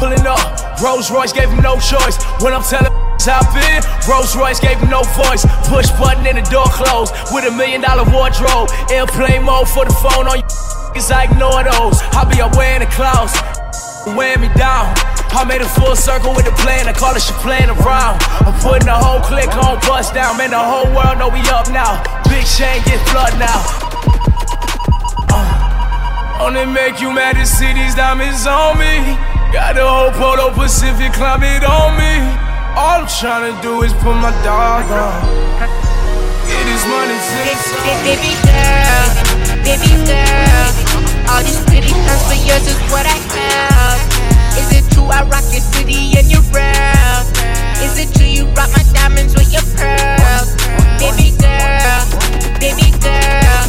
Pulling 0.01 0.25
up, 0.25 0.81
Rolls 0.81 1.11
Royce 1.11 1.31
gave 1.31 1.49
him 1.49 1.61
no 1.61 1.77
choice. 1.77 2.17
When 2.41 2.53
I'm 2.53 2.63
telling 2.63 2.96
Hop 3.25 3.49
in, 3.57 3.81
Rolls 4.05 4.35
Royce 4.37 4.59
gave 4.59 4.77
him 4.77 4.89
no 4.89 5.01
voice. 5.17 5.43
Push 5.67 5.89
button 5.97 6.25
and 6.27 6.37
the 6.37 6.45
door 6.51 6.69
closed 6.69 7.13
with 7.33 7.49
a 7.49 7.51
million 7.51 7.81
dollar 7.81 8.05
wardrobe. 8.13 8.69
Airplane 8.93 9.43
mode 9.43 9.67
for 9.67 9.83
the 9.83 9.95
phone 9.97 10.29
on 10.29 10.37
you. 10.37 10.47
Cause 10.93 11.11
I 11.17 11.25
ignore 11.25 11.63
those. 11.63 11.99
I 12.13 12.23
be 12.29 12.39
up 12.41 12.55
wearing 12.55 12.85
the 12.85 12.91
clouds, 12.93 13.33
wearing 14.17 14.41
me 14.41 14.49
down. 14.55 14.93
I 15.37 15.43
made 15.43 15.61
a 15.61 15.69
full 15.69 15.95
circle 15.95 16.33
with 16.33 16.45
the 16.45 16.55
plan, 16.63 16.87
I 16.87 16.93
call 16.93 17.13
it 17.13 17.21
shit 17.21 17.35
playing 17.43 17.69
around. 17.69 18.23
I'm 18.41 18.55
putting 18.63 18.87
the 18.87 18.95
whole 18.95 19.19
click 19.21 19.51
on 19.53 19.77
bust 19.85 20.13
down, 20.15 20.37
man, 20.37 20.49
the 20.49 20.57
whole 20.57 20.87
world 20.95 21.19
know 21.19 21.29
we 21.29 21.43
up 21.51 21.69
now. 21.69 22.01
Big 22.25 22.47
chain 22.47 22.81
get 22.87 22.97
flood 23.11 23.35
now. 23.37 23.59
Uh, 25.29 26.41
only 26.41 26.65
make 26.65 27.01
you 27.01 27.11
mad 27.13 27.35
to 27.35 27.45
see 27.45 27.69
these 27.73 27.93
diamonds 27.93 28.47
on 28.47 28.79
me. 28.79 29.19
Got 29.51 29.75
the 29.75 29.85
whole 29.85 30.11
Polo 30.15 30.55
Pacific 30.55 31.13
climate 31.13 31.63
on 31.67 31.97
me. 31.99 32.46
All 32.77 33.01
I'm 33.01 33.07
trying 33.07 33.55
to 33.55 33.61
do 33.63 33.81
is 33.81 33.91
put 34.05 34.13
my 34.13 34.29
dog 34.45 34.85
on. 34.85 35.25
Get 36.45 36.63
this 36.69 36.85
money 36.85 37.17
to 37.17 37.41
Baby 38.05 38.37
girl, 38.45 39.07
baby 39.65 39.89
girl, 40.05 40.69
all 41.27 41.41
these 41.41 41.57
pretty 41.65 41.89
times 41.89 42.21
for 42.29 42.37
yours 42.45 42.67
is 42.69 42.77
what 42.93 43.07
I 43.07 43.17
have. 43.33 43.97
Is 44.59 44.69
it 44.77 44.93
true 44.93 45.05
I 45.05 45.23
rock 45.23 45.43
your 45.51 45.61
city 45.61 46.19
and 46.19 46.29
your 46.29 46.43
brown? 46.51 46.96
Is 47.79 47.99
it 47.99 48.13
true 48.15 48.25
you 48.25 48.45
rock 48.57 48.69
my 48.73 48.83
diamonds 48.93 49.33
with 49.35 49.53
your 49.53 49.61
pearls? 49.77 50.55
Baby 50.97 51.29
girl, 51.37 52.01
baby 52.59 52.89
girl, 52.97 53.63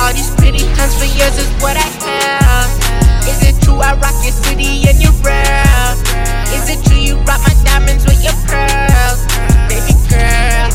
all 0.00 0.12
these 0.12 0.30
pretty 0.36 0.64
hands 0.76 0.96
for 0.96 1.04
yours 1.04 1.36
is 1.36 1.50
what 1.60 1.76
I 1.76 1.88
have. 2.04 2.70
Is 3.28 3.44
it 3.44 3.60
true 3.62 3.76
I 3.76 3.94
rock 4.00 4.16
your 4.24 4.32
city 4.32 4.88
and 4.88 5.00
your 5.00 5.12
brown? 5.20 5.96
Is 6.56 6.68
it 6.72 6.82
true 6.84 6.96
you 6.96 7.16
rock 7.28 7.40
my 7.44 7.54
diamonds 7.64 8.04
with 8.04 8.24
your 8.24 8.36
pearls? 8.48 9.20
Baby 9.68 9.94
girl, 10.08 10.68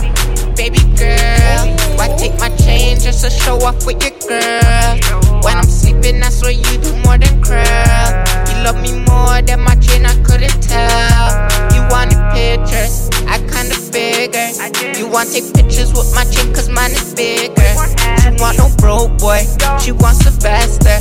baby 0.56 0.82
girl, 0.96 1.66
why 1.98 2.14
take 2.18 2.38
my 2.40 2.50
chain 2.58 3.00
just 3.00 3.24
to 3.24 3.30
show 3.30 3.58
off 3.66 3.86
with 3.86 4.02
your 4.04 4.14
girl? 4.22 5.42
When 5.42 5.58
I'm 5.58 5.66
sleeping, 5.66 6.22
I 6.22 6.30
swear 6.30 6.52
you 6.52 6.78
do 6.78 6.94
more 7.04 7.18
than 7.18 7.42
curl 7.44 8.47
love 8.64 8.82
me 8.82 8.94
more 9.06 9.42
than 9.42 9.62
my 9.62 9.76
chain, 9.76 10.06
I 10.06 10.16
couldn't 10.24 10.62
tell. 10.62 11.28
You 11.74 11.82
wanted 11.90 12.22
pictures, 12.34 13.10
I 13.28 13.38
kinda 13.52 13.78
bigger. 13.92 14.48
You 14.98 15.08
want 15.08 15.32
take 15.32 15.54
pictures 15.54 15.94
with 15.94 16.14
my 16.16 16.24
chain, 16.26 16.54
cause 16.54 16.70
mine 16.70 16.92
is 16.92 17.14
bigger. 17.14 17.74
She 18.22 18.30
want 18.42 18.58
no 18.58 18.70
broke 18.78 19.18
boy, 19.20 19.42
she 19.82 19.92
wants 19.92 20.24
faster. 20.42 20.98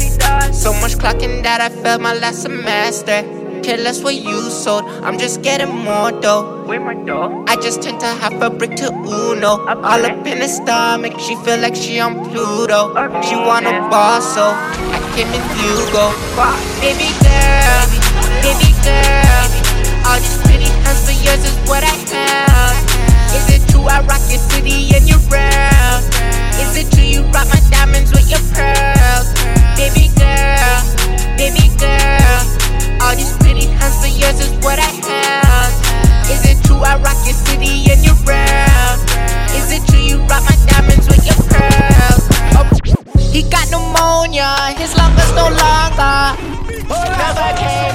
So 0.52 0.72
much 0.80 0.96
clocking 0.96 1.42
that 1.42 1.60
I 1.60 1.68
failed 1.68 2.02
my 2.02 2.14
last 2.14 2.42
semester. 2.42 3.45
Care 3.62 3.76
less 3.76 4.02
what 4.02 4.14
you 4.14 4.40
sold. 4.50 4.84
I'm 5.04 5.18
just 5.18 5.42
getting 5.42 5.74
more 5.74 6.10
dough. 6.10 6.64
Where 6.66 6.80
my 6.80 6.94
dough? 6.94 7.44
I 7.46 7.56
just 7.56 7.82
tend 7.82 8.00
to 8.00 8.06
half 8.06 8.40
a 8.40 8.50
brick 8.50 8.76
to 8.76 8.88
Uno. 8.92 9.66
All 9.66 10.06
up 10.06 10.26
in 10.26 10.38
her 10.38 10.48
stomach, 10.48 11.18
she 11.18 11.36
feel 11.44 11.58
like 11.58 11.76
she 11.76 12.00
on 12.00 12.14
Pluto. 12.30 12.94
She 13.22 13.36
wanna 13.36 13.88
boss, 13.90 14.34
so 14.34 14.44
I 14.46 14.98
came 15.14 15.28
if 15.30 15.46
you 15.62 15.74
go. 15.92 16.10
Baby 16.80 17.10
girl, 17.22 17.86
baby 18.42 18.70
girl. 18.82 19.46
All 20.06 20.18
these 20.18 20.38
pretty 20.42 20.70
hands 20.84 21.02
for 21.06 21.16
yours 21.24 21.44
is 21.44 21.56
what 21.68 21.82
I 21.82 21.94
have. 22.12 22.76
Is 23.34 23.46
it 23.54 23.68
true 23.70 23.86
I 23.86 24.00
rock 24.02 24.22
your 24.30 24.40
city 24.50 24.94
and 24.94 25.08
your 25.08 25.20
brown? 25.28 26.02
Is 26.62 26.76
it 26.76 26.90
true 26.92 27.04
you 27.04 27.22
rock 27.34 27.48
my 27.52 27.60
diamonds 27.70 28.12
with 28.12 28.30
your 28.30 28.42
pearls? 28.54 29.28
Baby 29.76 30.10
girl, 30.18 30.82
baby 31.36 31.68
girl. 31.78 32.65
All 33.00 33.14
these 33.14 33.36
pretty 33.38 33.66
hands 33.66 33.96
for 34.00 34.08
yours 34.08 34.40
is 34.40 34.52
what 34.64 34.78
I 34.78 34.90
have. 35.08 35.72
Is 36.30 36.44
it 36.44 36.62
true 36.64 36.82
I 36.82 36.96
rock 36.98 37.16
your 37.24 37.34
city 37.34 37.90
and 37.90 38.04
your 38.04 38.16
brown? 38.24 38.98
Is 39.54 39.70
it 39.72 39.86
true 39.88 40.00
you 40.00 40.18
rock 40.26 40.42
my 40.48 40.56
diamonds 40.66 41.06
with 41.06 41.24
your 41.24 41.38
pearls? 41.50 42.24
Oh, 42.58 42.66
he 43.30 43.42
got 43.48 43.70
pneumonia, 43.70 44.74
his 44.76 44.96
lungs 44.96 45.32
no 45.34 45.48
longer. 45.48 46.36
Never 46.88 47.50
came. 47.58 47.86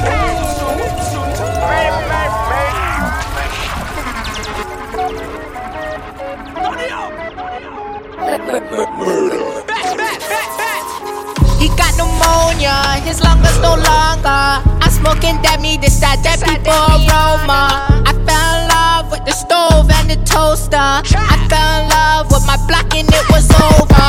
He 11.60 11.68
got 11.78 11.94
pneumonia, 11.96 13.00
his 13.06 13.22
lungs 13.22 13.60
no 13.62 13.76
longer. 13.76 14.62
I'm 14.82 14.91
smoking 15.02 15.42
that 15.42 15.60
me, 15.60 15.78
this 15.78 16.00
that 16.00 16.22
that 16.22 16.40
people 16.46 16.72
aroma. 17.10 17.90
I 18.06 18.14
fell 18.26 18.54
in 18.62 18.70
love 18.70 19.06
with 19.10 19.26
the 19.26 19.34
stove 19.34 19.90
and 19.90 20.08
the 20.10 20.18
toaster. 20.24 20.78
I 20.78 21.36
fell 21.50 21.82
in 21.82 21.90
love 21.90 22.30
with 22.30 22.46
my 22.46 22.58
block 22.70 22.94
and 22.94 23.10
it 23.10 23.26
was 23.34 23.50
over. 23.58 24.02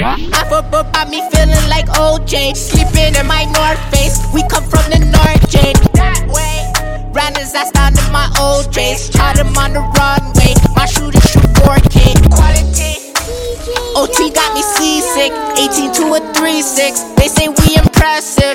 I 0.00 0.44
football 0.48 0.84
got 0.92 1.08
me 1.08 1.20
feeling 1.30 1.68
like 1.68 1.86
OJ, 2.00 2.56
sleeping 2.56 3.14
in 3.14 3.26
my 3.26 3.44
North 3.52 3.80
Face. 3.92 4.18
We 4.32 4.42
come 4.48 4.64
from 4.64 4.84
the 4.90 4.98
North 4.98 5.44
J. 5.48 5.72
That 5.92 6.24
way. 6.32 6.72
Ran 7.12 7.34
his 7.36 7.54
ass 7.54 7.70
down 7.70 7.92
in 7.92 8.12
my 8.12 8.28
old 8.40 8.72
days. 8.72 9.10
Shot 9.10 9.38
him 9.38 9.56
on 9.56 9.72
the 9.72 9.80
runway. 9.80 10.54
My 10.74 10.86
shooter 10.86 11.20
shoot 11.20 11.44
4K. 11.62 12.30
Quality. 12.34 13.03
Oh, 13.26 14.04
OT 14.04 14.28
got 14.36 14.52
me 14.52 14.60
seasick. 14.60 15.32
18 15.56 15.92
to 15.96 16.04
a 16.12 16.20
3-6. 16.36 17.16
They 17.16 17.28
say 17.28 17.48
we 17.48 17.76
impressive. 17.80 18.52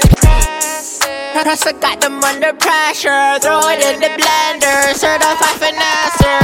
Pressure 1.33 1.73
got 1.81 2.01
them 2.01 2.21
under 2.21 2.53
pressure. 2.53 3.39
Throw 3.41 3.65
it 3.73 3.81
in 3.81 3.97
the 3.97 4.13
blender. 4.13 4.93
Certified 4.93 5.57
finesser. 5.57 6.37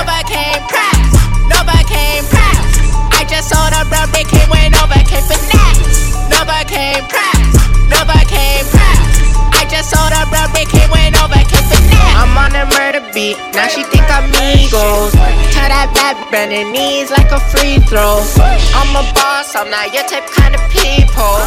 Nobody 0.00 0.24
came 0.32 0.64
press. 0.64 1.12
Nobody 1.44 1.84
came 1.92 2.24
press. 2.32 2.88
I 3.12 3.28
just 3.28 3.52
sold 3.52 3.68
a 3.76 3.84
brown 3.92 4.08
they 4.16 4.24
came 4.24 4.48
when 4.48 4.72
nobody 4.72 5.04
came 5.04 5.24
finesse. 5.28 6.16
Nobody 6.32 6.64
came 6.72 7.04
press. 7.04 7.52
Nobody 7.92 8.24
came 8.32 8.64
press. 8.72 9.04
I 9.52 9.68
just 9.68 9.92
sold 9.92 10.08
a 10.16 10.24
brown 10.32 10.48
they 10.56 10.64
came 10.64 10.79
I'm 12.20 12.36
on 12.36 12.52
a 12.52 12.68
murder 12.76 13.00
beat. 13.14 13.40
Now 13.56 13.66
she 13.66 13.82
think 13.88 14.04
I'm 14.12 14.28
Migos. 14.36 15.16
Tell 15.56 15.68
that 15.72 15.88
bad 15.96 16.20
bending 16.28 16.68
knees 16.68 17.08
like 17.08 17.32
a 17.32 17.40
free 17.48 17.80
throw. 17.88 18.20
I'm 18.76 18.92
a 18.92 19.04
boss. 19.16 19.56
I'm 19.56 19.72
not 19.72 19.88
your 19.96 20.04
type 20.04 20.28
kind 20.28 20.52
of 20.52 20.60
people. 20.68 21.40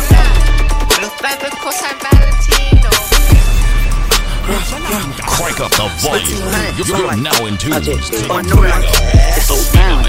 Look 0.98 1.14
like 1.22 1.38
the 1.46 1.54
cosign 1.62 1.94
Valentino. 2.02 2.90
Crank 5.30 5.62
up 5.62 5.72
the 5.78 5.86
volume. 6.02 6.42
You're, 6.74 6.90
you're 6.98 7.22
now 7.22 7.46
in 7.46 7.56
tune 7.62 7.78
to 7.78 7.94
the 7.94 8.28
I 8.34 8.42
know 8.42 8.58
like 8.58 8.82
Mega 8.82 9.38
it's 9.38 9.46
so 9.46 9.58
down. 9.78 10.02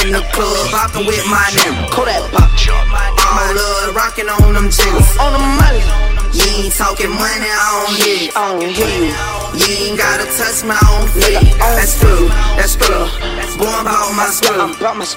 In 0.00 0.16
the 0.16 0.24
club, 0.32 0.72
hopping 0.72 1.04
with 1.04 1.24
my 1.28 1.44
nigga. 1.52 1.92
Kodak 1.92 2.24
pop. 2.32 2.48
All 2.56 3.54
love, 3.54 3.94
rocking 3.94 4.28
on 4.32 4.54
them 4.54 4.70
jiggers. 4.72 5.12
On 5.20 5.32
the 5.32 5.42
money. 5.60 6.15
You 6.36 6.68
ain't 6.68 6.74
talking 6.76 7.08
money, 7.08 7.48
I 7.48 7.64
don't 7.80 7.96
hear 7.96 8.28
you. 8.28 8.32
I 8.36 8.52
don't 8.52 8.68
hear 8.68 8.92
you. 9.08 9.16
You 9.56 9.88
ain't 9.88 9.96
gotta 9.96 10.28
touch 10.36 10.68
my 10.68 10.76
own 10.92 11.08
feet. 11.16 11.40
That's 11.56 11.96
true, 11.96 12.28
that's 12.60 12.76
true. 12.76 13.08
By 13.56 13.88
all 13.88 14.12
my 14.12 14.28
skrilla. 14.28 14.68
I'm 14.68 14.76
about 14.76 15.00
my. 15.00 15.08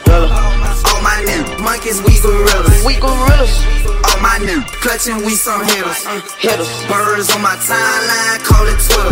All 0.87 1.01
my 1.03 1.19
niggas, 1.27 1.59
monkeys, 1.59 1.99
we 2.07 2.15
gorillas. 2.23 2.71
We 2.87 2.95
gorillas. 3.03 3.51
All 4.07 4.19
my 4.23 4.39
niggas, 4.39 4.63
clutching, 4.79 5.19
we 5.27 5.35
some 5.35 5.59
hitters. 5.67 6.07
Uh, 6.07 6.23
hitters. 6.39 6.71
Birds 6.87 7.27
on 7.35 7.43
my 7.43 7.59
timeline, 7.67 8.39
call 8.47 8.63
it 8.71 8.79
Twitter. 8.79 9.11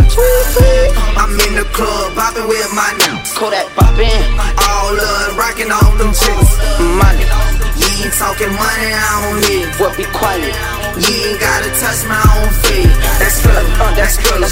I'm 1.12 1.36
in 1.44 1.60
the 1.60 1.68
club, 1.76 2.16
bopping 2.16 2.48
with 2.48 2.72
my 2.72 2.88
new. 3.04 3.20
niggas. 3.20 3.52
that 3.52 3.68
bopping. 3.76 4.24
All 4.64 4.96
love, 4.96 5.36
rocking 5.36 5.68
on 5.68 5.98
them 6.00 6.16
chicks. 6.16 6.56
Money. 6.80 7.67
You 7.98 8.04
ain't 8.04 8.14
talking 8.14 8.54
money, 8.54 8.94
I 8.94 9.10
don't 9.26 9.42
hear. 9.42 9.66
What 9.82 9.98
be 9.98 10.06
quiet? 10.14 10.54
You 11.02 11.10
ain't 11.18 11.40
gotta 11.42 11.66
touch 11.82 12.06
my 12.06 12.22
own 12.38 12.46
feet. 12.62 12.86
That's 13.18 13.42
Skrilla, 13.42 13.66
uh, 13.74 13.90
that's 13.98 14.14
Skrilla. 14.22 14.46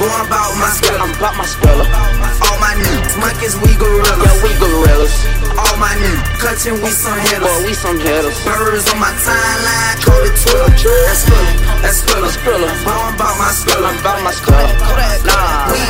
Boy, 0.00 0.08
I'm 0.08 0.24
about 0.24 0.56
my 0.56 0.72
Skrilla. 0.72 1.04
I'm 1.04 1.12
about 1.12 1.36
my 1.36 1.44
Skrilla. 1.44 1.84
All 2.40 2.56
my 2.56 2.72
niggas, 2.72 3.20
monkeys, 3.20 3.52
we 3.60 3.76
gorillas. 3.76 4.16
Yeah, 4.16 4.40
we 4.40 4.48
gorillas. 4.56 5.12
All 5.60 5.76
my 5.76 5.92
niggas, 6.00 6.40
clutching, 6.40 6.80
we 6.80 6.88
some 6.88 7.20
hitters. 7.20 7.44
Boy, 7.44 7.68
we 7.68 7.72
some 7.76 8.00
hitters. 8.00 8.32
Birds 8.48 8.88
on 8.88 8.96
my 8.96 9.12
timeline, 9.20 9.96
call 10.00 10.24
it 10.24 10.32
Twitter. 10.40 10.96
That's 11.04 11.20
Skrilla, 11.20 11.52
that's 11.84 12.00
Skrilla. 12.00 12.32
Skrilla. 12.32 12.68
Boy, 12.80 12.96
I'm 12.96 13.12
about 13.12 13.36
my 13.36 13.52
Skrilla. 13.52 13.92
I'm 13.92 14.00
about 14.00 14.24
my 14.24 14.32
Skrilla. 14.32 14.72
Nah, 15.28 15.68
we 15.68 15.84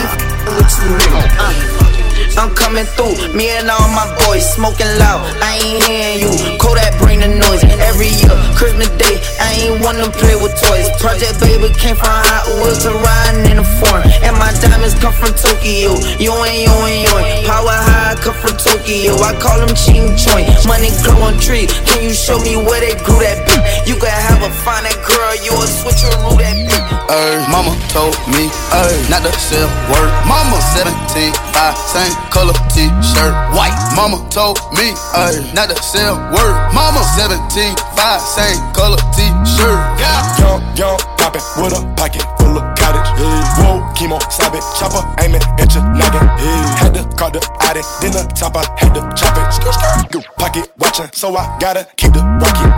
with 0.59 0.75
you 0.75 0.91
niggas. 0.91 1.39
Uh. 1.39 1.96
I'm 2.37 2.53
coming 2.55 2.85
through, 2.85 3.17
me 3.33 3.49
and 3.49 3.69
all 3.73 3.89
my 3.97 4.05
boys 4.29 4.45
smoking 4.45 4.93
loud. 5.01 5.25
I 5.41 5.57
ain't 5.57 5.81
hearing 5.89 6.21
you. 6.21 6.33
Kodak 6.61 6.93
bring 7.01 7.21
the 7.25 7.33
noise 7.33 7.65
every 7.81 8.13
year. 8.13 8.37
Christmas 8.53 8.93
Day, 9.01 9.17
I 9.41 9.57
ain't 9.65 9.81
wanna 9.81 10.13
play 10.13 10.37
with 10.37 10.53
toys. 10.61 10.93
Project 11.01 11.41
Baby 11.41 11.73
came 11.73 11.97
from 11.97 12.13
Hot 12.13 12.45
Wheels 12.61 12.85
to 12.85 12.93
riding 12.93 13.49
in 13.49 13.57
the 13.57 13.67
foreign. 13.81 14.05
And 14.21 14.37
my 14.37 14.53
diamonds 14.61 14.93
come 15.01 15.17
from 15.17 15.33
Tokyo. 15.33 15.97
You 16.21 16.37
ain't, 16.45 16.69
you 16.69 16.77
ain't, 16.85 17.09
you. 17.09 17.49
Power 17.49 17.73
high 17.73 18.21
come 18.21 18.37
from 18.37 18.53
Tokyo. 18.61 19.17
I 19.17 19.33
call 19.41 19.57
them 19.57 19.73
Ching 19.73 20.13
Choi. 20.21 20.45
Money 20.69 20.93
grow 21.01 21.17
on 21.25 21.41
tree. 21.41 21.65
Can 21.89 22.05
you 22.05 22.13
show 22.13 22.37
me 22.45 22.61
where 22.61 22.85
they 22.85 23.01
grew 23.01 23.17
that 23.25 23.49
beat? 23.49 23.65
You 23.89 23.97
could 23.97 24.13
have 24.13 24.45
a 24.45 24.53
fine 24.61 24.85
girl, 25.09 25.33
you 25.41 25.57
a 25.57 25.65
switcheroo 25.65 26.37
that 26.37 26.53
beat. 26.69 26.76
Ay, 27.09 27.47
mama 27.51 27.73
told 27.91 28.17
me, 28.29 28.51
ay, 28.73 28.95
not 29.09 29.23
to 29.23 29.33
sell 29.39 29.69
word. 29.91 30.11
Mama 30.27 30.59
17, 30.75 31.33
5, 31.55 31.77
same 31.77 32.15
color 32.31 32.57
t-shirt, 32.75 33.35
white. 33.55 33.77
Mama 33.95 34.19
told 34.31 34.59
me, 34.75 34.95
ay, 35.15 35.39
not 35.55 35.71
to 35.71 35.77
sell 35.83 36.17
word. 36.35 36.55
Mama 36.75 37.03
17, 37.17 37.75
5, 37.97 38.21
same 38.21 38.61
color 38.73 39.01
t-shirt. 39.15 39.79
Yeah. 39.99 40.23
Young, 40.39 40.63
young, 40.77 40.99
poppin' 41.19 41.43
with 41.63 41.73
a 41.73 41.83
pocket 41.97 42.25
full 42.39 42.59
of. 42.59 42.76
Yeah. 43.17 43.57
Whoa, 43.59 43.81
chemo, 43.97 44.21
stop 44.31 44.55
it, 44.55 44.65
chopper, 44.79 45.03
aiming 45.25 45.43
at 45.59 45.73
your 45.75 45.85
noggin. 45.97 46.27
Yeah. 46.39 46.77
Had 46.81 46.95
to 46.95 47.03
call 47.17 47.31
the 47.31 47.41
addy, 47.61 47.81
then 48.01 48.13
the 48.13 48.23
top, 48.35 48.57
I 48.57 48.65
had 48.77 48.93
to 48.95 49.01
chop 49.17 49.37
it. 49.37 49.47
Skr, 49.57 49.73
skr. 49.73 50.37
Pocket 50.37 50.71
watching, 50.79 51.09
so 51.13 51.35
I 51.37 51.57
gotta 51.59 51.87
keep 51.97 52.13
the 52.13 52.21
rocket. 52.21 52.69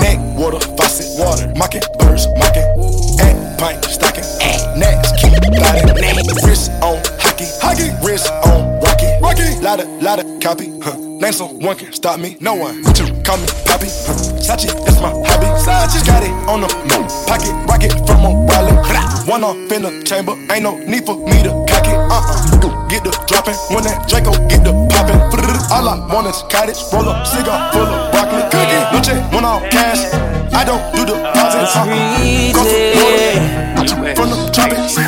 Neck, 0.00 0.18
water, 0.36 0.60
faucet, 0.76 1.06
water, 1.18 1.52
mocking, 1.56 1.82
birds, 1.98 2.26
mocking. 2.40 2.64
At 3.20 3.58
pint, 3.58 3.84
stocking, 3.84 4.24
next, 4.78 5.16
keep 5.20 5.32
biting. 5.60 5.92
Wrist 6.46 6.70
on 6.82 6.98
hockey, 7.20 7.46
hockey, 7.60 7.90
wrist 8.04 8.30
on 8.48 8.80
rocky. 9.32 9.60
Lotta, 9.60 9.86
lotta 10.00 10.24
copy, 10.40 10.72
huh. 10.82 10.96
Name 10.96 11.32
someone 11.32 11.76
can 11.76 11.92
stop 11.92 12.18
me, 12.18 12.36
no 12.40 12.54
one. 12.54 12.76
You 12.76 13.06
call 13.22 13.38
me, 13.38 13.46
Poppy? 13.64 13.88
Huh. 14.04 14.18
Sachi, 14.42 14.66
that's 14.84 15.00
my 15.00 15.10
hobby. 15.10 15.46
Sachi, 15.62 16.04
got 16.06 16.22
it 16.22 16.30
on 16.48 16.60
the 16.62 16.68
move. 16.90 17.08
Pocket 17.26 17.52
rocket 17.68 17.92
from 18.06 18.24
a 18.24 18.32
wallet. 18.32 18.74
One 19.28 19.44
off 19.44 19.56
in 19.70 19.82
the 19.82 20.02
chamber, 20.04 20.32
ain't 20.50 20.64
no 20.64 20.76
need 20.78 21.06
for 21.06 21.16
me 21.16 21.42
to 21.44 21.50
cock 21.68 21.86
it. 21.86 21.94
Uh 21.94 22.18
uh, 22.18 22.88
get 22.88 23.04
the 23.04 23.10
dropping. 23.26 23.54
When 23.70 23.84
that 23.84 24.08
Draco 24.08 24.32
get 24.48 24.64
the 24.64 24.72
popping. 24.90 25.20
All 25.70 25.88
I 25.88 25.96
want 26.12 26.26
is 26.26 26.42
cottage, 26.50 26.82
roll 26.92 27.08
up, 27.08 27.26
cigar 27.26 27.72
full 27.72 27.86
of 27.86 28.10
broccoli. 28.12 28.42
Cookie, 28.50 28.80
no 28.92 29.00
check, 29.00 29.32
one 29.32 29.44
off 29.44 29.62
cash. 29.70 30.02
I 30.52 30.64
don't 30.64 30.82
do 30.94 31.06
deposits. 31.06 31.76
Uh 31.76 31.86
uh, 31.86 32.52
go 32.52 32.62
motor. 32.66 34.14
From 34.14 34.30
the 34.30 34.50
tropics, 34.52 34.98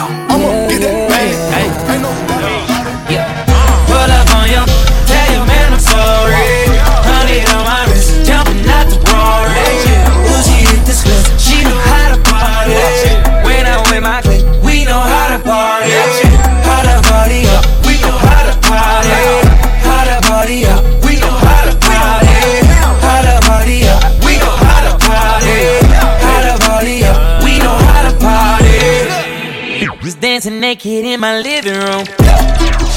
naked 30.75 31.05
in 31.05 31.20
my 31.20 31.39
living 31.39 31.79
room. 31.79 32.05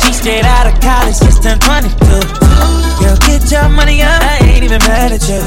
She 0.02 0.10
straight 0.12 0.46
out 0.46 0.66
of 0.66 0.74
college, 0.82 1.14
just 1.22 1.44
turned 1.44 1.62
22. 1.62 1.94
Girl, 2.98 3.18
get 3.22 3.46
your 3.52 3.70
money 3.70 4.02
up, 4.02 4.18
I 4.18 4.40
ain't 4.42 4.64
even 4.64 4.82
mad 4.90 5.14
at 5.14 5.22
you. 5.30 5.38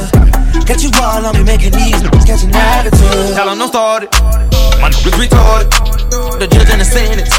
Got 0.62 0.78
you 0.78 0.90
all 1.02 1.26
on 1.26 1.34
me, 1.34 1.42
making 1.42 1.72
these 1.72 1.98
catching 2.22 2.54
attitude. 2.54 3.34
Tell 3.34 3.46
them 3.50 3.58
don't 3.58 3.68
start 3.68 4.04
it. 4.04 4.10
My 4.78 4.90
niggas 4.94 5.18
retarded. 5.18 5.70
The 6.38 6.46
judge 6.46 6.70
and 6.70 6.80
the 6.80 6.84
sentence. 6.84 7.34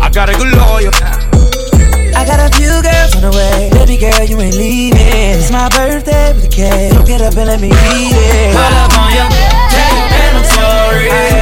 I 0.00 0.08
got 0.08 0.30
a 0.30 0.32
good 0.32 0.52
lawyer. 0.56 0.92
I 2.16 2.24
got 2.24 2.40
a 2.40 2.48
few 2.56 2.72
girls 2.80 3.12
on 3.16 3.28
the 3.28 3.32
way. 3.36 3.68
Baby 3.76 4.00
girl, 4.00 4.24
you 4.24 4.40
ain't 4.40 4.56
leaving. 4.56 4.96
It's 5.36 5.50
my 5.52 5.68
birthday 5.68 6.32
with 6.32 6.46
a 6.46 6.48
cake. 6.48 6.96
Get 7.04 7.20
up 7.20 7.36
and 7.36 7.48
let 7.52 7.60
me 7.60 7.68
eat 7.68 8.16
it. 8.16 8.56
Pull 8.56 8.76
up 8.80 8.96
on 8.96 9.12
you, 9.12 9.26
tell 9.68 9.92
you 9.92 10.06
that 10.08 10.32
I'm 10.32 10.44
sorry. 10.56 11.41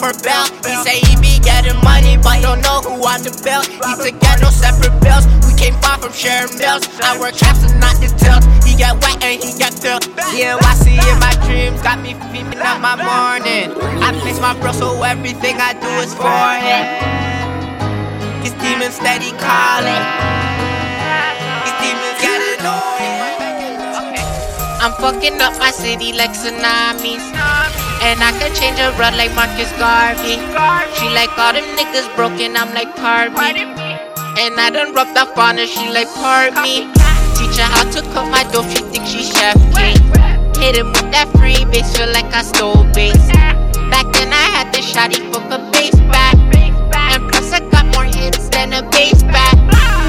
For 0.00 0.16
bail. 0.24 0.48
He 0.64 0.72
say 0.80 0.96
he 1.04 1.12
be 1.20 1.36
getting 1.44 1.76
money, 1.84 2.16
but 2.16 2.40
don't 2.40 2.64
know 2.64 2.80
who 2.80 2.96
on 3.04 3.20
the 3.20 3.32
bill. 3.44 3.60
He 3.60 3.92
to 4.00 4.10
get 4.16 4.40
no 4.40 4.48
separate 4.48 4.96
bills. 5.04 5.28
We 5.44 5.52
came 5.60 5.76
far 5.84 6.00
from 6.00 6.16
sharing 6.16 6.56
bills. 6.56 6.88
I 7.04 7.20
work 7.20 7.36
traps 7.36 7.60
and 7.68 7.76
not 7.76 8.00
the 8.00 8.08
tills. 8.16 8.42
He 8.64 8.72
get 8.80 8.96
wet 8.96 9.20
and 9.20 9.36
he 9.36 9.52
get 9.60 9.76
filled. 9.76 10.08
Yeah, 10.32 10.56
I 10.56 10.72
see 10.80 10.96
in 10.96 11.16
my 11.20 11.36
dreams 11.44 11.84
got 11.84 12.00
me 12.00 12.16
feeling 12.32 12.64
up 12.64 12.80
my 12.80 12.96
morning. 12.96 13.76
I 14.00 14.16
miss 14.24 14.40
my 14.40 14.56
bro, 14.58 14.72
so 14.72 14.96
everything 15.04 15.60
I 15.60 15.76
do 15.76 15.92
is 16.00 16.16
for 16.16 16.48
him. 16.64 16.84
His 18.40 18.56
demons 18.56 18.96
steady 18.96 19.36
calling. 19.36 20.04
His 21.60 21.74
demons 21.84 22.18
it 22.24 22.64
on. 22.64 23.19
I'm 24.80 24.92
fucking 24.96 25.36
up 25.42 25.52
my 25.58 25.70
city 25.70 26.14
like 26.16 26.32
tsunamis. 26.32 27.20
And 28.00 28.16
I 28.24 28.32
can 28.40 28.48
change 28.56 28.80
a 28.80 28.96
run 28.96 29.12
like 29.12 29.28
Marcus 29.36 29.68
Garvey. 29.76 30.40
She 30.96 31.04
like 31.12 31.28
all 31.36 31.52
them 31.52 31.68
niggas 31.76 32.08
broken, 32.16 32.56
I'm 32.56 32.72
like 32.72 32.88
me. 32.96 33.60
And 34.40 34.56
I 34.56 34.70
done 34.72 34.94
rubbed 34.94 35.18
off 35.18 35.36
on 35.36 35.58
her, 35.58 35.66
she 35.66 35.92
like 35.92 36.08
pardon 36.16 36.62
me. 36.62 36.88
Teach 37.36 37.60
her 37.60 37.68
how 37.68 37.84
to 37.92 38.00
cut 38.16 38.32
my 38.32 38.40
dough, 38.56 38.64
she 38.72 38.80
think 38.88 39.04
she 39.04 39.20
chef. 39.20 39.60
Hit 40.56 40.80
him 40.80 40.96
with 40.96 41.12
that 41.12 41.28
free 41.36 41.60
bass, 41.68 41.94
feel 41.94 42.08
like 42.08 42.32
I 42.32 42.40
stole 42.40 42.88
bass. 42.96 43.20
Back 43.92 44.08
then 44.16 44.32
I 44.32 44.48
had 44.48 44.72
the 44.72 44.80
shotty 44.80 45.20
fuck 45.28 45.44
a 45.52 45.60
bass 45.68 45.92
back. 46.08 46.40
And 47.12 47.28
plus 47.28 47.52
I 47.52 47.60
got 47.68 47.84
more 47.92 48.08
hits 48.08 48.48
than 48.48 48.72
a 48.72 48.80
bass 48.88 49.22
back. 49.24 49.60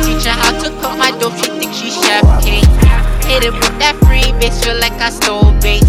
Teach 0.08 0.24
her 0.24 0.32
how 0.32 0.56
to 0.64 0.72
cut 0.80 0.96
my 0.98 1.12
dough, 1.20 1.36
she 1.36 1.52
think 1.60 1.74
she 1.76 1.92
chef 1.92 2.24
king. 2.42 2.71
Hit 3.32 3.48
him 3.48 3.56
with 3.56 3.80
that 3.80 3.96
free 4.04 4.28
bass, 4.44 4.60
feel 4.60 4.76
like 4.76 5.00
I 5.00 5.08
stole 5.08 5.56
bass. 5.64 5.88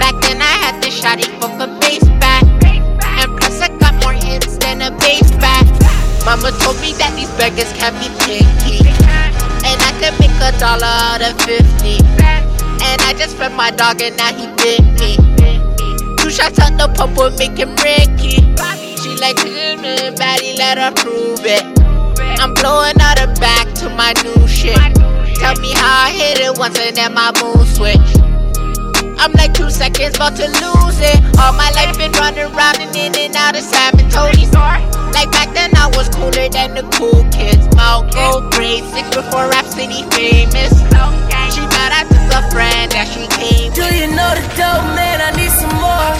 Back 0.00 0.16
then 0.24 0.40
I 0.40 0.56
had 0.64 0.80
the 0.80 0.88
shotty 0.88 1.28
fuck 1.36 1.60
a 1.60 1.68
bass 1.84 2.00
back. 2.16 2.48
And 2.64 3.28
plus 3.36 3.60
I 3.60 3.68
got 3.76 3.92
more 4.00 4.16
hits 4.16 4.56
than 4.56 4.80
a 4.80 4.88
bass 4.96 5.28
back. 5.36 5.68
Mama 6.24 6.48
told 6.64 6.80
me 6.80 6.96
that 6.96 7.12
these 7.12 7.28
beggars 7.36 7.68
can't 7.76 7.92
be 8.00 8.08
picky. 8.24 8.88
And 9.68 9.76
I 9.84 9.92
can 10.00 10.16
make 10.16 10.32
a 10.40 10.48
dollar 10.56 10.88
out 11.12 11.20
of 11.20 11.36
50. 11.44 12.00
And 12.80 12.98
I 13.04 13.12
just 13.20 13.36
fed 13.36 13.52
my 13.52 13.68
dog 13.68 14.00
and 14.00 14.16
now 14.16 14.32
he 14.32 14.48
bit 14.56 14.80
me. 14.96 15.20
Two 16.24 16.32
shots 16.32 16.56
at 16.56 16.80
the 16.80 16.88
pump 16.96 17.20
will 17.20 17.36
make 17.36 17.60
him 17.60 17.76
Ricky. 17.84 18.40
She 18.96 19.12
like, 19.20 19.36
mm, 19.44 20.16
baddie, 20.16 20.56
let 20.56 20.80
her 20.80 20.92
prove 20.96 21.44
it. 21.44 21.68
I'm 22.40 22.54
blowing 22.54 22.96
out 22.96 23.20
her 23.20 23.28
back 23.36 23.68
to 23.84 23.92
my 23.92 24.16
new 24.24 24.48
shit. 24.48 24.80
Tell 25.42 25.58
me 25.58 25.74
how 25.74 26.06
I 26.06 26.10
hit 26.14 26.38
it 26.38 26.56
once 26.56 26.78
and 26.78 26.94
then 26.94 27.14
my 27.14 27.34
mood 27.42 27.66
switch. 27.66 27.98
I'm 29.18 29.32
like 29.34 29.52
two 29.52 29.70
seconds 29.70 30.14
about 30.14 30.38
to 30.38 30.46
lose 30.46 30.98
it. 31.02 31.18
All 31.42 31.52
my 31.58 31.66
life 31.74 31.98
been 31.98 32.14
running 32.22 32.46
around 32.46 32.78
and 32.78 32.94
in 32.94 33.10
and 33.18 33.34
out 33.34 33.58
of 33.58 33.66
Sam 33.66 33.98
and 33.98 34.06
Tony's. 34.06 34.54
Like 35.10 35.30
back 35.34 35.50
then 35.50 35.74
I 35.74 35.90
was 35.98 36.08
cooler 36.14 36.46
than 36.46 36.78
the 36.78 36.86
cool 36.94 37.26
kids. 37.34 37.66
Gold 38.14 38.54
grade 38.54 38.86
six 38.94 39.10
before 39.10 39.50
Rhapsody 39.50 40.06
famous. 40.14 40.72
She 41.50 41.62
mad 41.74 41.90
I 41.90 42.06
took 42.06 42.30
a 42.30 42.40
friend 42.54 42.86
that 42.94 43.10
she 43.10 43.26
came. 43.34 43.74
Do 43.74 43.82
you 43.90 44.06
know 44.14 44.30
the 44.38 44.46
dope 44.54 44.86
man? 44.94 45.18
I 45.18 45.34
need 45.34 45.50
some 45.50 45.74
more. 45.82 46.14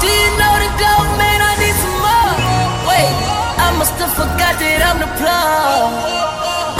Do 0.00 0.08
you 0.08 0.30
know 0.40 0.54
the 0.56 0.70
dope 0.80 1.12
man? 1.20 1.38
I 1.44 1.52
need 1.60 1.76
some 1.76 2.00
more. 2.00 2.32
Wait, 2.88 3.12
I 3.60 3.76
must 3.76 3.92
have 4.00 4.12
forgot 4.16 4.56
that 4.56 4.80
I'm 4.88 4.98
the 5.04 5.10
plug. 5.20 5.92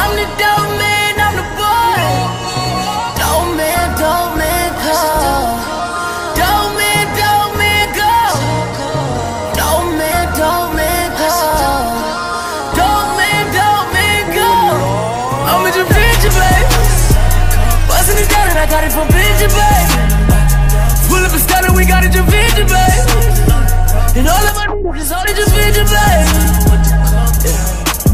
I'm 0.01 0.13
the 0.17 0.27
dope 0.41 0.73
man, 0.81 0.98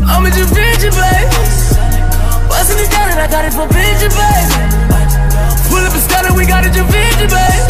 I'm 0.07 0.24
a 0.26 0.30
Javinci, 0.30 0.90
baby. 0.92 1.28
Bustin' 2.48 2.78
it 2.78 2.90
down 2.90 3.11
and 3.11 3.20
I 3.20 3.28
got 3.30 3.44
it 3.44 3.52
from 3.52 3.68
Benji, 3.68 4.09
baby. 4.12 4.57
Pull 5.68 5.84
up 5.84 5.96
start 5.96 6.26
it, 6.26 6.34
we 6.36 6.44
got 6.46 6.64
it 6.64 6.72
Javinci, 6.72 7.26
baby. 7.26 7.61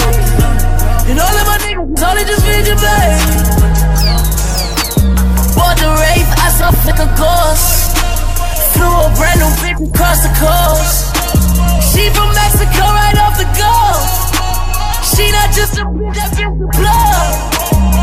And 1.11 1.19
all 1.21 1.31
of 1.31 1.47
my 1.47 1.59
niggas 1.63 2.03
all 2.03 2.17
is 2.17 2.25
only 2.25 2.25
Javinci, 2.27 2.75
baby. 2.75 3.55
Bought 5.55 5.77
the 5.79 5.89
Wraith, 5.95 6.31
I 6.43 6.49
saw 6.59 6.71
like 6.87 7.01
a 7.01 7.09
ghost. 7.15 7.97
Flew 8.75 8.91
a 8.91 9.09
brand 9.15 9.39
new 9.41 9.53
bitch 9.63 9.81
across 9.81 10.23
the 10.27 10.33
coast. 10.35 11.15
She 11.91 12.11
from 12.11 12.29
Mexico, 12.35 12.83
right 12.91 13.19
off 13.23 13.39
the 13.39 13.49
coast. 13.55 14.35
She 15.15 15.31
not 15.31 15.55
just 15.55 15.79
a 15.79 15.85
bitch, 15.87 16.15
that 16.19 16.31
bitch 16.35 16.59
the 16.59 16.69
plug. 16.75 17.55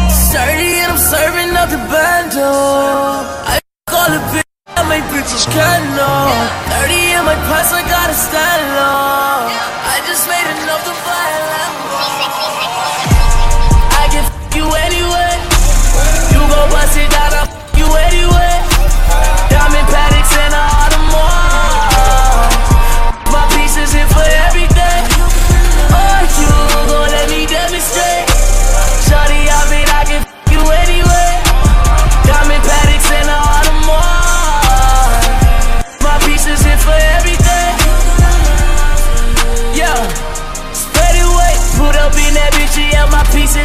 Sturdy 0.10 0.80
and 0.80 0.94
I'm 0.94 0.98
serving 0.98 1.52
up 1.58 1.70
the 1.70 1.78
bando. 1.92 2.48
I 3.46 3.61
it 4.14 4.24
bitch, 4.32 4.52
I 4.76 4.84
make 4.90 5.04
bitches 5.14 5.46
cut 5.48 5.80
no. 5.96 6.12
30 6.84 7.16
in 7.16 7.24
my 7.24 7.36
pants, 7.48 7.72
I 7.72 7.82
gotta 7.88 8.16
stand 8.16 8.62
low. 8.76 9.48
I 9.48 10.04
just 10.08 10.28
made 10.28 10.48
enough 10.64 10.84
to 10.84 10.94
buy 11.08 11.51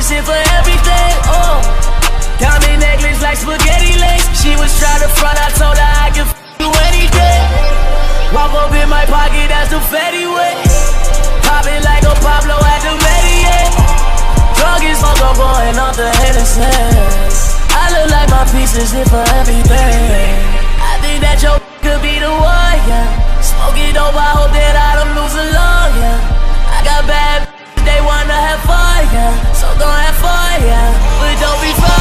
shit 0.06 0.22
for 0.22 0.38
everything, 0.54 1.12
oh. 1.34 1.58
Diamond 2.38 2.78
necklace 2.78 3.18
like 3.18 3.34
spaghetti 3.34 3.98
links 3.98 4.28
She 4.38 4.54
was 4.54 4.70
trying 4.78 5.02
to 5.02 5.10
front, 5.18 5.34
I 5.34 5.50
told 5.58 5.74
her 5.74 5.92
I 5.98 6.14
could 6.14 6.30
f 6.30 6.36
do 6.62 6.68
anything 6.86 7.42
Walk 8.30 8.54
up 8.54 8.70
in 8.70 8.86
my 8.86 9.02
pocket, 9.10 9.50
that's 9.50 9.74
the 9.74 9.82
Fetty 9.90 10.30
way 10.30 10.54
Poppin' 11.42 11.82
like 11.82 12.06
a 12.06 12.14
Pablo 12.22 12.54
at 12.54 12.80
the 12.86 12.94
Mediac 13.02 13.96
Drug 14.54 14.82
is 14.86 15.00
fuck 15.02 15.18
up 15.26 15.34
going 15.36 15.76
off 15.76 15.96
the 15.96 16.08
Hennessy. 16.22 16.64
I 17.74 17.84
look 17.92 18.08
like 18.08 18.30
my 18.30 18.44
pieces 18.48 18.90
here 18.90 19.04
for 19.04 19.20
everything. 19.36 20.32
I 20.80 20.96
think 21.04 21.20
that 21.20 21.42
your 21.44 21.60
could 21.84 22.00
be 22.00 22.16
the 22.18 22.32
one, 22.32 22.78
yeah. 22.88 23.04
Smoke 23.44 23.76
it 23.76 23.96
over, 24.00 24.16
I 24.16 24.32
hope 24.32 24.52
that 24.56 24.74
I 24.80 24.90
don't 24.96 25.12
lose 25.12 25.36
a 25.36 25.46
lung, 25.52 25.92
yeah. 26.00 26.72
I 26.72 26.84
got 26.84 27.06
bad 27.06 27.45
so 29.54 29.66
don't 29.78 30.00
have 30.06 30.16
fun, 30.16 30.62
yeah. 30.62 30.92
But 31.20 31.40
don't 31.40 31.60
be 31.60 31.72
fun. 31.80 31.95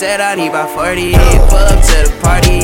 said 0.00 0.18
I 0.18 0.34
need 0.34 0.48
about 0.48 0.70
40 0.70 1.12
Pull 1.12 1.58
up 1.58 1.84
to 1.84 2.08
the 2.08 2.18
party. 2.22 2.59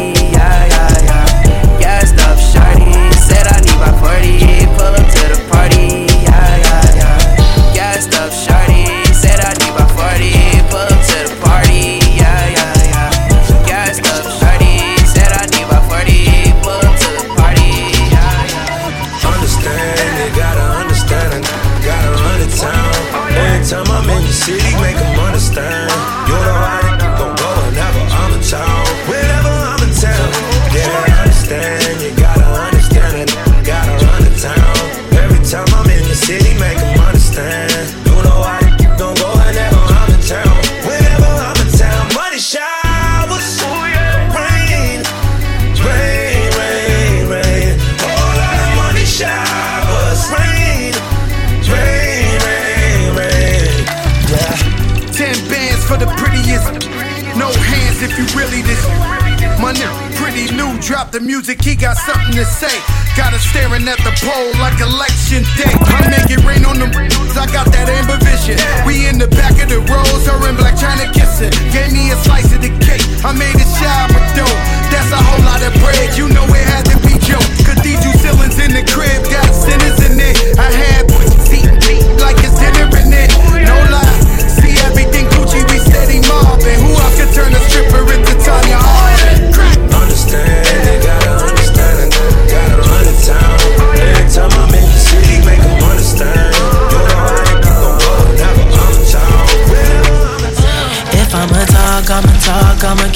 At 63.89 63.99
the 63.99 64.11
pole 64.24 64.45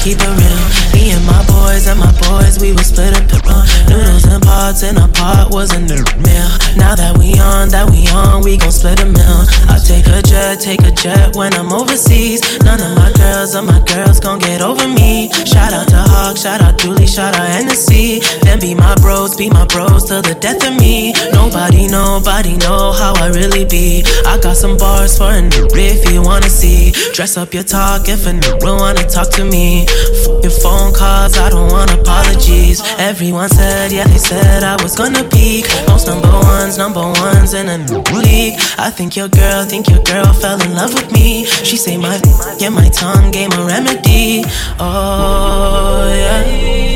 keep 0.01 0.17
it 0.17 0.33
real. 0.33 0.65
Me 0.97 1.13
and 1.13 1.23
my 1.25 1.45
boys 1.45 1.85
and 1.85 1.99
my 1.99 2.11
boys, 2.25 2.57
we 2.59 2.73
would 2.73 2.85
split 2.85 3.13
up 3.13 3.25
the 3.29 3.37
run. 3.45 3.63
Noodles 3.85 4.25
and 4.25 4.41
pots 4.41 4.81
in 4.81 4.97
a 4.97 5.07
pot 5.07 5.53
was 5.53 5.71
a 5.71 5.79
new 5.79 6.01
meal. 6.25 6.51
Now 6.75 6.97
that 6.97 7.17
we 7.17 7.37
on, 7.37 7.69
that 7.69 7.89
we 7.89 8.09
on, 8.09 8.41
we 8.41 8.57
gon' 8.57 8.71
split 8.71 8.99
a 8.99 9.05
meal. 9.05 9.45
I 9.69 9.77
take 9.77 10.07
a 10.09 10.21
jet, 10.21 10.59
take 10.59 10.81
a 10.81 10.91
jet 10.91 11.35
when 11.35 11.53
I'm 11.53 11.71
overseas. 11.71 12.41
None 12.65 12.81
of 12.81 12.97
my 12.97 13.13
girls 13.13 13.55
or 13.55 13.61
my 13.61 13.79
girls 13.85 14.19
gon' 14.19 14.39
get 14.39 14.61
over 14.61 14.87
me. 14.87 15.29
Shout 15.45 15.73
out 15.73 15.87
to 15.93 16.10
Hawk, 16.21 16.37
shout 16.37 16.61
out 16.61 16.77
Julie, 16.77 17.07
shout 17.07 17.33
out 17.33 17.49
Hennessy. 17.49 18.19
Then 18.43 18.59
be 18.59 18.75
my 18.75 18.93
bros, 19.01 19.35
be 19.35 19.49
my 19.49 19.65
bros 19.65 20.05
till 20.05 20.21
the 20.21 20.35
death 20.35 20.61
of 20.67 20.77
me. 20.79 21.13
Nobody, 21.33 21.87
nobody 21.87 22.57
know 22.57 22.93
how 22.93 23.13
I 23.17 23.29
really 23.29 23.65
be. 23.65 24.03
I 24.27 24.37
got 24.37 24.55
some 24.55 24.77
bars 24.77 25.17
for 25.17 25.31
a 25.33 25.41
new 25.41 25.67
if 25.73 26.11
you 26.11 26.21
wanna 26.21 26.47
see. 26.47 26.91
Dress 27.13 27.37
up 27.37 27.55
your 27.55 27.63
talk 27.63 28.07
if 28.07 28.27
a 28.27 28.33
new 28.33 28.53
wanna 28.61 29.01
talk 29.09 29.31
to 29.31 29.43
me. 29.43 29.87
F 29.89 30.45
your 30.45 30.53
phone 30.61 30.93
calls, 30.93 31.39
I 31.39 31.49
don't 31.49 31.71
want 31.71 31.89
apologies. 31.91 32.83
Everyone 32.99 33.49
said, 33.49 33.91
yeah, 33.91 34.05
they 34.05 34.19
said 34.19 34.61
I 34.61 34.77
was 34.83 34.95
gonna 34.95 35.23
peak. 35.23 35.65
Most 35.87 36.05
number 36.05 36.29
ones, 36.29 36.77
number 36.77 37.01
ones 37.01 37.55
in 37.55 37.67
a 37.67 37.77
league. 38.13 38.61
I 38.77 38.91
think 38.91 39.15
your 39.15 39.27
girl, 39.27 39.65
think 39.65 39.89
your 39.89 40.03
girl 40.03 40.31
fell 40.33 40.61
in 40.61 40.75
love 40.75 40.93
with 40.93 41.11
me. 41.11 41.45
She 41.45 41.77
say 41.77 41.97
my, 41.97 42.21
yeah, 42.59 42.69
my 42.69 42.89
tongue 42.89 43.31
gave 43.31 43.51
a 43.57 43.65
remedy. 43.65 44.43
Oh, 44.77 46.10
yeah, 46.13 46.45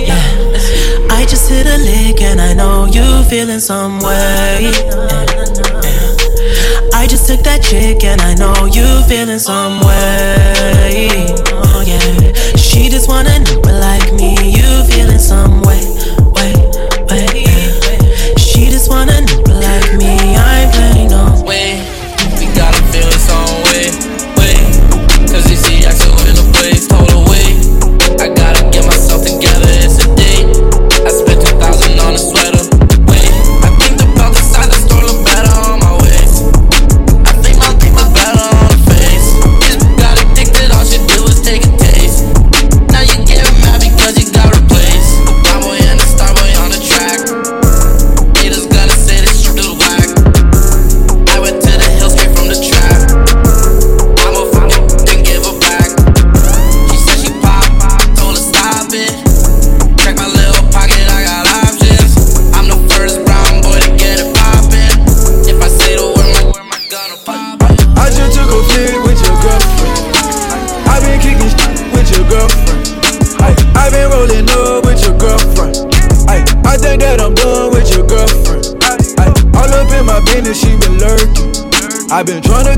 yeah. 0.10 1.08
I 1.10 1.26
just 1.28 1.50
hit 1.50 1.66
a 1.68 1.78
lick 1.78 2.22
and 2.22 2.40
I 2.42 2.54
know 2.54 2.86
you 2.86 3.24
feeling 3.30 3.60
some 3.60 4.00
way. 4.00 4.72
I 6.94 7.08
just 7.08 7.28
took 7.28 7.42
that 7.42 7.62
chick 7.62 8.04
and 8.04 8.22
I 8.22 8.34
know 8.36 8.66
you 8.66 8.86
feeling 9.08 9.40
some 9.40 9.80
way. 9.82 11.08
Yeah, 11.86 12.34
she 12.56 12.90
just 12.90 13.08
wanna 13.08 13.40
know 13.40 13.60
like 13.80 14.12
me. 14.14 14.36
You 14.50 14.84
feeling 14.90 15.20
some 15.20 15.62
way, 15.62 15.84
way, 16.34 16.54
way. 17.10 18.36
She 18.38 18.70
just 18.72 18.90
wanna 18.90 19.22
know 19.22 19.35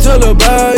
tell 0.08 0.77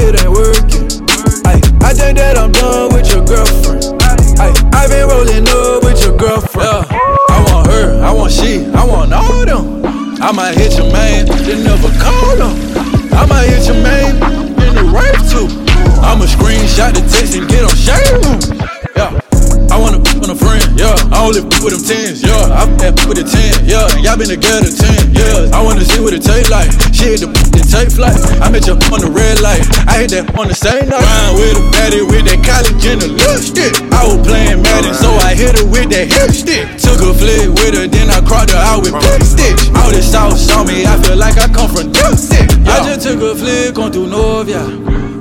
y'all 24.09 24.17
been 24.17 24.33
together 24.33 24.73
ten, 24.73 25.13
years. 25.13 25.53
I 25.53 25.61
wanna 25.61 25.85
see 25.85 26.01
what 26.01 26.13
it 26.17 26.25
taste 26.25 26.49
like. 26.49 26.73
She 26.89 27.13
hit 27.13 27.21
the 27.21 27.29
the 27.53 27.61
tape 27.61 27.93
flight. 27.93 28.17
I 28.41 28.49
met 28.49 28.65
you 28.65 28.73
on 28.89 29.05
the 29.05 29.11
red 29.13 29.37
light. 29.45 29.61
I 29.85 30.01
hit 30.01 30.09
that 30.17 30.33
on 30.33 30.49
the 30.49 30.57
same 30.57 30.89
night. 30.89 31.05
Rhyme 31.05 31.37
with 31.37 31.61
a 31.61 31.63
baddie 31.69 32.01
with 32.01 32.25
that 32.25 32.41
college 32.41 32.81
and 32.89 32.97
the 33.05 33.09
lipstick. 33.13 33.77
I 33.93 34.09
was 34.09 34.17
playing 34.25 34.65
Madden, 34.65 34.97
so 34.97 35.13
I 35.21 35.37
hit 35.37 35.53
her 35.61 35.65
with 35.69 35.93
that 35.93 36.09
hip 36.09 36.33
stick. 36.33 36.65
Took 36.81 37.05
a 37.05 37.13
flick 37.13 37.53
with 37.53 37.77
her, 37.77 37.85
then 37.85 38.09
I 38.09 38.25
cropped 38.25 38.49
her 38.49 38.57
out 38.57 38.81
with 38.81 38.97
big 38.97 39.21
stitch. 39.21 39.69
All 39.77 39.93
this 39.93 40.09
sauce 40.09 40.49
on 40.57 40.65
me, 40.65 40.89
I 40.89 40.97
feel 41.05 41.17
like 41.17 41.37
I 41.37 41.45
come 41.45 41.69
from 41.69 41.93
Dipstick. 41.93 42.49
I 42.65 42.81
just 42.89 43.05
took 43.05 43.21
a 43.21 43.37
flick 43.37 43.77
on 43.77 43.93
through 43.93 44.09
Novia. 44.09 44.65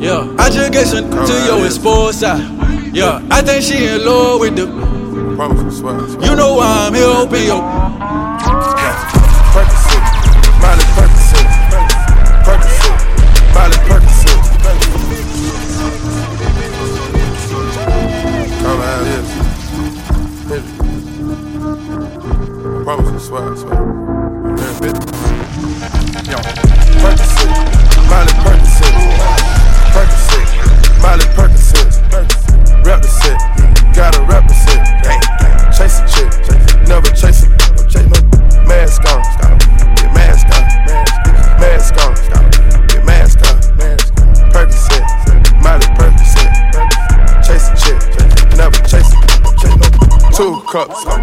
Yeah, 0.01 0.25
I 0.41 0.49
just 0.49 0.73
gave 0.73 0.89
some 0.89 1.13
to 1.13 1.35
your 1.45 1.61
esposa. 1.69 2.41
Yeah, 2.97 3.21
I 3.29 3.45
think 3.45 3.61
she 3.61 3.85
in 3.85 4.01
love 4.01 4.41
with 4.41 4.57
the. 4.57 4.65
You 6.25 6.35
know 6.35 6.57
why 6.57 6.89
I'm 6.89 6.95
here, 6.95 7.05
open 7.05 7.43
your. 7.45 8.28
Cups, 50.87 51.18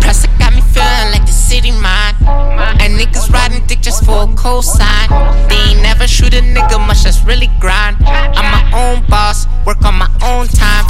Press 0.00 0.24
it 0.24 0.30
got 0.38 0.52
me 0.52 0.60
feeling 0.74 1.10
like 1.12 1.26
the 1.26 1.32
city 1.32 1.70
mine. 1.70 2.14
And 2.80 2.98
niggas 2.98 3.30
riding 3.30 3.64
dick 3.66 3.80
just 3.80 4.04
for 4.04 4.24
a 4.24 4.34
cold 4.34 4.64
sign. 4.64 5.08
They 5.48 5.56
ain't 5.56 5.82
never 5.82 6.08
shoot 6.08 6.34
a 6.34 6.40
nigga 6.40 6.84
much, 6.86 7.04
that's 7.04 7.24
really 7.24 7.50
grind. 7.60 7.96
I'm 8.04 8.50
my 8.50 8.64
own 8.74 9.06
boss, 9.06 9.46
work 9.64 9.82
on 9.84 9.94
my 9.94 10.10
own 10.22 10.48
time. 10.48 10.84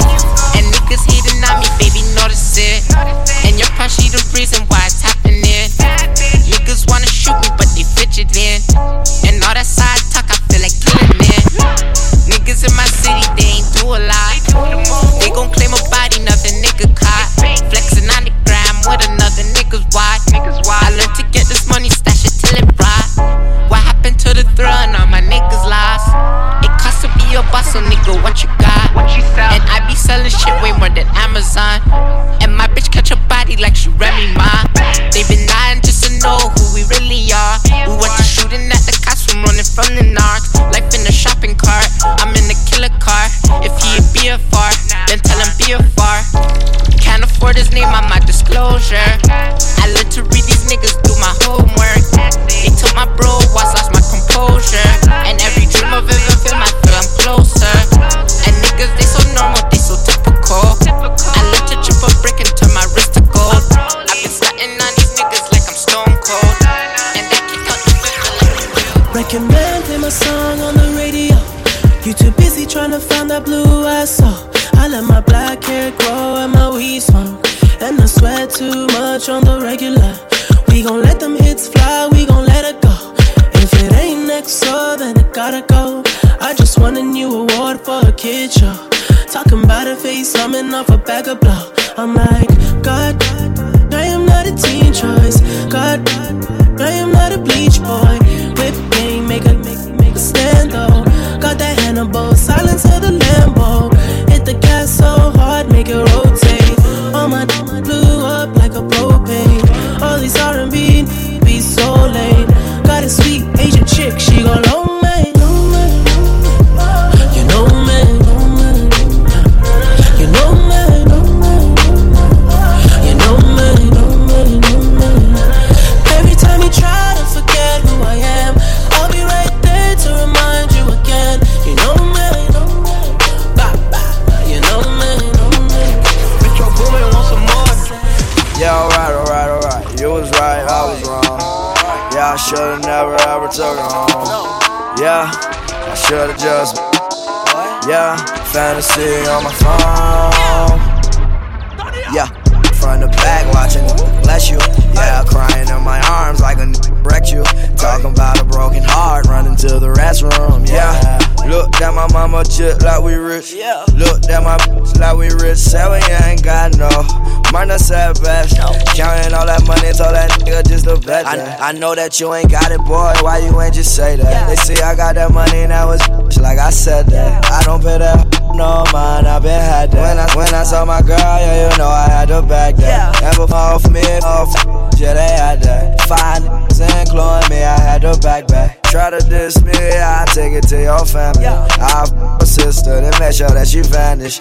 I, 171.65 171.71
know 171.71 171.95
that 171.95 172.19
you 172.19 172.31
ain't 172.33 172.51
got 172.51 172.71
it, 172.71 172.77
boy. 172.85 173.13
Why 173.25 173.39
you 173.39 173.59
ain't 173.59 173.73
just 173.73 173.95
say 173.95 174.15
that? 174.17 174.47
They 174.47 174.55
say 174.55 174.81
I 174.83 174.95
got 174.95 175.15
that 175.15 175.31
money, 175.31 175.65
now 175.65 175.91
it's 175.91 176.07
bitch, 176.07 176.39
like 176.39 176.59
I 176.59 176.69
said 176.69 177.07
that. 177.07 177.45
I 177.49 177.63
don't 177.63 177.81
pay 177.81 177.97
that 177.97 178.21
no 178.53 178.85
mind, 178.93 179.25
I 179.25 179.39
been 179.39 179.49
had 179.49 179.89
that. 179.91 179.97
When 179.97 180.19
I, 180.19 180.29
when 180.37 180.53
I 180.53 180.63
saw 180.63 180.85
my 180.85 181.01
girl, 181.01 181.17
yeah, 181.17 181.71
you 181.71 181.77
know 181.77 181.87
I 181.87 182.07
had 182.07 182.27
to 182.29 182.43
back 182.43 182.75
that. 182.77 183.19
Never 183.19 183.51
off 183.51 183.89
me, 183.89 184.01
off, 184.21 184.53
yeah, 184.99 185.13
they 185.13 185.27
had 185.27 185.63
that. 185.63 185.97
Niggas 186.05 187.01
including 187.01 187.49
me, 187.49 187.63
I 187.63 187.79
had 187.79 188.01
to 188.03 188.17
back 188.21 188.47
back. 188.47 188.83
Try 188.83 189.09
to 189.09 189.19
diss 189.27 189.61
me, 189.63 189.73
I 189.73 190.25
take 190.33 190.53
it 190.53 190.67
to 190.69 190.81
your 190.81 191.03
family. 191.05 191.47
I 191.47 192.05
f 192.05 192.41
a 192.41 192.45
sister, 192.45 193.01
then 193.01 193.13
make 193.19 193.33
sure 193.33 193.49
that 193.49 193.67
she 193.67 193.81
vanish. 193.81 194.39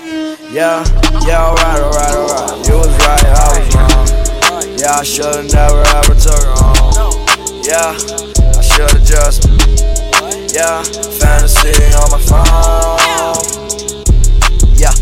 Yeah, 0.53 0.85
yeah, 1.25 1.41
alright, 1.41 1.81
alright, 1.81 2.15
alright. 2.15 2.69
You 2.69 2.77
was 2.77 2.93
right, 3.01 3.25
I 3.25 3.49
was 3.59 3.75
wrong. 3.75 4.79
Yeah, 4.79 5.01
I 5.01 5.03
should've 5.03 5.53
never 5.53 5.81
ever 5.81 6.15
took 6.15 6.37
her 6.37 6.55
home. 6.61 6.84
Yeah, 7.65 7.97
I 7.97 8.61
should've 8.61 9.03
just. 9.05 9.49
Yeah, 10.53 10.83
fantasy 11.17 11.73
on 11.97 12.11
my 12.13 12.21
phone. 12.21 13.41
Yeah, 14.77 14.93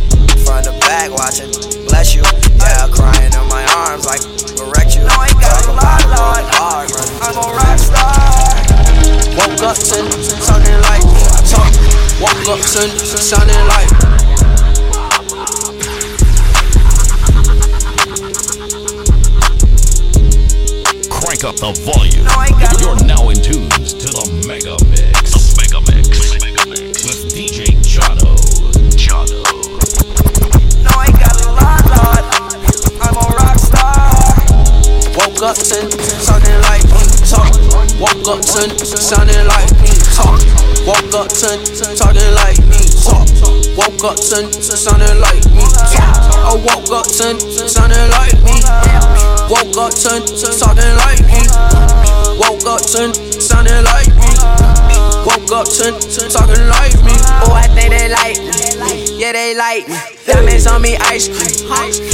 from 0.47 0.63
the 0.63 0.71
back 0.87 1.11
watching. 1.11 1.51
Bless 1.89 2.15
you. 2.15 2.23
Yeah, 2.61 2.87
crying 2.95 3.33
in 3.35 3.49
my 3.49 3.67
arms 3.75 4.07
like 4.07 4.23
correct 4.55 4.95
you. 4.95 5.03
No, 5.03 5.11
I 5.11 5.35
got 5.43 5.67
a 5.67 5.73
lot, 5.75 6.07
Lord. 6.07 6.47
Hard, 6.55 6.91
I'm 7.19 7.35
a 7.35 7.51
rock 7.51 7.79
star. 7.83 8.55
Woke 9.35 9.63
up 9.67 9.77
to 9.77 9.99
sounding 10.39 10.81
like 10.87 11.03
talk. 11.51 11.67
Woke 12.23 12.47
up 12.47 12.61
to 12.61 13.19
sounding 13.19 13.67
like. 13.67 14.32
Crank 21.43 21.59
up 21.59 21.75
the 21.75 21.83
volume. 21.83 22.23
You're 22.79 23.03
now 23.03 23.27
in 23.27 23.35
tunes 23.43 23.95
to 23.99 24.07
the 24.15 24.47
Mega 24.47 24.79
Mix. 24.95 25.35
The 25.35 25.43
Mega 25.59 25.83
Mix. 25.91 26.39
Mega 26.39 26.63
Mix. 26.71 27.03
With 27.03 27.35
DJ 27.35 27.75
Jono. 27.83 28.39
Jono. 28.95 29.43
No, 30.87 30.91
I 30.95 31.11
got 31.19 31.35
a 31.43 31.51
lot, 31.51 31.83
Lord. 31.99 32.23
I'm 33.03 33.19
a 33.19 33.27
rock 33.35 33.59
star. 33.59 34.15
Woke 35.19 35.43
up 35.43 35.59
to 35.59 35.91
sounding 36.23 36.63
like 36.63 36.87
talk. 37.27 37.51
Woke 37.99 38.39
up 38.39 38.41
to 38.47 38.87
sounding 38.87 39.43
like 39.51 39.67
talk. 40.15 40.39
Woke 40.87 41.11
up 41.11 41.27
to 41.27 41.59
talking 41.99 42.35
like 42.39 42.63
me. 42.71 42.82
Woke 43.77 44.05
up 44.05 44.17
to 44.17 44.53
sounding 44.53 45.21
like 45.21 45.45
me. 45.57 45.65
I 45.65 46.55
woke 46.61 46.93
up 46.93 47.07
to 47.07 47.41
sounding 47.69 48.11
like 48.13 48.37
me. 48.45 48.61
Woke 49.49 49.77
up 49.77 49.93
to 49.93 50.21
talking 50.59 50.97
like 51.01 51.25
me. 51.25 51.41
Woke 52.37 52.67
up 52.69 52.83
to 52.93 53.15
sounding 53.41 53.85
like 53.85 54.13
me. 54.21 54.33
Woke 55.25 55.53
up 55.53 55.67
to 55.67 55.93
talking 56.29 56.69
like 56.69 56.97
me. 57.01 57.17
Oh, 57.45 57.53
I 57.55 57.67
think 57.69 57.91
they 57.91 58.09
like 58.09 58.39
me. 58.39 59.19
Yeah, 59.19 59.33
they 59.33 59.55
like 59.57 59.89
me. 59.89 59.97
Diamonds 60.27 60.67
on 60.67 60.83
me, 60.83 60.97
ice 60.97 61.29
cream. 61.29 61.49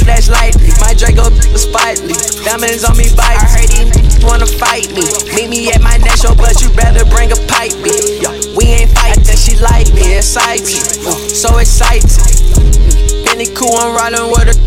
Flashlight, 0.03 0.55
my 0.79 0.93
Draco 0.93 1.29
was 1.51 1.63
spotly. 1.63 2.15
Diamonds 2.45 2.83
on 2.85 2.95
me, 2.97 3.09
bike. 3.15 3.37
I 3.37 3.45
heard 3.45 4.08
these 4.19 4.29
wanna 4.29 4.45
fight 4.45 4.91
me. 4.93 5.03
Meet 5.35 5.49
me 5.49 5.71
at 5.71 5.81
my 5.81 5.97
next 5.97 6.21
show, 6.21 6.35
but 6.35 6.61
you 6.61 6.69
better 6.71 7.05
bring 7.05 7.31
a 7.31 7.39
pipe, 7.47 7.73
me. 7.79 7.91
Yeah, 8.19 8.33
we 8.55 8.65
ain't 8.65 8.91
fighting. 8.91 9.23
She 9.35 9.55
like 9.57 9.91
me, 9.93 10.17
exciting. 10.17 10.83
Uh, 11.07 11.15
so 11.15 11.57
excited. 11.57 12.09
Penny 13.25 13.47
cool, 13.55 13.75
I'm 13.75 13.95
riding 13.95 14.27
with 14.31 14.51
her. 14.51 14.57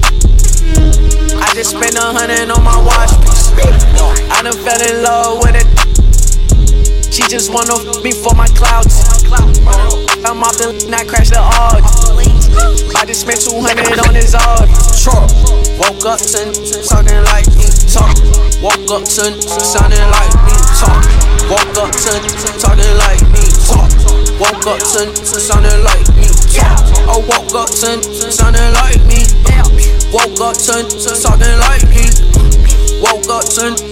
I 1.40 1.55
just 1.55 1.76
spent 1.76 1.96
a 1.96 2.00
hundred 2.00 2.50
on 2.50 2.62
my 2.64 2.76
watch 2.80 3.12
piece. 3.24 3.53
I 4.30 4.42
done 4.42 4.57
fell 4.64 4.80
in 4.80 5.03
love 5.03 5.42
with 5.42 5.57
it. 5.57 5.68
She 7.12 7.22
just 7.28 7.53
wanna 7.53 7.76
f 7.76 8.03
me 8.03 8.12
for 8.12 8.34
my 8.34 8.48
clouds. 8.57 9.05
I'm 10.24 10.42
off 10.42 10.57
the 10.57 10.72
and 10.86 10.94
I 10.94 11.05
crashed 11.05 11.32
the 11.32 11.40
Audi. 11.40 11.84
I 12.96 13.05
just 13.05 13.22
spent 13.22 13.40
200 13.42 13.98
on 14.07 14.14
his 14.14 14.34
Audi. 14.34 14.72
Woke 15.78 16.07
up 16.07 16.20
to 16.20 16.84
talking 16.88 17.20
like 17.24 17.48
me 17.57 17.71
talk. 17.93 18.16
Woke 18.64 18.88
up 18.90 19.05
to 19.05 19.24
sounding 19.61 20.09
like 20.09 20.34
me 20.49 20.57
talk. 20.80 21.05
Woke 21.53 21.76
up 21.76 21.93
to 21.93 22.12
talking 22.59 22.97
like 23.05 23.20
me 23.28 23.45
talk. 23.68 23.93
Woke 24.40 24.66
up 24.66 24.80
to 24.80 25.12
sounding 25.38 25.84
like 25.84 26.09
me 26.16 26.28
talk. 26.49 26.80
I 27.05 27.18
woke 27.20 27.55
up 27.55 27.68
to 27.68 28.01
sounding 28.32 28.72
like 28.72 29.05
me. 29.05 29.28
Oh, 29.55 29.68
woke 30.14 30.40
up 30.40 30.57
to 30.57 30.82
talking 31.20 31.59
like 31.61 31.84
me. 31.93 32.09
Woke 33.03 33.28
up 33.28 33.45
to. 33.61 33.91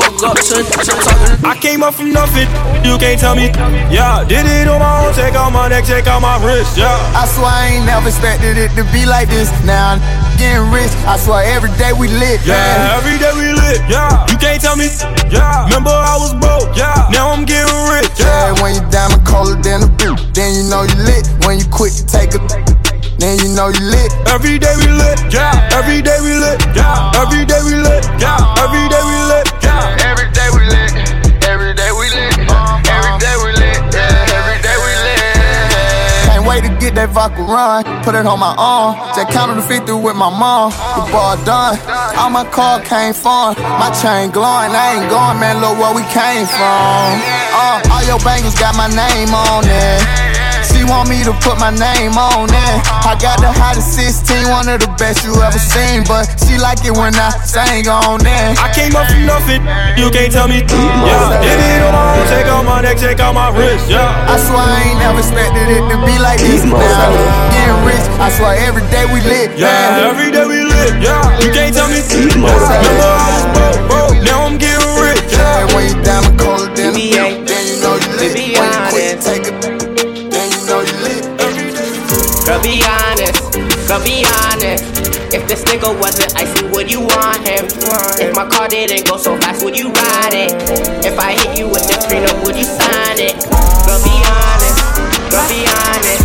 Woke 0.00 0.32
up 0.32 0.36
to 0.40 0.64
talking. 0.64 1.44
I 1.44 1.52
came 1.60 1.82
up 1.84 1.92
from 1.92 2.12
nothing, 2.12 2.48
you 2.80 2.96
can't 2.96 3.20
tell 3.20 3.36
me. 3.36 3.52
Yeah, 3.92 4.24
did 4.24 4.48
it 4.48 4.64
on 4.64 4.80
my 4.80 5.04
own, 5.04 5.12
take 5.12 5.34
out 5.36 5.52
my 5.52 5.68
neck, 5.68 5.84
take 5.84 6.06
out 6.06 6.24
my 6.24 6.40
wrist. 6.40 6.78
Yeah. 6.78 6.88
I 7.12 7.28
swear 7.28 7.52
I 7.52 7.76
ain't 7.76 7.84
never 7.84 8.08
expected 8.08 8.56
it 8.56 8.72
to 8.80 8.84
be 8.96 9.04
like 9.04 9.28
this. 9.28 9.52
Now 9.68 9.92
I'm 9.92 10.00
getting 10.40 10.72
rich. 10.72 10.88
I 11.04 11.20
swear 11.20 11.44
every 11.52 11.68
day 11.76 11.92
we 11.92 12.08
lit. 12.08 12.40
Yeah, 12.48 12.56
man. 12.56 12.96
every 12.96 13.16
day 13.20 13.32
we 13.36 13.52
lit. 13.52 13.80
Yeah, 13.92 14.24
you 14.32 14.40
can't 14.40 14.60
tell 14.60 14.76
me. 14.76 14.88
Yeah, 15.28 15.68
remember 15.68 15.92
I 15.92 16.16
was 16.16 16.32
broke. 16.40 16.72
Yeah, 16.72 16.96
now 17.12 17.28
I'm 17.28 17.44
getting 17.44 17.68
rich. 17.92 18.08
Yeah, 18.16 18.56
when 18.64 18.72
you 18.72 18.82
diamond 18.88 19.26
colder 19.28 19.60
than 19.60 19.84
a 19.84 19.90
boot, 20.00 20.16
then 20.32 20.56
you 20.56 20.64
know 20.72 20.88
you 20.88 20.96
lit. 21.04 21.28
When 21.44 21.60
you 21.60 21.68
quit, 21.68 21.92
you 22.00 22.06
take 22.08 22.32
a. 22.32 22.79
Then 23.20 23.36
you 23.44 23.52
know 23.52 23.68
you 23.68 23.84
lit. 23.84 24.08
Every 24.32 24.58
day 24.58 24.72
we 24.80 24.88
lit. 24.88 25.20
Yeah, 25.28 25.52
every 25.76 26.00
day 26.00 26.16
we 26.24 26.32
lit. 26.40 26.56
Yeah, 26.72 27.12
every 27.20 27.44
day 27.44 27.60
we 27.60 27.76
lit. 27.76 28.00
Yeah, 28.16 28.40
every 28.64 28.88
day 28.88 29.02
we 29.04 29.16
lit. 29.28 29.44
Yeah, 29.60 30.08
every 30.08 30.32
day 30.32 30.48
we 30.56 30.64
lit. 30.64 30.92
Every 31.44 31.76
day 31.76 31.92
we 31.92 32.08
lit. 32.16 32.32
Every 32.48 33.12
day 33.20 33.36
we 33.44 33.52
lit. 33.60 33.76
Yeah, 33.92 34.40
every 34.40 34.56
day 34.64 34.76
we 34.80 34.92
lit. 35.04 36.32
Can't 36.32 36.46
wait 36.48 36.64
to 36.64 36.72
get 36.80 36.94
that 36.96 37.10
vodka 37.12 37.44
run. 37.44 37.84
Put 38.08 38.14
it 38.16 38.24
on 38.24 38.40
my 38.40 38.56
arm. 38.56 38.96
Just 39.12 39.28
counted 39.36 39.60
the 39.60 39.68
50 39.68 39.92
with 40.00 40.16
my 40.16 40.32
mom. 40.32 40.72
The 40.96 41.04
ball 41.12 41.36
done. 41.44 41.76
All 42.16 42.30
my 42.32 42.48
car 42.48 42.80
came 42.80 43.12
from. 43.12 43.52
My 43.60 43.92
chain 44.00 44.32
glowing. 44.32 44.72
I 44.72 44.96
ain't 44.96 45.12
going, 45.12 45.36
man. 45.36 45.60
Look 45.60 45.76
where 45.76 45.92
we 45.92 46.08
came 46.08 46.48
from. 46.48 47.20
Uh, 47.52 47.84
all 47.92 48.02
your 48.08 48.18
bangles 48.24 48.56
got 48.56 48.72
my 48.80 48.88
name 48.88 49.28
on 49.36 49.68
it. 49.68 50.29
She 50.80 50.88
want 50.88 51.12
me 51.12 51.20
to 51.28 51.36
put 51.44 51.60
my 51.60 51.68
name 51.68 52.16
on 52.16 52.48
it. 52.48 52.76
I 53.04 53.12
got 53.20 53.36
the 53.36 53.52
hottest 53.52 54.00
16, 54.00 54.48
one 54.48 54.64
of 54.64 54.80
the 54.80 54.88
best 54.96 55.20
you 55.28 55.36
ever 55.44 55.60
seen. 55.60 56.08
But 56.08 56.24
she 56.40 56.56
like 56.56 56.80
it 56.88 56.96
when 56.96 57.12
I 57.20 57.36
sing 57.44 57.84
on 57.84 58.24
it. 58.24 58.56
I 58.56 58.72
came 58.72 58.96
up 58.96 59.04
from 59.12 59.28
nothing, 59.28 59.60
you 60.00 60.08
can't 60.08 60.32
tell 60.32 60.48
me. 60.48 60.64
Yeah, 60.64 61.36
did 61.44 61.60
it 61.60 61.84
on 61.84 61.92
my 61.92 62.16
own, 62.16 62.24
take 62.32 62.48
out 62.48 62.64
my 62.64 62.80
neck, 62.80 62.96
take 62.96 63.20
out 63.20 63.36
my 63.36 63.52
wrist. 63.52 63.92
Yeah, 63.92 64.08
I 64.24 64.40
swear 64.40 64.56
I 64.64 64.80
ain't 64.88 64.98
never 65.04 65.20
expected 65.20 65.68
it 65.68 65.84
to 65.84 65.96
be 66.00 66.16
like 66.16 66.40
this. 66.40 66.64
Now 66.64 66.80
I'm 66.80 67.52
getting 67.52 67.80
rich. 67.84 68.06
I 68.16 68.32
swear 68.32 68.56
every 68.64 68.88
day 68.88 69.04
we 69.04 69.20
lit. 69.20 69.52
yeah, 69.60 69.68
man. 69.68 70.16
every 70.16 70.32
day 70.32 70.48
we 70.48 70.64
lit. 70.64 70.96
Yeah, 70.96 71.44
you 71.44 71.52
can't 71.52 71.76
tell 71.76 71.92
me. 71.92 72.00
Yeah, 72.00 72.40
remember 72.40 73.04
I 73.04 73.28
was 73.36 73.44
broke, 73.52 73.84
broke, 73.84 74.16
now 74.24 74.48
I'm 74.48 74.56
getting 74.56 74.80
rich. 74.96 75.28
Yeah, 75.28 75.76
when 75.76 75.92
you 75.92 75.96
diamond 76.00 76.40
colder 76.40 76.72
than 76.72 76.88
a 76.88 76.96
Be 76.96 77.12
boot, 77.12 77.20
a- 77.20 77.44
then 77.44 77.62
you 77.68 77.76
know 77.84 78.00
you 78.00 78.10
lit. 78.16 78.32
When 78.32 78.64
you 78.64 78.80
quit, 78.88 79.20
take 79.20 79.44
a. 79.44 79.59
be 84.04 84.24
honest. 84.48 84.84
If 85.32 85.46
this 85.46 85.62
nigga 85.64 85.90
wasn't 86.00 86.34
icy, 86.36 86.66
would 86.74 86.90
you 86.90 87.00
want 87.00 87.46
him? 87.46 87.66
If 88.18 88.34
my 88.34 88.48
car 88.48 88.68
didn't 88.68 89.06
go 89.06 89.16
so 89.16 89.36
fast, 89.38 89.64
would 89.64 89.78
you 89.78 89.92
ride 89.92 90.34
it? 90.34 90.52
If 91.04 91.18
I 91.18 91.32
hit 91.32 91.58
you 91.58 91.68
with 91.68 91.86
the 91.86 91.96
prenup, 92.06 92.44
would 92.44 92.56
you 92.56 92.64
sign 92.64 93.18
it? 93.18 93.38
Girl, 93.86 94.00
be 94.02 94.16
honest, 94.26 94.78
girl, 95.30 95.46
be 95.46 95.62
honest. 95.66 96.24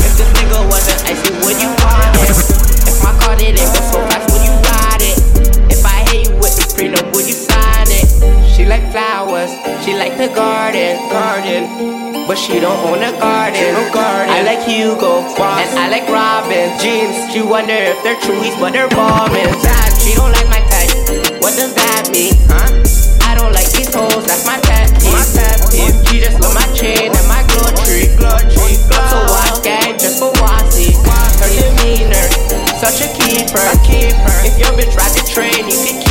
If 0.00 0.12
this 0.16 0.30
nigga 0.40 0.60
wasn't 0.70 1.00
icy, 1.04 1.32
would 1.44 1.58
you 1.60 1.70
want 1.84 2.16
him? 2.16 2.36
If 2.88 2.96
my 3.04 3.12
car 3.20 3.36
didn't 3.36 3.68
go 3.76 3.80
so 3.92 4.00
fast, 4.08 4.24
would 4.32 4.44
you 4.44 4.54
ride 4.72 5.04
it? 5.04 5.16
If 5.68 5.84
I 5.84 6.06
hit 6.08 6.28
you 6.28 6.34
with 6.40 6.56
the 6.56 6.64
prenup, 6.72 7.12
would 7.14 7.26
you 7.26 7.36
sign 7.36 7.88
it? 7.92 8.06
She 8.56 8.64
like 8.64 8.90
flowers, 8.90 9.52
she 9.84 9.92
like 9.92 10.16
the 10.16 10.32
garden, 10.32 10.96
garden. 11.12 12.05
But 12.26 12.38
she 12.38 12.58
don't 12.58 12.74
own 12.90 12.98
a 13.06 13.12
garden. 13.22 13.72
No 13.72 13.86
garden. 13.94 14.34
I 14.34 14.42
like 14.42 14.66
Hugo 14.66 15.22
Boss 15.38 15.62
and 15.62 15.78
I 15.78 15.86
like 15.86 16.10
Robin 16.10 16.74
jeans. 16.82 17.14
She 17.30 17.40
wonder 17.40 17.70
if 17.72 18.02
they're 18.02 18.18
truies, 18.18 18.58
but 18.58 18.74
they're 18.74 18.90
bombing. 18.90 19.46
Bad. 19.62 19.90
She 20.02 20.12
don't 20.18 20.34
like 20.34 20.50
my 20.50 20.58
type. 20.66 20.90
What 21.38 21.54
does 21.54 21.70
that 21.78 22.10
mean? 22.10 22.34
Huh? 22.50 22.66
I 23.22 23.38
don't 23.38 23.54
like 23.54 23.70
these 23.70 23.94
hoes. 23.94 24.26
That's 24.26 24.42
my 24.42 24.58
pet 24.66 24.90
peeve. 24.98 25.14
My 25.14 25.22
pet 25.38 25.70
peeve. 25.70 25.94
She 26.10 26.18
just 26.18 26.42
love 26.42 26.50
my 26.50 26.66
chain 26.74 27.14
and 27.14 27.28
my 27.30 27.46
glow 27.46 27.70
tree. 27.86 28.10
So 28.10 29.18
watch 29.30 29.62
gang 29.62 29.94
just 29.94 30.18
for 30.18 30.34
Wasi. 30.42 30.98
Her 31.38 31.46
demeanor, 31.46 32.26
such 32.74 33.06
a 33.06 33.08
keeper. 33.14 33.62
crossing 34.96 36.05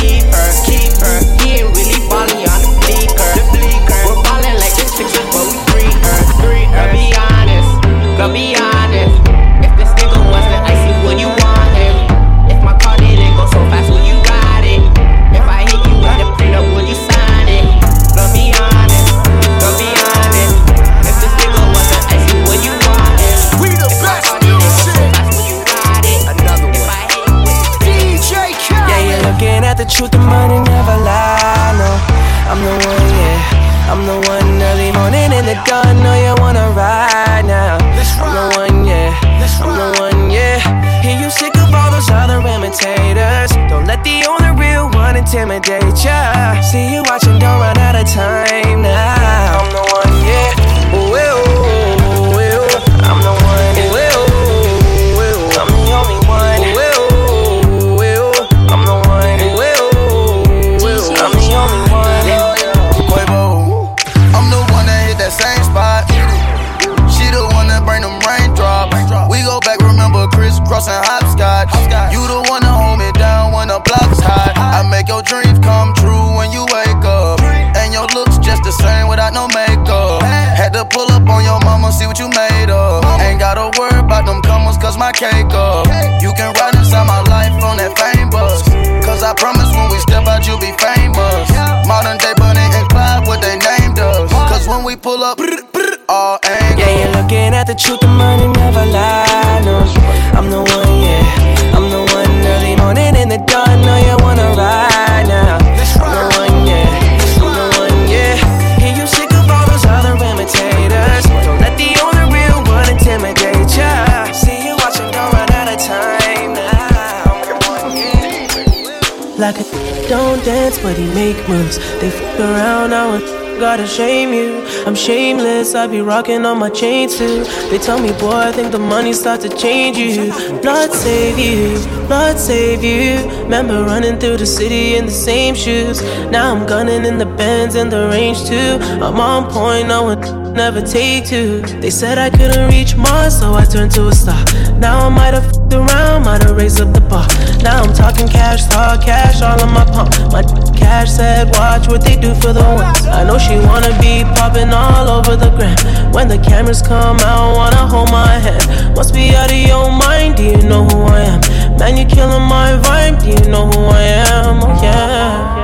around 122.38 122.90
now 122.90 123.14
and 123.14 123.46
gotta 123.58 123.86
shame 123.86 124.32
you. 124.32 124.64
I'm 124.86 124.94
shameless, 124.94 125.74
I 125.74 125.86
be 125.86 126.00
rocking 126.00 126.44
on 126.44 126.58
my 126.58 126.70
chain 126.70 127.08
too. 127.08 127.44
They 127.70 127.78
tell 127.78 128.00
me, 128.00 128.12
boy, 128.12 128.30
I 128.30 128.52
think 128.52 128.72
the 128.72 128.78
money 128.78 129.12
start 129.12 129.40
to 129.42 129.48
change 129.48 129.96
you. 129.96 130.32
Blood 130.60 130.92
save 130.92 131.38
you, 131.38 131.78
blood 132.06 132.38
save 132.38 132.84
you. 132.84 133.30
Remember 133.42 133.84
running 133.84 134.18
through 134.18 134.36
the 134.38 134.46
city 134.46 134.96
in 134.96 135.06
the 135.06 135.12
same 135.12 135.54
shoes. 135.54 136.02
Now 136.30 136.54
I'm 136.54 136.66
gunning 136.66 137.04
in 137.04 137.18
the 137.18 137.26
Benz 137.26 137.74
and 137.74 137.90
the 137.90 138.08
range 138.08 138.44
too. 138.46 138.78
I'm 139.02 139.20
on 139.20 139.50
point, 139.50 139.88
no 139.88 140.04
one 140.04 140.52
never 140.52 140.82
take 140.82 141.26
two. 141.26 141.60
They 141.80 141.90
said 141.90 142.18
I 142.18 142.30
couldn't 142.30 142.70
reach 142.70 142.96
Mars, 142.96 143.38
so 143.38 143.54
I 143.54 143.64
turned 143.64 143.92
to 143.92 144.08
a 144.08 144.12
star. 144.14 144.44
Now 144.78 145.06
I 145.06 145.08
might 145.08 145.34
have 145.34 145.46
f***ed 145.46 145.74
around, 145.74 146.24
might 146.24 146.42
have 146.42 146.56
raised 146.56 146.80
up 146.80 146.92
the 146.92 147.00
bar. 147.00 147.26
Now 147.62 147.82
I'm 147.82 147.92
talking 147.94 148.28
cash, 148.28 148.66
talk 148.66 149.02
cash, 149.02 149.42
all 149.42 149.58
in 149.60 149.70
my 149.72 149.84
pump. 149.84 150.10
My 150.32 150.42
cash 150.76 151.10
said, 151.10 151.48
watch 151.56 151.88
what 151.88 152.02
they 152.02 152.16
do 152.16 152.34
for 152.34 152.52
the 152.52 152.62
ones. 152.62 153.06
I 153.06 153.24
know 153.24 153.38
she 153.38 153.56
wanna 153.58 153.92
be 154.00 154.24
popping 154.36 154.70
all 154.72 155.08
over 155.08 155.36
the 155.36 155.50
gram. 155.56 155.76
When 156.12 156.28
the 156.28 156.38
cameras 156.38 156.82
come 156.82 157.18
out, 157.20 157.56
wanna 157.56 157.86
hold 157.88 158.10
my 158.10 158.38
hand. 158.38 158.94
Must 158.94 159.12
be 159.14 159.34
out 159.34 159.50
of 159.50 159.56
your 159.56 159.90
mind, 159.90 160.36
do 160.36 160.44
you 160.44 160.62
know 160.62 160.84
who 160.84 161.02
I 161.04 161.20
am? 161.20 161.40
Man, 161.78 161.96
you're 161.96 162.08
killing 162.08 162.46
my 162.48 162.76
vibe, 162.84 163.20
do 163.20 163.28
you 163.30 163.50
know 163.50 163.66
who 163.66 163.84
I 163.86 164.02
am? 164.30 164.62
Oh 164.62 164.82
yeah. 164.82 165.54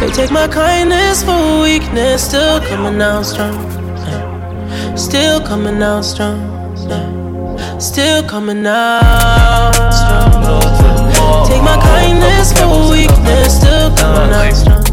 They 0.00 0.10
take 0.10 0.30
my 0.30 0.48
kindness 0.48 1.22
for 1.22 1.60
weakness, 1.62 2.24
still 2.26 2.60
coming 2.60 3.00
out 3.00 3.24
strong. 3.24 3.70
Still 4.96 5.40
coming 5.40 5.82
out 5.82 6.04
strong. 6.04 6.50
Still 7.82 8.22
coming 8.22 8.64
out 8.64 9.72
strong. 9.90 11.46
Take 11.48 11.62
my 11.62 11.76
kindness 11.82 12.52
for 12.52 12.88
weakness, 12.88 13.58
still 13.58 13.90
coming 13.96 14.32
out 14.32 14.52
strong. 14.54 14.84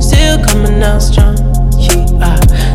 Still 0.00 0.38
coming 0.44 0.80
out 0.80 1.00
strong. 1.00 1.36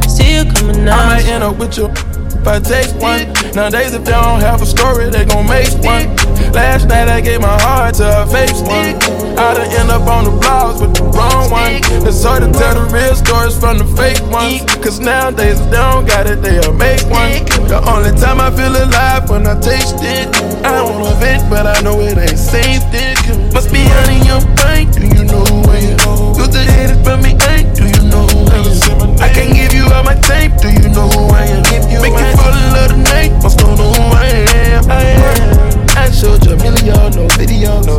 Still 0.10 0.46
coming 0.52 0.88
out 0.90 1.00
I 1.00 1.16
might 1.16 1.26
end 1.26 1.44
up 1.46 1.58
with 1.58 1.78
you 1.78 1.86
if 1.86 2.46
I 2.46 2.60
take 2.60 2.94
one. 3.02 3.32
Nowadays, 3.56 3.94
if 3.94 4.04
they 4.04 4.12
don't 4.12 4.42
have 4.42 4.62
a 4.62 4.66
story, 4.66 5.10
they 5.10 5.24
gon' 5.24 5.48
make 5.48 5.72
one. 5.82 6.25
Last 6.56 6.88
night, 6.88 7.10
I 7.10 7.20
gave 7.20 7.41
my 7.41 7.60
heart 7.68 7.95
to 7.95 8.08
a 8.08 8.26
fake 8.32 8.56
one. 8.64 8.95
I 9.36 9.60
done 9.60 9.68
end 9.76 9.91
up 9.91 10.08
on 10.08 10.24
the 10.24 10.32
blogs 10.39 10.80
with 10.80 10.95
the 10.95 11.03
wrong 11.03 11.51
one. 11.51 11.84
It's 12.08 12.24
hard 12.24 12.47
to 12.47 12.49
tell 12.56 12.80
the 12.80 12.88
real 12.95 13.12
stories 13.14 13.60
from 13.60 13.78
the 13.78 13.84
fake 13.99 14.24
ones. 14.32 14.64
Cause 14.80 15.01
nowadays, 15.01 15.60
if 15.60 15.68
they 15.68 15.76
don't 15.76 16.08
got 16.08 16.32
it, 16.32 16.39
they'll 16.39 16.72
make 16.72 17.03
one. 17.12 17.43
The 17.68 17.84
only 17.91 18.16
time 18.16 18.39
I 18.39 18.56
feel 18.56 18.72
alive 18.72 19.30
when 19.30 19.43
I 19.45 19.60
taste 19.60 19.99
it. 19.99 20.32
I 20.64 20.80
don't 20.80 20.95
wanna 20.95 21.20
vent, 21.20 21.43
but 21.51 21.68
I 21.68 21.76
know 21.84 21.99
it 21.99 22.18
ain't 22.18 22.39
safe. 22.39 22.88
It 22.95 23.51
must 23.51 23.68
be 23.76 23.84
out 23.91 24.08
in 24.08 24.24
your 24.24 24.39
brain. 24.56 24.88
Do 24.95 25.03
you 25.12 25.28
know 25.28 25.43
who 25.43 25.60
I 25.68 25.91
am? 25.91 26.39
You 26.39 26.47
the 26.47 26.64
haters 26.64 27.03
from 27.03 27.20
me, 27.20 27.36
ain't? 27.51 27.76
Do 27.76 27.84
you 27.84 27.99
know 28.08 28.24
I 28.47 28.64
am? 28.64 29.20
I 29.20 29.28
can't 29.28 29.51
give 29.51 29.76
you 29.76 29.91
all 29.91 30.08
my 30.08 30.16
tape. 30.24 30.56
Do 30.64 30.72
you 30.72 30.88
know 30.88 31.12
who 31.12 31.36
I 31.36 31.51
am? 31.51 31.68
Make 31.99 32.16
you 32.16 32.32
fall 32.39 32.56
in 32.56 32.68
love 32.72 32.95
tonight. 32.95 33.36
Must 33.43 33.60
know 33.60 33.76
who 33.76 34.08
I 34.16 34.47
am. 34.56 34.88
I 34.88 35.03
am. 35.03 35.55
I 35.96 36.12
showed 36.12 36.46
you 36.46 36.54
a 36.54 36.58
million, 36.58 37.12
no 37.16 37.28
video, 37.39 37.82
no. 37.84 37.98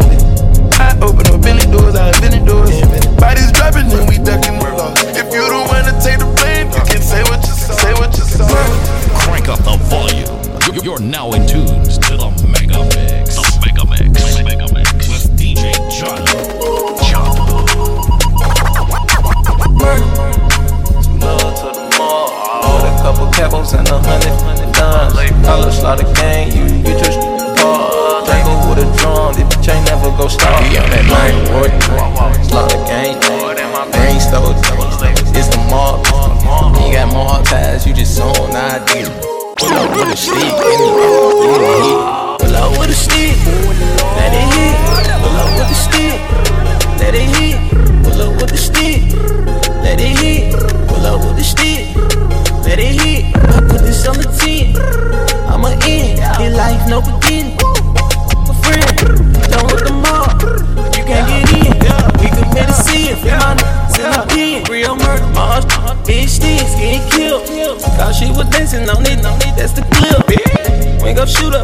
I 0.79 0.93
open 1.03 1.27
up 1.33 1.41
Billy 1.43 1.65
doors, 1.73 1.95
I 1.97 2.09
invented 2.09 2.45
doors. 2.47 2.71
Bodies 3.17 3.51
dropping, 3.53 3.91
and 3.93 4.09
we 4.09 4.19
ducking 4.19 4.59
the 4.59 4.71
law. 4.77 4.93
If 5.17 5.33
you 5.33 5.43
don't 5.49 5.67
wanna 5.69 5.93
take 6.03 6.19
the 6.21 6.29
blame, 6.39 6.69
you 6.71 6.83
can 6.85 7.03
say 7.03 7.23
what 7.25 7.41
you 7.47 7.55
say, 7.55 7.93
what 7.95 8.13
you 8.17 8.25
say. 8.25 8.45
Crank 9.25 9.49
up 9.49 9.59
the 9.65 9.77
volume. 9.89 10.29
You're- 10.67 10.85
You're 10.85 11.01
now 11.01 11.33
in 11.33 11.47
tunes 11.47 11.99
to 11.99 12.17
the 12.17 12.29
Mega 12.47 12.85
Mix. 12.95 13.35
The 13.37 13.43
Mega 13.65 13.85
Mix. 13.91 14.39
Mega 14.45 14.67
Mix. 14.75 15.09
With 15.09 15.37
DJ 15.39 15.73
Jono. 15.91 16.37
Jono. 17.09 17.47
Love 21.21 21.55
to 21.59 21.69
the 21.75 21.97
mall. 21.99 22.29
With 22.75 22.93
a 22.93 23.03
couple 23.03 23.27
capos 23.33 23.73
and 23.79 23.89
a 23.89 23.99
hundred 23.99 24.73
dimes. 24.75 25.43
Dollar 25.43 25.71
slaughter 25.73 26.13
gang, 26.15 26.53
you 26.53 26.65
you 26.85 26.99
just 26.99 27.19
Draco 28.27 28.55
with 28.69 28.85
a 28.85 28.87
drum, 28.99 29.35
the 29.35 29.43
bitch 29.49 29.69
ain't 29.73 29.87
never 29.87 30.11
go 30.17 30.29
stop. 30.29 30.61
Be 30.63 30.79
on 30.79 30.89
that 30.91 31.07
night, 31.07 31.37
boy. 31.51 31.71
Slaughter 32.47 32.83
gang, 32.87 33.19
gang 33.93 34.21
stole. 34.21 34.55
It's 35.35 35.49
the 35.49 35.59
mob. 35.71 36.07
You 36.81 36.93
got 36.93 37.13
more 37.13 37.43
ties, 37.45 37.87
you 37.87 37.93
just 37.93 38.21
on 38.21 38.35
idea. 38.55 39.09
Pull 39.57 39.73
up 39.73 39.91
with 39.97 40.13
a 40.13 40.17
stick, 40.17 40.37
and 40.37 40.81
you 40.81 40.91
get 40.97 41.61
a 41.61 41.73
hit. 41.83 41.99
Pull 42.41 42.57
up 42.57 42.71
with 42.79 42.91
a 42.91 42.95
stick, 42.95 43.37
let 44.17 44.33
it 44.33 44.47
hit. 44.55 44.75
Pull 45.23 45.37
up 45.37 45.51
with 45.59 45.69
the 45.69 45.75
stick, 45.75 46.21
let 47.01 47.15
it 47.15 47.29
hit. 47.37 47.57
Pull 48.05 48.21
up 48.21 48.37
with 48.39 48.51
the 48.51 48.59
stick, 48.59 49.03
let 49.83 50.01
it 50.01 50.17
hit. 50.21 50.53
Pull 50.89 51.05
up 51.07 51.21
with 51.25 51.37
the 51.37 51.45
stick, 51.45 51.95
let 52.65 52.79
it 52.79 53.01
hit. 53.01 53.35
I 53.37 53.61
put 53.69 53.81
this 53.83 54.07
on 54.07 54.17
the 54.17 54.25
10. 54.25 54.77
I'm 55.49 55.65
a 55.65 55.73
in, 55.89 56.17
your 56.41 56.51
life 56.57 56.89
no 56.89 57.01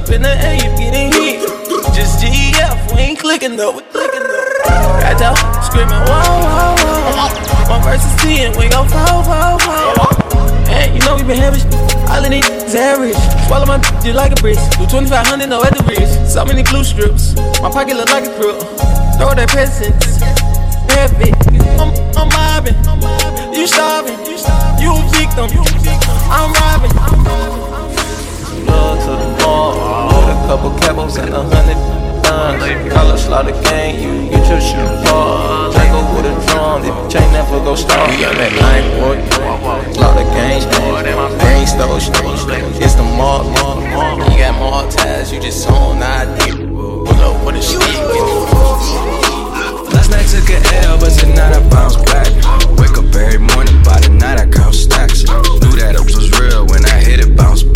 up 0.02 0.10
in 0.10 0.22
the 0.22 0.34
air, 0.34 0.54
you 0.54 0.70
getting 0.74 1.12
hit. 1.12 1.46
Just 1.94 2.18
GF, 2.18 2.94
we 2.94 3.00
ain't 3.00 3.18
clicking 3.18 3.56
though, 3.56 3.72
we 3.72 3.82
clicking 3.94 4.22
though. 4.22 4.58
Got 4.98 5.20
y'all 5.20 5.62
screaming, 5.62 6.02
whoa, 6.10 6.42
whoa, 6.42 6.74
whoa. 7.14 7.70
One 7.70 7.82
versus 7.82 8.14
ten, 8.22 8.50
we 8.58 8.68
gon' 8.68 8.88
fall, 8.88 9.22
fall, 9.22 9.58
fall. 9.58 10.66
Hey, 10.66 10.92
you 10.94 11.00
know 11.06 11.16
we 11.16 11.22
been 11.22 11.38
having 11.38 11.62
all 12.10 12.24
of 12.24 12.30
these 12.30 12.48
is 12.50 12.74
average. 12.74 13.16
Swallow 13.46 13.66
my 13.66 13.78
just 14.02 14.14
like 14.14 14.32
a 14.32 14.36
brick. 14.36 14.58
Do 14.76 14.86
2500, 14.86 15.48
no 15.48 15.62
the 15.62 15.84
wrist. 15.88 16.34
So 16.34 16.44
many 16.44 16.62
glue 16.62 16.84
strips. 16.84 17.34
My 17.62 17.70
pocket 17.70 17.96
look 17.96 18.10
like 18.10 18.24
a 18.24 18.34
crook. 18.36 18.60
Throw 19.16 19.32
that 19.34 19.48
presents. 19.48 20.20
Heavy. 20.92 21.32
I'm, 21.80 21.94
I'm 22.18 22.28
mobbing. 22.28 22.76
You 23.54 23.66
starving. 23.66 24.18
You 24.82 24.92
a 24.92 25.02
victim. 25.14 25.48
I'm 26.28 26.52
robbing. 26.52 26.92
Love 26.92 27.71
With 29.52 30.32
a 30.32 30.38
couple 30.48 30.70
capos 30.80 31.18
and 31.22 31.34
a 31.34 31.42
hundred 31.42 31.76
dimes. 32.22 32.92
Color 32.92 33.18
slaughter 33.18 33.52
gang, 33.68 34.00
you 34.00 34.30
get 34.30 34.48
your 34.48 34.60
shoe 34.60 34.76
ball. 35.04 35.72
Django 35.72 36.00
with 36.16 36.26
a 36.26 36.34
drum, 36.48 36.82
the 36.82 36.88
bitch 36.88 37.20
ain't 37.20 37.32
never 37.32 37.60
go 37.60 37.74
stop. 37.74 38.08
You 38.18 38.26
on 38.26 38.36
that 38.36 38.52
line, 38.62 38.86
boy. 38.96 39.16
Slaughter 39.92 40.24
gang, 40.32 40.60
gang 41.38 41.66
stole, 41.66 41.96
It's 42.80 42.94
the 42.94 43.02
mob, 43.02 43.46
mob, 43.58 43.82
mob. 43.92 44.18
You 44.30 44.38
got 44.38 44.54
more 44.58 44.90
ties, 44.90 45.32
you 45.32 45.40
just 45.40 45.68
on 45.68 46.02
idea. 46.02 46.54
Pull 46.56 47.08
up 47.08 47.44
with 47.44 47.56
a 47.56 47.62
stick. 47.62 47.82
Last 49.92 50.10
night 50.10 50.26
took 50.32 50.48
a 50.48 50.58
L, 50.86 50.98
but 50.98 51.12
tonight 51.18 51.52
I 51.52 51.60
bounce 51.68 51.96
back. 52.08 52.28
Wake 52.78 52.96
up 52.96 53.14
every 53.14 53.38
morning, 53.38 53.82
by 53.84 54.00
the 54.00 54.08
night 54.08 54.40
I 54.40 54.46
count 54.48 54.74
stacks. 54.74 55.24
Knew 55.24 55.76
that 55.76 55.94
it 55.94 56.04
was 56.04 56.30
real 56.40 56.66
when 56.66 56.84
I 56.86 56.96
hit 57.04 57.20
it, 57.20 57.36
bounce 57.36 57.62
back. 57.62 57.71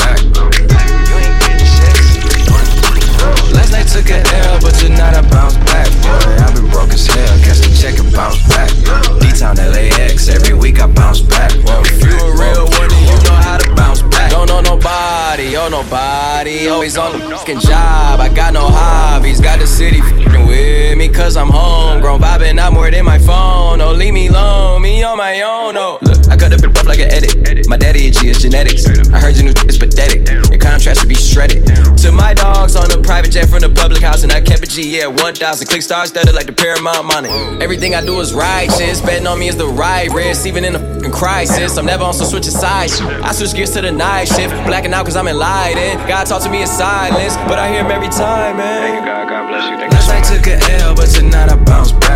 they 3.77 3.85
took 3.85 4.09
an 4.11 4.25
L, 4.49 4.61
but 4.61 4.81
you're 4.81 4.97
not 4.97 5.13
a 5.13 5.23
bounce 5.29 5.57
back, 5.69 5.89
boy. 6.01 6.33
I've 6.41 6.55
been 6.55 6.69
broke 6.71 6.93
as 6.97 7.07
hell, 7.07 7.37
catch 7.45 7.61
the 7.61 7.71
check 7.77 7.99
and 8.01 8.13
bounce 8.13 8.41
back. 8.49 8.73
D-Town 9.21 9.57
LAX, 9.57 10.29
every 10.29 10.55
week 10.55 10.81
I 10.81 10.87
bounce 10.87 11.21
back. 11.21 11.53
Well, 11.65 11.83
if 11.85 12.01
you 12.01 12.17
a 12.17 12.33
real 12.33 12.65
one, 12.65 12.89
then 12.89 13.05
you 13.05 13.17
know 13.29 13.37
how 13.37 13.59
to 13.59 13.75
bounce 13.75 14.03
back. 14.03 14.31
Don't 14.31 14.49
know 14.49 14.61
nobody, 14.61 15.57
oh 15.57 15.69
nobody. 15.69 16.69
Always 16.69 16.97
on 16.97 17.13
the 17.13 17.19
fucking 17.37 17.61
job, 17.61 18.21
I 18.21 18.33
got 18.35 18.55
no 18.55 18.67
hobbies. 18.69 19.41
Got 19.41 19.59
the 19.59 19.67
city 19.67 20.01
fucking 20.01 20.47
with 20.47 20.97
me, 20.97 21.09
cause 21.09 21.37
I'm 21.37 21.51
homegrown. 21.51 22.21
Vibing 22.21 22.59
out 22.59 22.73
more 22.73 22.91
than 22.91 23.05
my 23.05 23.19
phone, 23.19 23.81
oh 23.81 23.93
leave 23.93 24.15
me 24.15 24.29
alone, 24.29 24.83
me 24.83 25.03
on 25.03 25.19
my 25.19 25.43
own, 25.43 25.77
oh. 25.77 25.99
Look. 26.03 26.26
I 26.29 26.37
cut 26.37 26.53
up 26.53 26.63
and 26.63 26.77
up 26.77 26.87
like 26.87 26.99
an 26.99 27.11
edit. 27.13 27.69
My 27.69 27.77
daddy 27.77 28.07
and 28.07 28.15
G 28.15 28.29
is 28.29 28.43
genetics. 28.43 28.87
I 28.87 29.21
heard 29.21 29.37
your 29.37 29.45
new 29.45 29.55
is 29.67 29.79
pathetic. 29.79 30.29
Your 30.51 30.59
contrast 30.59 31.01
should 31.01 31.09
be 31.09 31.15
shredded. 31.15 31.67
To 32.03 32.13
my 32.13 32.35
dogs 32.35 32.77
on 32.77 32.91
a 32.91 33.01
private 33.03 33.33
jet 33.33 33.49
from 33.49 33.61
the 33.61 33.69
public 33.69 34.03
house, 34.03 34.23
and 34.23 34.33
I 34.33 34.41
kept 34.41 34.63
a 34.63 34.67
G, 34.67 34.99
yeah, 34.99 35.07
1,000. 35.07 35.67
Click 35.67 35.83
stars 35.83 36.13
that 36.13 36.33
like 36.35 36.47
the 36.47 36.53
Paramount 36.53 37.07
money. 37.07 37.31
Everything 37.63 37.95
I 37.95 38.05
do 38.05 38.21
is 38.21 38.35
righteous. 38.35 39.01
Betting 39.01 39.27
on 39.27 39.39
me 39.39 39.49
is 39.49 39.57
the 39.57 39.67
right 39.67 40.11
risk, 40.13 40.47
even 40.47 40.65
in 40.65 40.75
a 40.75 40.79
fucking 40.79 41.13
crisis. 41.13 41.77
I'm 41.77 41.87
never 41.87 42.05
on 42.05 42.15
some 42.15 42.27
switching 42.27 42.53
sides. 42.53 43.01
I 43.01 43.33
switch 43.33 43.55
gears 43.55 43.71
to 43.73 43.81
the 43.81 43.93
night 43.93 44.27
shift. 44.27 44.53
Blacking 44.67 44.93
out 44.93 45.05
cause 45.05 45.17
I'm 45.17 45.29
enlightened. 45.29 46.07
God 46.09 46.25
talk 46.27 46.43
to 46.43 46.51
me 46.51 46.63
in 46.63 46.69
silence, 46.69 47.37
but 47.49 47.59
I 47.59 47.71
hear 47.71 47.85
him 47.85 47.91
every 47.91 48.09
time, 48.09 48.57
man. 48.57 48.83
Thank 48.83 49.01
you, 49.01 49.07
God. 49.07 49.29
God 49.29 49.49
bless 49.49 49.71
you. 49.71 49.77
Thank 49.77 49.93
Last 49.93 50.09
night 50.09 50.25
took 50.25 50.47
a 50.47 50.83
L, 50.83 50.95
but 50.95 51.07
tonight 51.07 51.51
I 51.51 51.57
bounce 51.57 51.93
back. 51.93 52.16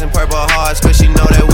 and 0.00 0.12
purple 0.12 0.36
hearts, 0.36 0.80
cause 0.80 0.96
she 0.96 1.06
know 1.06 1.26
that 1.30 1.53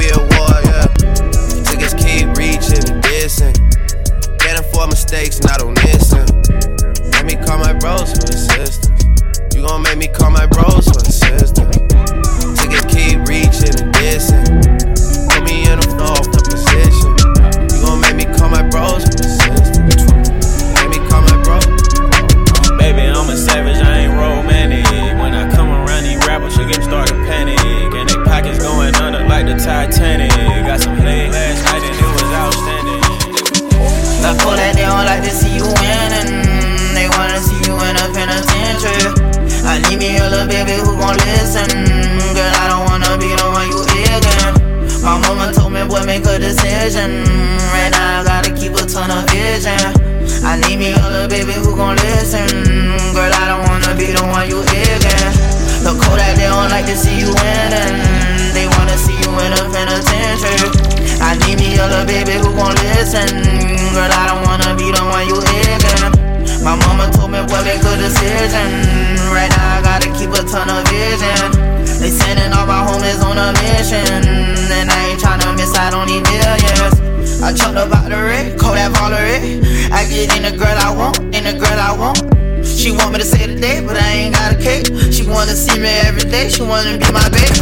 day, 83.60 83.84
but 83.84 83.96
I 83.96 84.08
ain't 84.24 84.34
got 84.34 84.52
a 84.52 84.56
cake. 84.56 84.86
She 85.12 85.22
wanna 85.22 85.54
see 85.54 85.78
me 85.78 85.88
every 86.08 86.24
day, 86.24 86.48
she 86.48 86.62
wanna 86.62 86.96
be 86.96 87.12
my 87.12 87.28
baby. 87.28 87.60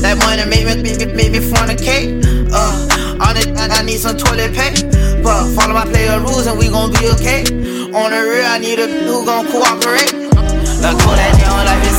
That 0.00 0.16
wanna 0.22 0.46
make 0.46 0.64
me, 0.64 0.80
make 0.80 0.98
me, 0.98 1.12
make 1.12 1.32
me 1.32 1.40
fornicate. 1.42 2.22
Uh, 2.52 3.22
on 3.22 3.36
it, 3.36 3.50
I 3.58 3.82
need 3.82 3.98
some 3.98 4.16
toilet 4.16 4.54
paper. 4.54 4.86
But 5.22 5.54
follow 5.54 5.74
my 5.74 5.84
player 5.84 6.18
rules 6.20 6.46
and 6.46 6.58
we 6.58 6.68
gon' 6.68 6.90
be 6.90 7.10
okay. 7.18 7.42
On 7.92 8.10
the 8.10 8.20
rear, 8.22 8.46
I 8.46 8.58
need 8.58 8.78
a 8.78 8.86
who 8.86 9.24
gon' 9.26 9.46
cooperate. 9.50 10.14
Like, 10.82 10.98
cool 10.98 11.14
that 11.14 11.34
they 11.38 11.46
like 11.46 11.91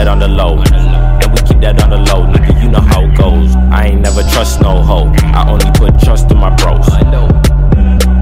that 0.00 0.08
on 0.08 0.18
the 0.18 0.28
low. 0.28 0.56
And 1.20 1.28
we 1.28 1.38
keep 1.44 1.60
that 1.60 1.76
on 1.84 1.90
the 1.92 2.00
low, 2.08 2.24
nigga, 2.24 2.56
you 2.56 2.70
know 2.72 2.80
how 2.80 3.04
it 3.04 3.12
goes. 3.20 3.52
I 3.68 3.92
ain't 3.92 4.00
never 4.00 4.22
trust 4.32 4.62
no 4.62 4.80
hoe. 4.80 5.12
I 5.36 5.44
only 5.44 5.68
put 5.76 5.92
trust 6.00 6.30
in 6.30 6.38
my 6.38 6.48
bros. 6.56 6.88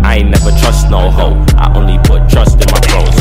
I 0.02 0.18
ain't 0.18 0.30
never 0.35 0.51
trust 0.59 0.90
no 0.90 1.06
hoe. 1.10 1.39
I 1.55 1.70
only 1.78 1.98
put 2.02 2.26
trust 2.26 2.59
in 2.59 2.66
my 2.74 2.82
bros. 2.90 3.14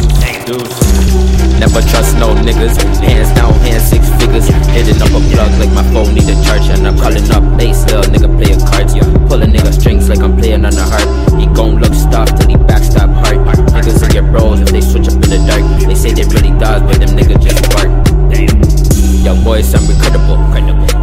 Never 1.61 1.85
trust 1.85 2.18
no 2.18 2.34
niggas. 2.34 2.81
Hands 2.97 3.30
down, 3.38 3.53
hands 3.61 3.85
six 3.93 4.09
figures. 4.18 4.49
Hitting 4.73 4.97
up 5.05 5.14
a 5.14 5.22
plug 5.30 5.53
like 5.61 5.73
my 5.77 5.85
phone 5.93 6.18
need 6.18 6.26
a 6.26 6.34
charge. 6.41 6.65
And 6.73 6.88
I'm 6.88 6.97
calling 6.97 7.30
up 7.30 7.45
bass, 7.61 7.85
little 7.85 8.09
nigga 8.09 8.30
playing 8.41 8.65
cards. 8.65 8.95
Yeah. 8.95 9.05
Pulling 9.30 9.53
nigga 9.53 9.69
strings 9.69 10.09
like 10.09 10.26
I'm 10.26 10.34
playing 10.35 10.65
on 10.65 10.73
the 10.73 10.81
harp. 10.81 11.05
He 11.38 11.45
gon' 11.53 11.77
look 11.77 11.93
stuff 11.93 12.34
till 12.34 12.49
he 12.49 12.55
backstab 12.55 13.14
hard. 13.22 13.38
Niggas 13.69 14.01
in 14.01 14.15
your 14.18 14.26
bros 14.31 14.61
if 14.61 14.69
they 14.69 14.81
in 15.27 15.41
the 15.41 15.47
dark. 15.47 15.63
They 15.83 15.95
say 15.95 16.13
they 16.13 16.23
really 16.31 16.57
does, 16.59 16.81
but 16.83 16.99
them 16.99 17.11
niggas 17.15 17.43
just 17.43 17.59
bark. 17.75 17.91
Young 19.23 19.43
boys, 19.43 19.73
I'm 19.75 19.83
incredible. 19.89 20.37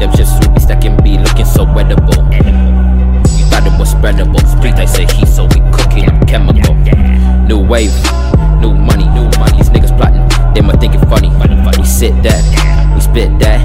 Them 0.01 0.10
just 0.16 0.32
shit 0.32 0.44
sweepy 0.44 0.60
stacking 0.60 0.96
be 1.02 1.18
looking 1.18 1.44
so 1.44 1.66
wettable. 1.66 2.16
You 3.36 3.44
thought 3.52 3.66
it 3.66 3.78
was 3.78 3.94
spreadable. 3.94 4.40
Street, 4.56 4.74
I 4.74 4.86
say 4.86 5.05
he, 5.12 5.26
so 5.26 5.44
we 5.44 5.60
cooking 5.72 6.09
up 6.09 6.26
chemical. 6.26 6.74
New 7.46 7.60
wave, 7.60 7.92
new 8.60 8.72
money, 8.72 9.05
new 9.12 9.28
money. 9.38 9.59
These 9.59 9.70
niggas 9.70 9.96
plotting, 9.96 10.24
they 10.55 10.60
might 10.60 10.80
think 10.80 10.94
it 10.94 11.05
funny. 11.09 11.28
We 11.78 11.84
sit 11.84 12.14
that, 12.22 12.42
we 12.94 13.01
spit 13.01 13.38
that. 13.40 13.60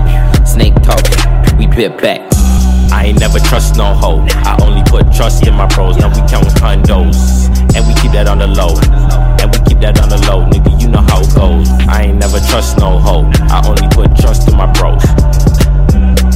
Snake 0.48 0.76
talk, 0.84 1.04
we 1.58 1.68
bit 1.68 1.98
back. 2.02 2.22
I 2.92 3.06
ain't 3.08 3.20
never 3.20 3.40
trust 3.40 3.78
no 3.78 3.94
hoe. 3.94 4.26
I 4.30 4.58
only 4.62 4.84
put 4.84 5.14
trust 5.14 5.48
in 5.48 5.54
my 5.54 5.68
pros. 5.68 5.98
Now 5.98 6.10
we 6.10 6.28
counting 6.28 6.52
condos. 6.56 7.48
And 7.76 7.88
we 7.88 7.94
keep 8.02 8.12
that 8.12 8.28
on 8.28 8.40
the 8.40 8.48
low. 8.48 8.76
And 9.60 9.68
we 9.68 9.74
keep 9.74 9.82
that 9.82 10.00
on 10.02 10.10
the 10.10 10.18
low. 10.28 10.46
Nigga, 10.46 10.80
you 10.82 10.88
know 10.88 11.02
how 11.02 11.22
it 11.22 11.34
goes. 11.36 11.70
I 11.88 12.04
ain't 12.04 12.20
never 12.20 12.40
trust 12.40 12.78
no 12.78 13.00
hoe. 13.00 13.30
I 13.50 13.66
only 13.68 13.88
put 13.90 14.16
trust 14.16 14.48
in 14.48 14.56
my 14.56 14.72
bros. 14.74 15.04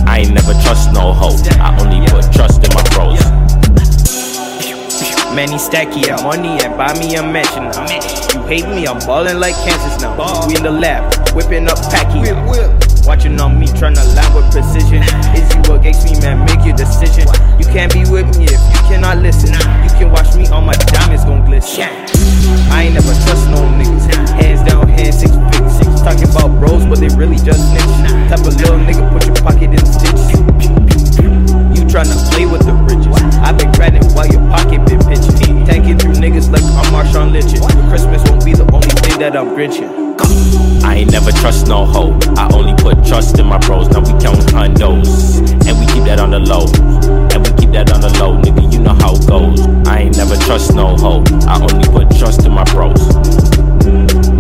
I 0.08 0.20
ain't 0.20 0.34
never 0.34 0.54
trust 0.64 0.92
no 0.94 1.14
hoe. 1.14 1.38
I 1.60 1.76
only 1.80 2.06
put 2.08 2.32
trust 2.34 2.64
in 2.64 2.74
my 2.74 2.84
bros. 2.92 3.20
Manny 5.36 5.58
stacky 5.58 6.10
up 6.10 6.24
money 6.24 6.60
and 6.64 6.78
buy 6.78 6.94
me 7.00 7.16
a 7.16 7.24
mansion 7.24 7.64
now. 7.72 7.90
You 8.34 8.46
hate 8.48 8.68
me, 8.68 8.86
I'm 8.88 9.00
ballin' 9.00 9.40
like 9.40 9.56
Kansas 9.56 10.02
now. 10.02 10.48
We 10.48 10.56
in 10.56 10.64
the 10.64 10.72
lab, 10.72 11.34
whipping 11.34 11.68
up 11.68 11.78
packy. 11.90 12.83
Watching 13.06 13.40
on 13.42 13.60
me, 13.60 13.68
tryna 13.68 14.00
line 14.16 14.34
with 14.34 14.48
precision. 14.52 15.04
Is 15.36 15.44
you 15.54 15.76
against 15.76 16.08
me, 16.08 16.16
man? 16.24 16.40
Make 16.48 16.66
your 16.66 16.76
decision. 16.76 17.28
You 17.60 17.66
can't 17.68 17.92
be 17.92 18.08
with 18.10 18.32
me 18.40 18.46
if 18.46 18.62
you 18.64 18.82
cannot 18.88 19.18
listen. 19.20 19.52
You 19.84 19.92
can 20.00 20.10
watch 20.10 20.34
me, 20.36 20.48
on 20.48 20.66
my 20.66 20.74
diamonds 20.88 21.26
gon' 21.26 21.44
glisten. 21.44 21.84
I 22.72 22.88
ain't 22.88 22.96
never 22.96 23.12
trust 23.28 23.50
no 23.52 23.60
niggas. 23.76 24.08
Hands 24.40 24.64
down, 24.64 24.88
hands 24.88 25.20
six 25.20 25.36
figures. 25.36 26.02
Talking 26.02 26.32
about 26.32 26.58
bros, 26.60 26.86
but 26.88 27.00
they 27.00 27.12
really 27.20 27.36
just 27.44 27.60
snitches. 27.60 28.30
Type 28.32 28.40
of 28.40 28.56
little 28.56 28.80
nigga, 28.80 29.04
put 29.12 29.28
your 29.28 29.36
pocket 29.44 29.76
in 29.76 29.84
stitches. 29.84 30.40
You 31.76 31.84
tryna 31.92 32.16
play 32.32 32.46
with 32.48 32.64
the 32.64 32.74
riches. 32.88 33.20
I've 33.44 33.58
been 33.60 33.72
grinding 33.74 34.08
while 34.16 34.28
your 34.28 34.42
pocket 34.48 34.80
been 34.88 35.04
pitching. 35.04 35.66
Tanking 35.68 36.00
through 36.00 36.16
niggas 36.24 36.50
like 36.50 36.64
I'm 36.80 36.88
Marshawn 36.96 37.34
Lynch. 37.34 37.52
Christmas 37.90 38.24
won't 38.30 38.46
be 38.46 38.54
the 38.54 38.64
only 38.72 38.96
thing 39.04 39.20
that 39.20 39.36
I'm 39.36 39.54
grinching. 39.54 40.03
I 40.84 40.96
ain't 40.96 41.12
never 41.12 41.32
trust 41.32 41.68
no 41.68 41.86
hoe. 41.86 42.20
I 42.36 42.50
only 42.54 42.74
put 42.76 43.06
trust 43.06 43.40
in 43.40 43.46
my 43.48 43.58
bros. 43.58 43.90
Now 43.90 44.02
we 44.02 44.12
counting 44.22 44.46
condos. 44.48 45.40
And 45.68 45.80
we 45.80 45.86
keep 45.88 46.04
that 46.06 46.20
on 46.20 46.32
the 46.32 46.40
low. 46.40 46.68
And 47.32 47.40
we 47.46 47.52
keep 47.58 47.72
that 47.72 47.92
on 47.92 48.02
the 48.02 48.10
low. 48.20 48.38
Nigga, 48.42 48.72
you 48.72 48.80
know 48.80 48.94
how 48.94 49.16
it 49.16 49.28
goes. 49.28 49.62
I 49.88 50.00
ain't 50.00 50.18
never 50.18 50.36
trust 50.36 50.76
no 50.76 50.96
hoe. 50.98 51.24
I 51.48 51.60
only 51.62 51.88
put 51.90 52.16
trust 52.18 52.46
in 52.46 52.52
my 52.52 52.64
bros. 52.66 53.00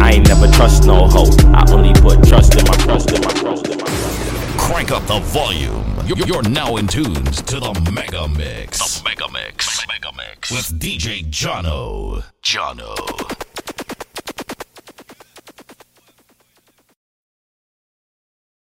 I 0.02 0.11
ain't 0.11 0.28
never 0.28 0.48
trust 0.48 0.86
no 0.86 1.07
hoe. 1.07 1.32
I 1.53 1.64
only 1.72 1.94
put 2.02 2.28
trust 2.28 2.56
in 2.56 2.65
my 2.68 2.76
trust 2.84 3.11
in 3.11 3.22
my 3.22 3.34
bros. 3.41 3.61
Crank 4.57 4.91
up 4.91 5.06
the 5.07 5.20
volume. 5.20 5.94
You're 6.06 6.18
you're 6.28 6.44
now 6.44 6.76
in 6.76 6.88
tunes 6.88 7.41
to 7.44 7.60
the 7.60 7.74
Mega 7.91 8.28
Mix. 8.28 8.99
The 8.99 9.03
Mega 9.10 9.32
Mix. 9.32 9.88
Mega 9.88 10.11
Mix. 10.18 10.52
With 10.52 10.80
DJ 10.80 11.24
Jono. 11.30 12.24
Jono. 12.41 13.43